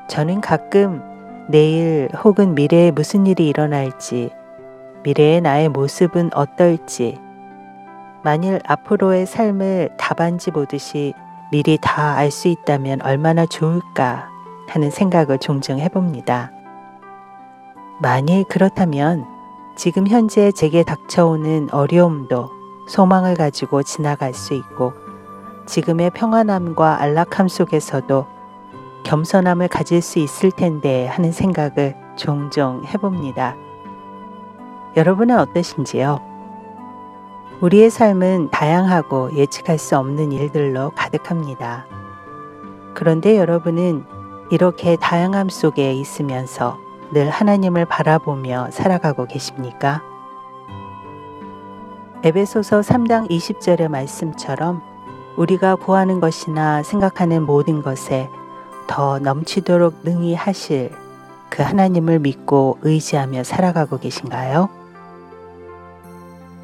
저는 0.07 0.39
가끔 0.41 1.01
내일 1.49 2.09
혹은 2.23 2.53
미래에 2.53 2.91
무슨 2.91 3.26
일이 3.26 3.47
일어날지, 3.47 4.30
미래의 5.05 5.41
나의 5.41 5.69
모습은 5.69 6.31
어떨지, 6.33 7.19
만일 8.23 8.59
앞으로의 8.65 9.27
삶을 9.27 9.97
답안지 9.99 10.49
보듯이 10.49 11.13
미리 11.51 11.77
다 11.79 12.15
알 12.17 12.31
수 12.31 12.47
있다면 12.47 13.03
얼마나 13.03 13.45
좋을까 13.45 14.29
하는 14.67 14.89
생각을 14.89 15.37
종종 15.37 15.77
해봅니다. 15.77 16.51
만일 18.01 18.45
그렇다면 18.45 19.25
지금 19.77 20.07
현재 20.07 20.51
제게 20.51 20.81
닥쳐오는 20.81 21.69
어려움도 21.71 22.49
소망을 22.87 23.35
가지고 23.35 23.83
지나갈 23.83 24.33
수 24.33 24.55
있고 24.55 24.93
지금의 25.67 26.09
평안함과 26.15 26.99
안락함 26.99 27.47
속에서도 27.47 28.25
겸손함을 29.03 29.67
가질 29.67 30.01
수 30.01 30.17
있을 30.17 30.51
텐데 30.51 31.05
하는 31.05 31.31
생각을 31.31 31.95
종종 32.15 32.83
해봅니다. 32.85 33.55
여러분은 34.95 35.37
어떠신지요? 35.37 36.21
우리의 37.59 37.89
삶은 37.89 38.49
다양하고 38.51 39.35
예측할 39.35 39.77
수 39.77 39.97
없는 39.97 40.31
일들로 40.31 40.91
가득합니다. 40.95 41.85
그런데 42.93 43.37
여러분은 43.37 44.05
이렇게 44.51 44.95
다양함 44.95 45.49
속에 45.49 45.93
있으면서 45.93 46.77
늘 47.11 47.29
하나님을 47.29 47.83
바라보며 47.85 48.69
살아가고 48.71 49.25
계십니까? 49.25 50.01
에베소서 52.23 52.79
3장 52.79 53.29
20절의 53.29 53.89
말씀처럼 53.89 54.81
우리가 55.35 55.75
구하는 55.75 56.21
것이나 56.21 56.83
생각하는 56.83 57.43
모든 57.43 57.81
것에 57.81 58.29
더 58.87 59.19
넘치도록 59.19 60.03
능히 60.03 60.33
하실 60.35 60.91
그 61.49 61.63
하나님을 61.63 62.19
믿고 62.19 62.79
의지하며 62.81 63.43
살아가고 63.43 63.99
계신가요? 63.99 64.84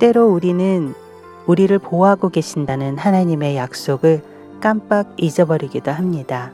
때로 0.02 0.30
우리는 0.30 0.96
우리를 1.46 1.78
보호하고 1.78 2.30
계신다는 2.30 2.98
하나님의 2.98 3.56
약속을 3.56 4.24
깜빡 4.60 5.14
잊어버리기도 5.18 5.92
합니다. 5.92 6.52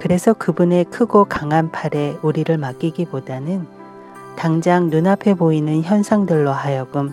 그래서 0.00 0.32
그분의 0.32 0.86
크고 0.86 1.26
강한 1.26 1.70
팔에 1.70 2.16
우리를 2.22 2.56
맡기기보다는 2.56 3.66
당장 4.36 4.88
눈앞에 4.88 5.34
보이는 5.34 5.82
현상들로 5.82 6.50
하여금 6.52 7.12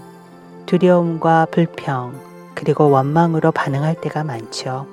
두려움과 0.67 1.47
불평 1.51 2.13
그리고 2.55 2.89
원망으로 2.89 3.51
반응할 3.51 3.95
때가 3.95 4.23
많죠. 4.23 4.87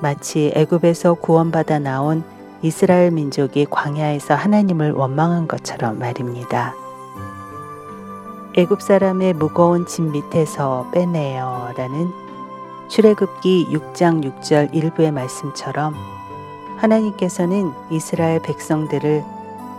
마치 0.00 0.50
애굽에서 0.52 1.14
구원받아 1.14 1.78
나온 1.78 2.24
이스라엘 2.60 3.12
민족이 3.12 3.66
광야에서 3.70 4.34
하나님을 4.34 4.90
원망한 4.90 5.46
것처럼 5.46 6.00
말입니다. 6.00 6.81
애굽 8.54 8.82
사람의 8.82 9.32
무거운 9.32 9.86
짐 9.86 10.12
밑에서 10.12 10.86
빼내어 10.92 11.72
라는 11.74 12.12
출애굽기 12.88 13.68
6장 13.70 14.22
6절 14.22 14.74
일부의 14.74 15.10
말씀처럼 15.10 15.94
하나님께서는 16.76 17.72
이스라엘 17.88 18.42
백성들을 18.42 19.24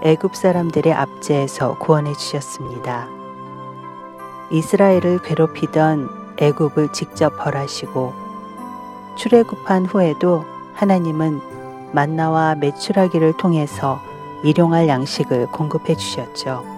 애굽 0.02 0.36
사람들의 0.36 0.92
압제에서 0.92 1.78
구원해 1.78 2.14
주셨습니다. 2.14 3.08
이스라엘을 4.50 5.22
괴롭히던 5.22 6.10
애굽을 6.38 6.94
직접 6.94 7.38
벌하시고 7.38 8.12
출애굽한 9.18 9.86
후에도 9.86 10.46
하나님은 10.74 11.42
만나와 11.92 12.56
매출하기를 12.56 13.38
통해서 13.38 14.02
일용할 14.44 14.88
양식을 14.88 15.52
공급해 15.52 15.94
주셨죠. 15.96 16.73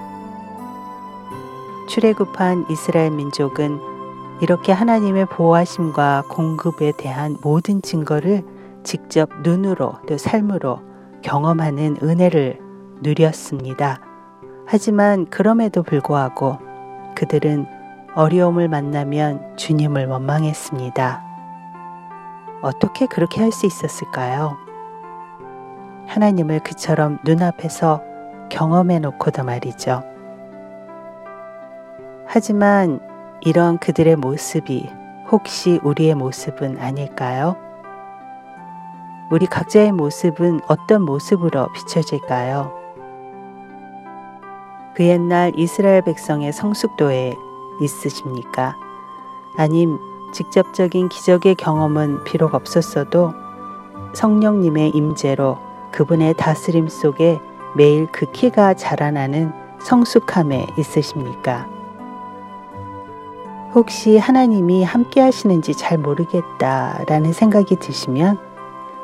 출애굽한 1.88 2.65
이스라엘 2.69 3.11
민족은 3.11 3.79
이렇게 4.41 4.71
하나님의 4.71 5.27
보호하심과 5.27 6.23
공급에 6.29 6.91
대한 6.97 7.38
모든 7.41 7.81
증거를 7.81 8.43
직접 8.83 9.29
눈으로 9.41 9.93
또 10.07 10.17
삶으로 10.17 10.81
경험하는 11.21 11.97
은혜를 12.03 12.59
누렸습니다. 13.01 13.99
하지만 14.65 15.25
그럼에도 15.29 15.83
불구하고 15.83 16.57
그들은 17.15 17.65
어려움을 18.15 18.67
만나면 18.67 19.57
주님을 19.57 20.07
원망했습니다. 20.07 21.23
어떻게 22.61 23.05
그렇게 23.05 23.41
할 23.41 23.51
수 23.51 23.65
있었을까요? 23.65 24.57
하나님을 26.07 26.59
그처럼 26.59 27.19
눈앞에서 27.23 28.01
경험해 28.49 28.99
놓고도 28.99 29.43
말이죠. 29.43 30.14
하지만 32.28 32.99
이런 33.41 33.78
그들의 33.78 34.15
모습이 34.15 34.89
혹시 35.32 35.80
우리의 35.84 36.15
모습은 36.15 36.80
아닐까요? 36.80 37.55
우리 39.32 39.45
각자의 39.47 39.91
모습은 39.91 40.61
어떤 40.67 41.01
모습으로 41.01 41.71
비춰질까요? 41.73 42.71
그 44.95 45.03
옛날 45.03 45.51
이스라엘 45.55 46.01
백성의 46.03 46.53
성숙도에 46.53 47.34
있으십니까? 47.82 48.76
아님 49.57 49.97
직접적인 50.34 51.09
기적의 51.09 51.55
경험은 51.55 52.23
비록 52.23 52.53
없었어도 52.53 53.34
성령님의 54.13 54.91
임재로 54.91 55.57
그분의 55.91 56.36
다스림 56.36 56.88
속에 56.88 57.39
매일 57.76 58.07
그 58.11 58.32
키가 58.32 58.76
자라나는 58.76 59.51
성숙함에 59.80 60.67
있으십니까? 60.78 61.74
혹시 63.76 64.17
하나님이 64.17 64.86
함께 64.86 65.19
하시는지 65.19 65.76
잘 65.76 65.97
모르겠다라는 65.97 67.34
생각이 67.34 67.76
드시면 67.76 68.39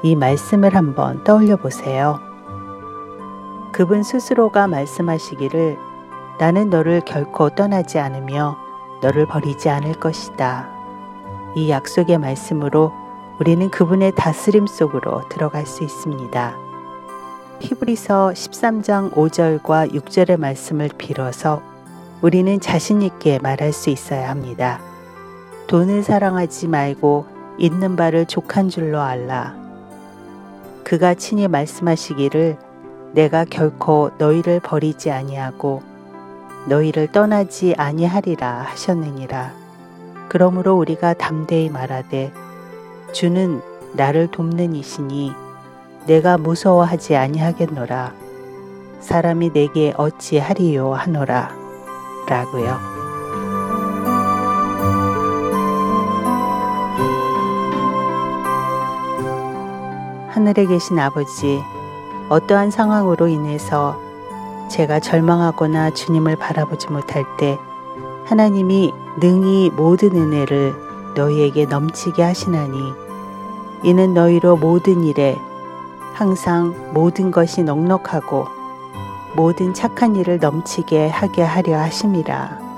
이 0.01 0.15
말씀을 0.15 0.75
한번 0.77 1.25
떠올려 1.25 1.57
보세요. 1.57 2.21
그분 3.73 4.01
스스로가 4.01 4.67
말씀하시기를 4.67 5.77
나는 6.39 6.69
너를 6.69 7.01
결코 7.01 7.49
떠나지 7.49 7.99
않으며 7.99 8.57
너를 9.01 9.25
버리지 9.25 9.67
않을 9.67 9.95
것이다. 9.95 10.69
이 11.55 11.69
약속의 11.69 12.17
말씀으로 12.17 12.93
우리는 13.41 13.69
그분의 13.69 14.13
다스림 14.15 14.67
속으로 14.67 15.27
들어갈 15.27 15.65
수 15.65 15.83
있습니다. 15.83 16.55
히브리서 17.59 18.31
13장 18.35 19.11
5절과 19.11 19.93
6절의 19.93 20.39
말씀을 20.39 20.89
빌어서 20.97 21.70
우리는 22.21 22.59
자신있게 22.59 23.39
말할 23.39 23.73
수 23.73 23.89
있어야 23.89 24.29
합니다. 24.29 24.79
돈을 25.67 26.03
사랑하지 26.03 26.67
말고 26.67 27.25
있는 27.57 27.95
바를 27.95 28.25
족한 28.25 28.69
줄로 28.69 28.99
알라. 29.01 29.55
그가 30.83 31.15
친히 31.15 31.47
말씀하시기를 31.47 32.57
내가 33.13 33.45
결코 33.45 34.11
너희를 34.17 34.59
버리지 34.59 35.11
아니하고 35.11 35.81
너희를 36.67 37.11
떠나지 37.11 37.73
아니하리라 37.77 38.65
하셨느니라. 38.67 39.53
그러므로 40.29 40.77
우리가 40.77 41.13
담대히 41.13 41.69
말하되 41.69 42.31
주는 43.13 43.61
나를 43.93 44.27
돕는 44.27 44.75
이시니 44.75 45.33
내가 46.05 46.37
무서워하지 46.37 47.15
아니하겠노라. 47.15 48.13
사람이 49.01 49.53
내게 49.53 49.93
어찌하리요 49.97 50.93
하노라. 50.93 51.60
라고요. 52.27 52.79
하늘에 60.29 60.65
계신 60.65 60.97
아버지, 60.97 61.61
어떠한 62.29 62.71
상황으로 62.71 63.27
인해서 63.27 63.99
제가 64.69 64.99
절망하거나 64.99 65.91
주님을 65.91 66.37
바라보지 66.37 66.87
못할 66.87 67.25
때 67.37 67.59
하나님이 68.25 68.93
능히 69.19 69.69
모든 69.69 70.15
은혜를 70.15 70.73
너희에게 71.15 71.65
넘치게 71.65 72.23
하시나니 72.23 72.93
이는 73.83 74.13
너희로 74.13 74.55
모든 74.55 75.03
일에 75.03 75.37
항상 76.13 76.73
모든 76.93 77.31
것이 77.31 77.63
넉넉하고 77.63 78.60
모든 79.35 79.73
착한 79.73 80.15
일을 80.15 80.39
넘치게 80.39 81.07
하게 81.07 81.41
하려 81.41 81.77
하심이라. 81.77 82.71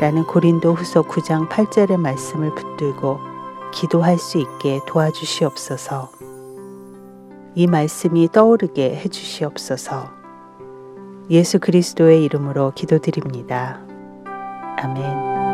라는 0.00 0.24
고린도 0.26 0.74
후서 0.74 1.02
9장 1.02 1.48
8절의 1.48 1.96
말씀을 1.98 2.54
붙들고 2.54 3.20
기도할 3.72 4.18
수 4.18 4.38
있게 4.38 4.80
도와주시옵소서. 4.86 6.10
이 7.54 7.66
말씀이 7.66 8.28
떠오르게 8.32 8.96
해주시옵소서. 8.96 10.10
예수 11.30 11.58
그리스도의 11.60 12.24
이름으로 12.24 12.72
기도드립니다. 12.74 13.80
아멘. 14.78 15.53